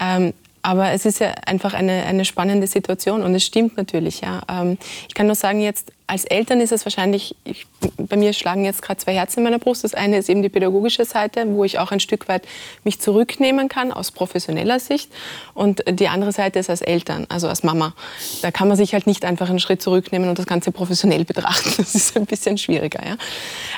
Ähm, 0.00 0.32
aber 0.66 0.90
es 0.90 1.06
ist 1.06 1.20
ja 1.20 1.28
einfach 1.46 1.74
eine, 1.74 2.02
eine 2.06 2.24
spannende 2.24 2.66
Situation 2.66 3.22
und 3.22 3.32
es 3.36 3.44
stimmt 3.44 3.76
natürlich. 3.76 4.22
Ja. 4.22 4.42
Ähm, 4.50 4.78
ich 5.06 5.14
kann 5.14 5.26
nur 5.26 5.36
sagen, 5.36 5.60
jetzt 5.60 5.92
als 6.08 6.24
Eltern 6.24 6.60
ist 6.60 6.72
es 6.72 6.84
wahrscheinlich, 6.84 7.36
ich, 7.44 7.68
bei 7.96 8.16
mir 8.16 8.32
schlagen 8.32 8.64
jetzt 8.64 8.82
gerade 8.82 8.98
zwei 8.98 9.14
Herzen 9.14 9.38
in 9.38 9.44
meiner 9.44 9.60
Brust. 9.60 9.84
Das 9.84 9.94
eine 9.94 10.18
ist 10.18 10.28
eben 10.28 10.42
die 10.42 10.48
pädagogische 10.48 11.04
Seite, 11.04 11.44
wo 11.54 11.62
ich 11.62 11.78
auch 11.78 11.92
ein 11.92 12.00
Stück 12.00 12.26
weit 12.26 12.48
mich 12.82 13.00
zurücknehmen 13.00 13.68
kann 13.68 13.92
aus 13.92 14.10
professioneller 14.10 14.80
Sicht. 14.80 15.08
Und 15.54 15.84
die 15.88 16.08
andere 16.08 16.32
Seite 16.32 16.58
ist 16.58 16.68
als 16.68 16.80
Eltern, 16.80 17.26
also 17.28 17.46
als 17.46 17.62
Mama. 17.62 17.94
Da 18.42 18.50
kann 18.50 18.66
man 18.66 18.76
sich 18.76 18.92
halt 18.92 19.06
nicht 19.06 19.24
einfach 19.24 19.48
einen 19.48 19.60
Schritt 19.60 19.80
zurücknehmen 19.80 20.28
und 20.28 20.36
das 20.36 20.46
Ganze 20.46 20.72
professionell 20.72 21.24
betrachten. 21.24 21.74
Das 21.76 21.94
ist 21.94 22.16
ein 22.16 22.26
bisschen 22.26 22.58
schwieriger. 22.58 23.06
Ja. 23.06 23.16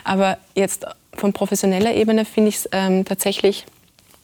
Aber 0.05 0.39
jetzt 0.55 0.87
von 1.13 1.35
professioneller 1.35 1.93
Ebene 1.93 2.25
finde 2.25 2.49
ich 2.49 2.57
es 2.57 2.69
ähm, 2.73 3.05
tatsächlich 3.05 3.67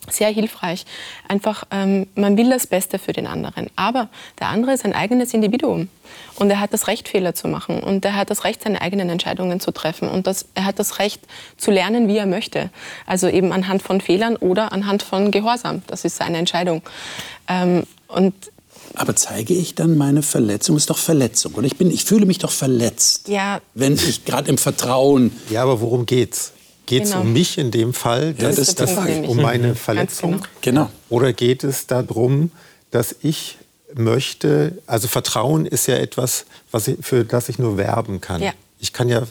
sehr 0.09 0.29
hilfreich. 0.29 0.85
Einfach, 1.27 1.63
ähm, 1.71 2.07
man 2.15 2.37
will 2.37 2.49
das 2.49 2.67
Beste 2.67 2.99
für 2.99 3.13
den 3.13 3.27
anderen. 3.27 3.67
Aber 3.75 4.09
der 4.39 4.49
andere 4.49 4.73
ist 4.73 4.85
ein 4.85 4.93
eigenes 4.93 5.33
Individuum. 5.33 5.89
Und 6.35 6.49
er 6.49 6.59
hat 6.59 6.73
das 6.73 6.87
Recht, 6.87 7.07
Fehler 7.07 7.33
zu 7.33 7.47
machen. 7.47 7.81
Und 7.81 8.05
er 8.05 8.15
hat 8.15 8.29
das 8.29 8.43
Recht, 8.43 8.63
seine 8.63 8.81
eigenen 8.81 9.09
Entscheidungen 9.09 9.59
zu 9.59 9.71
treffen. 9.71 10.09
Und 10.09 10.27
das, 10.27 10.45
er 10.53 10.65
hat 10.65 10.79
das 10.79 10.99
Recht, 10.99 11.21
zu 11.57 11.71
lernen, 11.71 12.07
wie 12.07 12.17
er 12.17 12.25
möchte. 12.25 12.69
Also 13.05 13.27
eben 13.27 13.51
anhand 13.51 13.81
von 13.81 14.01
Fehlern 14.01 14.35
oder 14.35 14.71
anhand 14.71 15.03
von 15.03 15.31
Gehorsam. 15.31 15.81
Das 15.87 16.05
ist 16.05 16.17
seine 16.17 16.37
Entscheidung. 16.37 16.81
Ähm, 17.47 17.83
und 18.07 18.33
aber 18.93 19.15
zeige 19.15 19.53
ich 19.53 19.75
dann 19.75 19.97
meine 19.97 20.21
Verletzung? 20.21 20.75
Das 20.75 20.83
ist 20.83 20.89
doch 20.89 20.97
Verletzung. 20.97 21.53
Und 21.55 21.65
ich, 21.65 21.75
bin, 21.75 21.91
ich 21.91 22.05
fühle 22.05 22.25
mich 22.25 22.37
doch 22.37 22.51
verletzt, 22.51 23.27
ja. 23.27 23.59
wenn 23.73 23.93
ich 23.93 24.25
gerade 24.25 24.49
im 24.49 24.57
Vertrauen. 24.57 25.31
Ja, 25.49 25.63
aber 25.63 25.81
worum 25.81 26.05
geht's? 26.05 26.53
Geht 26.85 27.03
es 27.03 27.11
genau. 27.11 27.21
um 27.21 27.33
mich 27.33 27.57
in 27.57 27.71
dem 27.71 27.93
Fall? 27.93 28.33
Das, 28.33 28.55
das 28.55 28.69
ist 28.69 28.79
das 28.79 28.97
um 29.27 29.37
meine 29.37 29.75
Verletzung? 29.75 30.41
Genau. 30.61 30.89
Oder 31.09 31.33
geht 31.33 31.63
es 31.63 31.87
darum, 31.87 32.51
dass 32.91 33.15
ich 33.21 33.57
möchte, 33.93 34.77
also 34.87 35.07
Vertrauen 35.07 35.65
ist 35.65 35.87
ja 35.87 35.95
etwas, 35.95 36.45
was 36.71 36.87
ich, 36.87 36.97
für 37.01 37.23
das 37.23 37.49
ich 37.49 37.59
nur 37.59 37.77
werben 37.77 38.21
kann. 38.21 38.41
Ja. 38.41 38.51
Ich 38.79 38.93
kann 38.93 39.07
ja 39.07 39.23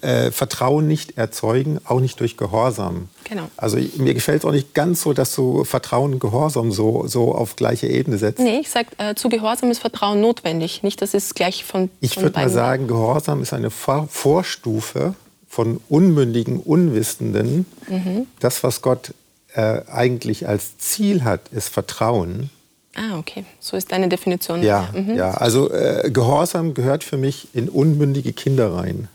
äh, 0.00 0.32
Vertrauen 0.32 0.88
nicht 0.88 1.16
erzeugen, 1.16 1.78
auch 1.84 2.00
nicht 2.00 2.18
durch 2.20 2.36
Gehorsam. 2.36 3.08
Genau. 3.24 3.48
Also 3.56 3.78
mir 3.96 4.12
gefällt 4.12 4.40
es 4.40 4.44
auch 4.44 4.52
nicht 4.52 4.74
ganz 4.74 5.02
so, 5.02 5.12
dass 5.12 5.34
du 5.34 5.64
Vertrauen 5.64 6.14
und 6.14 6.18
Gehorsam 6.18 6.72
so, 6.72 7.06
so 7.06 7.34
auf 7.34 7.56
gleiche 7.56 7.86
Ebene 7.86 8.18
setzt. 8.18 8.40
Nee, 8.40 8.58
ich 8.60 8.70
sage, 8.70 8.88
äh, 8.98 9.14
zu 9.14 9.28
Gehorsam 9.28 9.70
ist 9.70 9.78
Vertrauen 9.78 10.20
notwendig. 10.20 10.82
Nicht, 10.82 11.00
dass 11.00 11.14
es 11.14 11.34
gleich 11.34 11.64
von. 11.64 11.90
Ich 12.00 12.20
würde 12.20 12.38
mal 12.38 12.50
sagen, 12.50 12.88
Gehorsam 12.88 13.40
ist 13.40 13.52
eine 13.52 13.70
Vor 13.70 14.08
Vorstufe 14.10 15.14
von 15.48 15.80
unmündigen, 15.88 16.60
Unwissenden. 16.60 17.66
Mhm. 17.88 18.26
Das, 18.38 18.62
was 18.62 18.82
Gott 18.82 19.14
äh, 19.54 19.80
eigentlich 19.90 20.46
als 20.46 20.78
Ziel 20.78 21.24
hat, 21.24 21.48
ist 21.50 21.68
Vertrauen. 21.68 22.50
Ah, 22.94 23.18
okay. 23.18 23.44
So 23.60 23.76
ist 23.76 23.92
deine 23.92 24.08
Definition. 24.08 24.62
Ja, 24.62 24.88
mhm. 24.92 25.16
ja. 25.16 25.32
also 25.32 25.70
äh, 25.70 26.10
Gehorsam 26.12 26.74
gehört 26.74 27.04
für 27.04 27.16
mich 27.16 27.48
in 27.54 27.68
unmündige 27.68 28.32
Kinder 28.32 28.74
rein. 28.74 29.08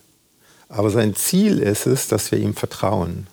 Aber 0.69 0.89
sein 0.89 1.15
Ziel 1.15 1.59
ist 1.59 1.86
es, 1.86 2.07
dass 2.07 2.31
wir 2.31 2.39
ihm 2.39 2.55
vertrauen. 2.55 3.27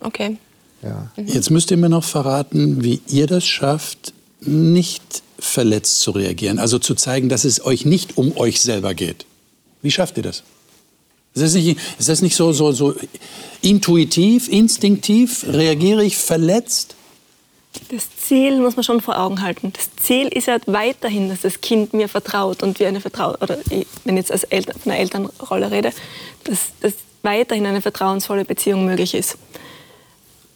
Okay. 0.00 0.36
Ja. 0.82 1.10
Mhm. 1.16 1.26
Jetzt 1.26 1.50
müsst 1.50 1.70
ihr 1.70 1.76
mir 1.76 1.88
noch 1.88 2.04
verraten, 2.04 2.84
wie 2.84 3.00
ihr 3.08 3.26
das 3.26 3.46
schafft, 3.46 4.12
nicht 4.40 5.22
verletzt 5.38 6.00
zu 6.00 6.12
reagieren. 6.12 6.58
Also 6.58 6.78
zu 6.78 6.94
zeigen, 6.94 7.28
dass 7.28 7.44
es 7.44 7.64
euch 7.64 7.84
nicht 7.84 8.16
um 8.16 8.36
euch 8.36 8.60
selber 8.60 8.94
geht. 8.94 9.26
Wie 9.82 9.90
schafft 9.90 10.16
ihr 10.16 10.22
das? 10.22 10.42
Ist 11.40 11.54
das 11.54 11.62
nicht, 11.62 11.78
ist 11.98 12.08
das 12.08 12.22
nicht 12.22 12.36
so, 12.36 12.52
so, 12.52 12.72
so 12.72 12.94
intuitiv, 13.62 14.48
instinktiv? 14.48 15.44
Reagiere 15.48 16.04
ich 16.04 16.16
verletzt? 16.16 16.94
Das 17.90 18.08
Ziel 18.16 18.60
muss 18.60 18.76
man 18.76 18.82
schon 18.82 19.00
vor 19.00 19.18
Augen 19.18 19.42
halten. 19.42 19.72
Das 19.72 19.88
Ziel 19.96 20.28
ist 20.28 20.46
ja 20.46 20.58
weiterhin, 20.66 21.28
dass 21.28 21.42
das 21.42 21.60
Kind 21.60 21.92
mir 21.92 22.08
vertraut 22.08 22.62
und 22.62 22.80
wir 22.80 22.88
eine 22.88 23.00
Vertrau 23.00 23.34
oder 23.34 23.58
wenn 23.68 24.16
ich 24.16 24.22
jetzt 24.22 24.32
als 24.32 24.44
Eltern, 24.44 24.78
von 24.78 24.92
einer 24.92 25.00
Elternrolle 25.00 25.70
rede, 25.70 25.92
dass, 26.44 26.72
dass 26.80 26.94
weiterhin 27.22 27.66
eine 27.66 27.80
vertrauensvolle 27.80 28.44
Beziehung 28.44 28.84
möglich 28.84 29.14
ist. 29.14 29.38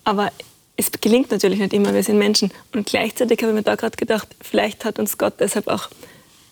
Aber 0.05 0.33
es 0.77 0.91
gelingt 0.93 1.31
natürlich 1.31 1.59
nicht 1.59 1.73
immer, 1.73 1.95
wir 1.95 2.03
sind 2.03 2.19
Menschen. 2.19 2.51
Und 2.73 2.87
gleichzeitig 2.87 3.41
habe 3.43 3.53
ich 3.53 3.57
mir 3.57 3.63
da 3.63 3.77
gerade 3.77 3.97
gedacht, 3.97 4.29
vielleicht 4.41 4.85
hat 4.85 4.99
uns 4.99 5.19
Gott 5.19 5.35
deshalb 5.39 5.69
auch 5.69 5.89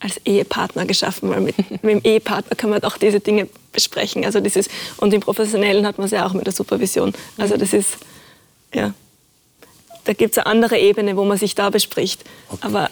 als 0.01 0.18
Ehepartner 0.24 0.86
geschaffen, 0.86 1.28
weil 1.30 1.42
mit, 1.42 1.57
mit 1.70 1.84
dem 1.84 2.01
Ehepartner 2.03 2.57
kann 2.57 2.70
man 2.70 2.82
auch 2.82 2.96
diese 2.96 3.20
Dinge 3.20 3.48
besprechen. 3.72 4.24
Also 4.24 4.40
dieses, 4.40 4.68
und 4.96 5.12
im 5.12 5.20
Professionellen 5.20 5.86
hat 5.86 5.98
man 5.98 6.07
es 6.07 6.11
ja 6.11 6.26
auch 6.26 6.32
mit 6.32 6.46
der 6.46 6.55
Supervision. 6.55 7.12
Also 7.36 7.57
das 7.57 7.72
ist, 7.72 7.98
ja, 8.74 8.94
da 10.05 10.12
gibt 10.14 10.32
es 10.32 10.38
eine 10.38 10.46
andere 10.46 10.78
Ebene, 10.78 11.16
wo 11.16 11.24
man 11.24 11.36
sich 11.36 11.55
da 11.55 11.70
bespricht. 11.70 12.24
Okay. 12.48 12.61
Aber 12.62 12.90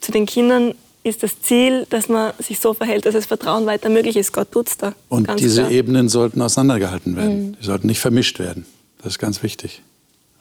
zu 0.00 0.10
den 0.10 0.24
Kindern 0.24 0.74
ist 1.04 1.22
das 1.22 1.40
Ziel, 1.42 1.86
dass 1.90 2.08
man 2.08 2.32
sich 2.38 2.58
so 2.58 2.74
verhält, 2.74 3.06
dass 3.06 3.14
das 3.14 3.26
Vertrauen 3.26 3.66
weiter 3.66 3.90
möglich 3.90 4.16
ist. 4.16 4.32
Gott 4.32 4.50
tut 4.50 4.68
es 4.68 4.78
da. 4.78 4.94
Und 5.08 5.28
diese 5.38 5.62
klar. 5.62 5.70
Ebenen 5.70 6.08
sollten 6.08 6.40
auseinandergehalten 6.40 7.16
werden. 7.16 7.48
Mhm. 7.48 7.56
Die 7.60 7.64
sollten 7.64 7.86
nicht 7.86 8.00
vermischt 8.00 8.38
werden. 8.38 8.66
Das 9.02 9.12
ist 9.12 9.18
ganz 9.18 9.42
wichtig. 9.42 9.82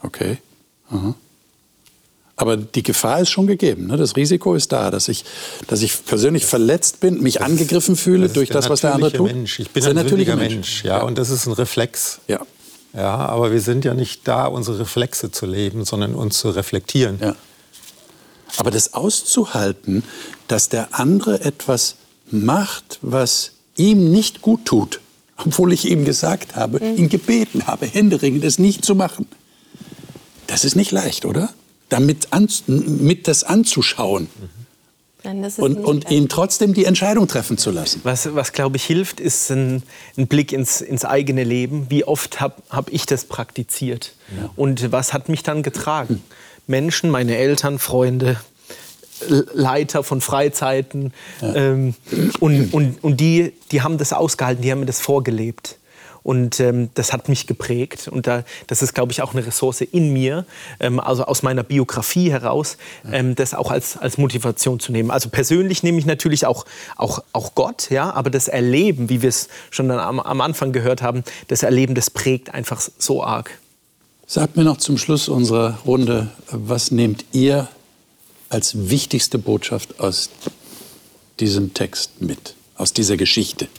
Okay. 0.02 0.38
Aha. 0.90 1.16
Aber 2.40 2.56
die 2.56 2.84
Gefahr 2.84 3.20
ist 3.22 3.32
schon 3.32 3.48
gegeben. 3.48 3.88
Ne? 3.88 3.98
Das 3.98 4.16
Risiko 4.16 4.54
ist 4.54 4.72
da, 4.72 4.92
dass 4.92 5.10
ich, 5.10 5.26
dass 5.66 5.82
ich 5.82 6.06
persönlich 6.06 6.46
verletzt 6.46 7.00
bin, 7.00 7.22
mich 7.22 7.34
das 7.34 7.44
angegriffen 7.44 7.96
fühle 7.96 8.28
das 8.28 8.34
durch 8.34 8.50
das, 8.50 8.70
was 8.70 8.82
der 8.82 8.94
andere 8.94 9.12
tut. 9.12 9.26
Mensch. 9.26 9.60
Ich 9.60 9.72
bin 9.72 9.84
ein 9.84 9.96
natürlicher 9.96 10.36
Mensch. 10.36 10.54
Mensch 10.54 10.84
ja, 10.84 11.02
und 11.02 11.18
das 11.18 11.32
ist 11.32 11.48
ein 11.48 11.54
Reflex. 11.54 12.20
Ja. 12.28 12.40
Ja, 12.94 13.16
aber 13.16 13.52
wir 13.52 13.60
sind 13.60 13.86
ja 13.86 13.96
nicht 13.96 14.28
da, 14.28 14.46
unsere 14.46 14.80
Reflexe 14.80 15.32
zu 15.32 15.48
leben, 15.48 15.84
sondern 15.84 16.14
uns 16.14 16.38
zu 16.38 16.50
reflektieren. 16.50 17.18
Ja. 17.20 17.36
Aber 18.58 18.72
das 18.72 18.94
auszuhalten, 18.94 20.04
dass 20.48 20.70
der 20.70 21.00
andere 21.00 21.42
etwas 21.42 21.96
macht, 22.30 23.00
was 23.02 23.54
ihm 23.78 24.12
nicht 24.12 24.42
gut 24.42 24.66
tut, 24.66 25.00
obwohl 25.38 25.74
ich 25.74 25.90
ihm 25.90 26.06
gesagt 26.06 26.56
habe, 26.56 26.84
mhm. 26.84 26.98
ihn 26.98 27.10
gebeten 27.10 27.66
habe, 27.68 27.88
händeringend 27.88 28.44
das 28.44 28.60
nicht 28.60 28.86
zu 28.86 28.96
machen, 28.96 29.28
das 30.46 30.66
ist 30.66 30.76
nicht 30.76 30.92
leicht, 30.92 31.26
oder? 31.26 31.50
Damit 31.90 32.34
an, 32.34 32.48
mit 32.68 33.28
das 33.28 33.44
anzuschauen. 33.44 34.28
Nein, 35.24 35.42
das 35.42 35.60
und, 35.60 35.78
und 35.78 36.10
ihn 36.10 36.30
trotzdem 36.30 36.74
die 36.74 36.86
Entscheidung 36.86 37.28
treffen 37.28 37.58
zu 37.58 37.72
lassen. 37.72 38.02
Was, 38.04 38.34
was 38.36 38.54
glaube 38.54 38.78
ich, 38.78 38.86
hilft, 38.86 39.20
ist 39.20 39.50
ein, 39.50 39.84
ein 40.18 40.28
Blick 40.28 40.54
ins, 40.54 40.80
ins 40.80 41.06
eigene 41.06 41.44
Leben. 41.44 41.88
Wie 41.90 42.04
oft 42.04 42.40
habe 42.40 42.56
hab 42.70 42.92
ich 42.94 43.06
das 43.06 43.26
praktiziert? 43.26 44.14
Und 44.56 44.92
was 44.92 45.14
hat 45.14 45.28
mich 45.28 45.44
dann 45.44 45.64
getragen? 45.64 46.24
Menschen, 46.68 47.10
meine 47.10 47.36
Eltern, 47.36 47.80
Freunde, 47.80 48.38
Leiter 49.28 50.04
von 50.04 50.22
Freizeiten. 50.22 51.14
Ähm, 51.42 51.96
und 52.40 52.74
und, 52.74 53.04
und 53.04 53.20
die, 53.20 53.54
die 53.72 53.82
haben 53.82 53.98
das 53.98 54.14
ausgehalten, 54.14 54.62
die 54.62 54.72
haben 54.72 54.82
mir 54.82 54.86
das 54.86 55.02
vorgelebt. 55.02 55.78
Und 56.28 56.60
ähm, 56.60 56.90
das 56.94 57.14
hat 57.14 57.30
mich 57.30 57.48
geprägt. 57.48 58.10
Und 58.10 58.28
da, 58.28 58.44
das 58.68 58.82
ist, 58.82 58.94
glaube 58.94 59.14
ich, 59.14 59.22
auch 59.22 59.34
eine 59.34 59.48
Ressource 59.48 59.80
in 59.80 60.12
mir, 60.12 60.46
ähm, 60.82 61.00
also 61.00 61.24
aus 61.24 61.42
meiner 61.42 61.64
Biografie 61.64 62.30
heraus, 62.30 62.76
ähm, 63.10 63.34
das 63.34 63.54
auch 63.54 63.72
als, 63.72 63.96
als 63.96 64.18
Motivation 64.18 64.82
zu 64.82 64.92
nehmen. 64.92 65.10
Also 65.10 65.30
persönlich 65.30 65.84
nehme 65.84 66.00
ich 66.00 66.06
natürlich 66.06 66.46
auch, 66.46 66.66
auch, 66.98 67.24
auch 67.32 67.56
Gott, 67.56 67.90
ja, 67.92 68.12
aber 68.12 68.30
das 68.30 68.50
Erleben, 68.50 69.08
wie 69.08 69.22
wir 69.22 69.30
es 69.30 69.48
schon 69.70 69.90
am, 69.90 70.20
am 70.20 70.42
Anfang 70.42 70.74
gehört 70.74 71.02
haben, 71.02 71.24
das 71.48 71.64
Erleben, 71.64 71.96
das 71.96 72.10
prägt 72.10 72.54
einfach 72.54 72.82
so 72.98 73.24
arg. 73.24 73.58
Sagt 74.26 74.58
mir 74.58 74.66
noch 74.66 74.80
zum 74.80 74.98
Schluss 74.98 75.30
unserer 75.30 75.80
Runde, 75.86 76.30
was 76.52 76.92
nehmt 76.92 77.24
ihr 77.32 77.70
als 78.50 78.90
wichtigste 78.90 79.38
Botschaft 79.38 80.02
aus 80.02 80.30
diesem 81.40 81.74
Text 81.74 82.22
mit, 82.22 82.56
aus 82.76 82.92
dieser 82.92 83.16
Geschichte? 83.16 83.70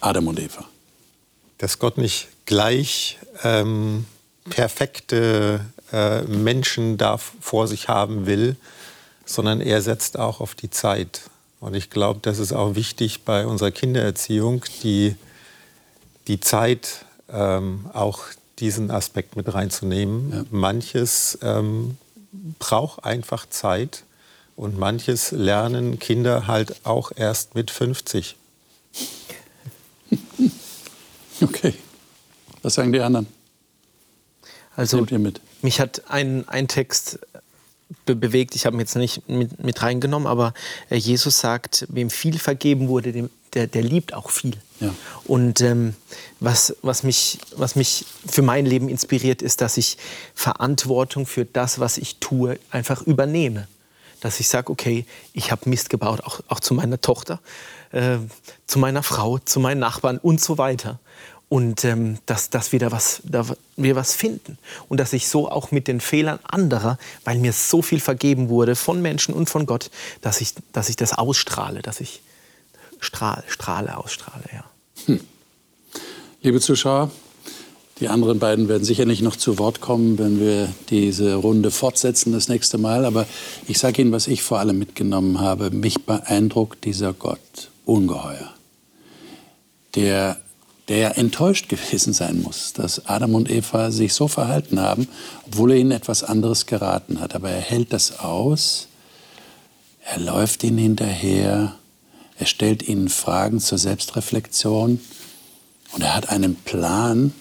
Adam 0.00 0.26
und 0.26 0.40
Eva. 0.40 0.69
Dass 1.60 1.78
Gott 1.78 1.98
nicht 1.98 2.28
gleich 2.46 3.18
ähm, 3.44 4.06
perfekte 4.48 5.60
äh, 5.92 6.22
Menschen 6.22 6.96
da 6.96 7.18
vor 7.18 7.68
sich 7.68 7.88
haben 7.88 8.24
will, 8.24 8.56
sondern 9.26 9.60
er 9.60 9.82
setzt 9.82 10.18
auch 10.18 10.40
auf 10.40 10.54
die 10.54 10.70
Zeit. 10.70 11.20
Und 11.60 11.74
ich 11.74 11.90
glaube, 11.90 12.20
das 12.22 12.38
ist 12.38 12.54
auch 12.54 12.74
wichtig 12.76 13.24
bei 13.24 13.46
unserer 13.46 13.70
Kindererziehung, 13.70 14.64
die, 14.82 15.16
die 16.28 16.40
Zeit 16.40 17.04
ähm, 17.30 17.90
auch 17.92 18.20
diesen 18.58 18.90
Aspekt 18.90 19.36
mit 19.36 19.52
reinzunehmen. 19.52 20.46
Manches 20.50 21.38
ähm, 21.42 21.98
braucht 22.58 23.04
einfach 23.04 23.46
Zeit 23.50 24.04
und 24.56 24.78
manches 24.78 25.30
lernen 25.30 25.98
Kinder 25.98 26.46
halt 26.46 26.86
auch 26.86 27.12
erst 27.14 27.54
mit 27.54 27.70
50. 27.70 28.36
Okay. 31.44 31.74
Was 32.62 32.74
sagen 32.74 32.92
die 32.92 33.00
anderen? 33.00 33.26
Also 34.76 34.98
Nehmt 34.98 35.10
ihr 35.10 35.18
mit? 35.18 35.40
mich 35.62 35.80
hat 35.80 36.02
ein, 36.08 36.48
ein 36.48 36.68
Text 36.68 37.18
be 38.06 38.14
bewegt, 38.14 38.54
ich 38.54 38.66
habe 38.66 38.76
ihn 38.76 38.80
jetzt 38.80 38.96
nicht 38.96 39.28
mit, 39.28 39.62
mit 39.62 39.82
reingenommen, 39.82 40.28
aber 40.28 40.54
äh, 40.90 40.96
Jesus 40.96 41.40
sagt, 41.40 41.86
wem 41.88 42.08
viel 42.08 42.38
vergeben 42.38 42.88
wurde, 42.88 43.12
dem, 43.12 43.30
der, 43.54 43.66
der 43.66 43.82
liebt 43.82 44.14
auch 44.14 44.30
viel. 44.30 44.56
Ja. 44.78 44.94
Und 45.24 45.60
ähm, 45.60 45.94
was, 46.38 46.76
was, 46.82 47.02
mich, 47.02 47.38
was 47.56 47.74
mich 47.74 48.06
für 48.26 48.42
mein 48.42 48.64
Leben 48.64 48.88
inspiriert, 48.88 49.42
ist, 49.42 49.60
dass 49.60 49.76
ich 49.76 49.98
Verantwortung 50.34 51.26
für 51.26 51.44
das, 51.44 51.80
was 51.80 51.98
ich 51.98 52.16
tue, 52.16 52.58
einfach 52.70 53.02
übernehme. 53.02 53.66
Dass 54.20 54.38
ich 54.38 54.48
sage, 54.48 54.70
okay, 54.70 55.04
ich 55.32 55.50
habe 55.50 55.68
Mist 55.68 55.90
gebaut, 55.90 56.20
auch, 56.20 56.40
auch 56.48 56.60
zu 56.60 56.74
meiner 56.74 57.00
Tochter, 57.00 57.40
äh, 57.90 58.18
zu 58.66 58.78
meiner 58.78 59.02
Frau, 59.02 59.38
zu 59.38 59.58
meinen 59.58 59.80
Nachbarn 59.80 60.18
und 60.18 60.40
so 60.40 60.58
weiter. 60.58 61.00
Und 61.50 61.84
ähm, 61.84 62.18
dass, 62.26 62.48
dass 62.48 62.72
wir 62.72 62.78
da 62.78 62.92
was, 62.92 63.20
da 63.24 63.44
wir 63.76 63.96
was 63.96 64.14
finden. 64.14 64.56
Und 64.88 64.98
dass 64.98 65.12
ich 65.12 65.28
so 65.28 65.50
auch 65.50 65.72
mit 65.72 65.88
den 65.88 66.00
Fehlern 66.00 66.38
anderer, 66.44 66.96
weil 67.24 67.38
mir 67.38 67.52
so 67.52 67.82
viel 67.82 68.00
vergeben 68.00 68.48
wurde 68.48 68.76
von 68.76 69.02
Menschen 69.02 69.34
und 69.34 69.50
von 69.50 69.66
Gott, 69.66 69.90
dass 70.22 70.40
ich, 70.40 70.54
dass 70.72 70.88
ich 70.88 70.96
das 70.96 71.12
ausstrahle, 71.12 71.82
dass 71.82 72.00
ich 72.00 72.22
strahl, 73.00 73.42
strahle, 73.48 73.98
ausstrahle, 73.98 74.44
ja. 74.52 75.16
Liebe 76.42 76.60
Zuschauer, 76.60 77.10
die 78.00 78.08
anderen 78.08 78.38
beiden 78.38 78.68
werden 78.68 78.84
sicherlich 78.84 79.20
noch 79.20 79.36
zu 79.36 79.58
Wort 79.58 79.82
kommen, 79.82 80.18
wenn 80.18 80.40
wir 80.40 80.72
diese 80.88 81.34
Runde 81.34 81.70
fortsetzen 81.70 82.32
das 82.32 82.48
nächste 82.48 82.78
Mal. 82.78 83.04
Aber 83.04 83.26
ich 83.68 83.78
sage 83.78 84.00
Ihnen, 84.00 84.12
was 84.12 84.26
ich 84.26 84.42
vor 84.42 84.58
allem 84.58 84.78
mitgenommen 84.78 85.38
habe. 85.38 85.70
Mich 85.70 86.06
beeindruckt 86.06 86.84
dieser 86.86 87.12
Gott 87.12 87.70
ungeheuer, 87.84 88.54
der, 89.96 90.40
der 90.90 90.98
ja 90.98 91.08
enttäuscht 91.10 91.68
gewesen 91.68 92.12
sein 92.12 92.42
muss, 92.42 92.72
dass 92.72 93.06
Adam 93.06 93.36
und 93.36 93.48
Eva 93.48 93.92
sich 93.92 94.12
so 94.12 94.26
verhalten 94.26 94.80
haben, 94.80 95.06
obwohl 95.46 95.70
er 95.70 95.76
ihnen 95.76 95.92
etwas 95.92 96.24
anderes 96.24 96.66
geraten 96.66 97.20
hat. 97.20 97.36
Aber 97.36 97.48
er 97.48 97.60
hält 97.60 97.92
das 97.92 98.18
aus, 98.18 98.88
er 100.04 100.18
läuft 100.18 100.64
ihnen 100.64 100.78
hinterher, 100.78 101.76
er 102.36 102.46
stellt 102.46 102.82
ihnen 102.82 103.08
Fragen 103.08 103.60
zur 103.60 103.78
Selbstreflexion. 103.78 105.00
Und 105.92 106.02
er 106.02 106.16
hat 106.16 106.28
einen 106.28 106.56
Plan, 106.56 107.32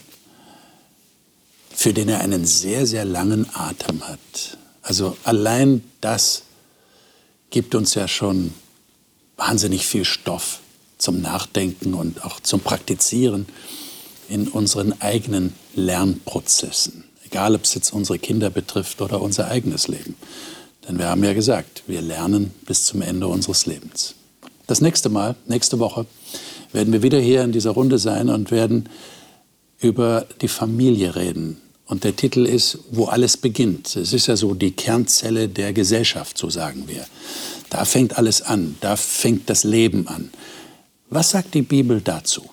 für 1.73 1.91
den 1.91 2.07
er 2.07 2.21
einen 2.21 2.45
sehr, 2.45 2.85
sehr 2.85 3.03
langen 3.03 3.47
Atem 3.55 4.07
hat. 4.07 4.57
Also 4.83 5.17
allein 5.23 5.83
das 6.01 6.43
gibt 7.49 7.73
uns 7.73 7.95
ja 7.95 8.07
schon 8.07 8.53
wahnsinnig 9.37 9.87
viel 9.87 10.05
Stoff 10.05 10.59
zum 10.99 11.21
Nachdenken 11.21 11.95
und 11.95 12.23
auch 12.23 12.39
zum 12.39 12.59
Praktizieren 12.59 13.47
in 14.27 14.47
unseren 14.47 15.01
eigenen 15.01 15.53
Lernprozessen. 15.73 17.05
Egal, 17.25 17.55
ob 17.55 17.63
es 17.63 17.73
jetzt 17.73 17.91
unsere 17.91 18.19
Kinder 18.19 18.51
betrifft 18.51 19.01
oder 19.01 19.21
unser 19.21 19.47
eigenes 19.47 19.87
Leben. 19.87 20.15
Denn 20.87 20.99
wir 20.99 21.07
haben 21.07 21.23
ja 21.23 21.33
gesagt, 21.33 21.83
wir 21.87 22.01
lernen 22.01 22.51
bis 22.65 22.85
zum 22.85 23.01
Ende 23.01 23.27
unseres 23.27 23.65
Lebens. 23.65 24.13
Das 24.67 24.81
nächste 24.81 25.09
Mal, 25.09 25.35
nächste 25.47 25.79
Woche, 25.79 26.05
werden 26.73 26.93
wir 26.93 27.01
wieder 27.01 27.19
hier 27.19 27.43
in 27.43 27.51
dieser 27.51 27.71
Runde 27.71 27.97
sein 27.97 28.29
und 28.29 28.51
werden 28.51 28.89
über 29.79 30.27
die 30.41 30.47
Familie 30.47 31.15
reden. 31.15 31.61
Und 31.85 32.03
der 32.03 32.15
Titel 32.15 32.45
ist, 32.45 32.77
wo 32.91 33.05
alles 33.05 33.37
beginnt. 33.37 33.95
Es 33.95 34.13
ist 34.13 34.27
ja 34.27 34.35
so 34.35 34.53
die 34.53 34.71
Kernzelle 34.71 35.47
der 35.47 35.73
Gesellschaft, 35.73 36.37
so 36.37 36.49
sagen 36.49 36.83
wir. 36.87 37.05
Da 37.71 37.85
fängt 37.85 38.17
alles 38.17 38.41
an, 38.43 38.75
da 38.81 38.95
fängt 38.95 39.49
das 39.49 39.63
Leben 39.63 40.07
an. 40.07 40.29
Was 41.11 41.31
sagt 41.31 41.55
die 41.55 41.63
Bibel 41.63 42.01
dazu? 42.01 42.51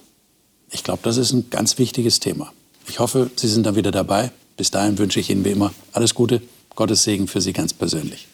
Ich 0.70 0.82
glaube, 0.82 1.00
das 1.02 1.18
ist 1.18 1.32
ein 1.32 1.50
ganz 1.50 1.78
wichtiges 1.78 2.20
Thema. 2.20 2.52
Ich 2.88 3.00
hoffe, 3.00 3.30
Sie 3.36 3.48
sind 3.48 3.66
dann 3.66 3.76
wieder 3.76 3.90
dabei. 3.90 4.30
Bis 4.56 4.70
dahin 4.70 4.96
wünsche 4.96 5.20
ich 5.20 5.28
Ihnen 5.28 5.44
wie 5.44 5.50
immer 5.50 5.74
alles 5.92 6.14
Gute, 6.14 6.40
Gottes 6.74 7.02
Segen 7.02 7.28
für 7.28 7.42
Sie 7.42 7.52
ganz 7.52 7.74
persönlich. 7.74 8.28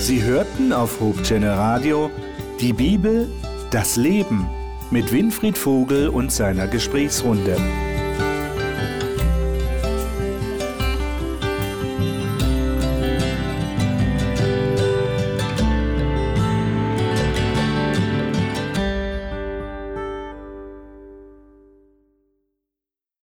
Sie 0.00 0.22
hörten 0.22 0.72
auf 0.72 1.00
Hochchannel 1.00 1.50
Radio 1.50 2.08
die 2.60 2.72
Bibel, 2.72 3.28
das 3.72 3.96
Leben 3.96 4.48
mit 4.92 5.10
Winfried 5.10 5.58
Vogel 5.58 6.08
und 6.08 6.30
seiner 6.30 6.68
Gesprächsrunde. 6.68 7.56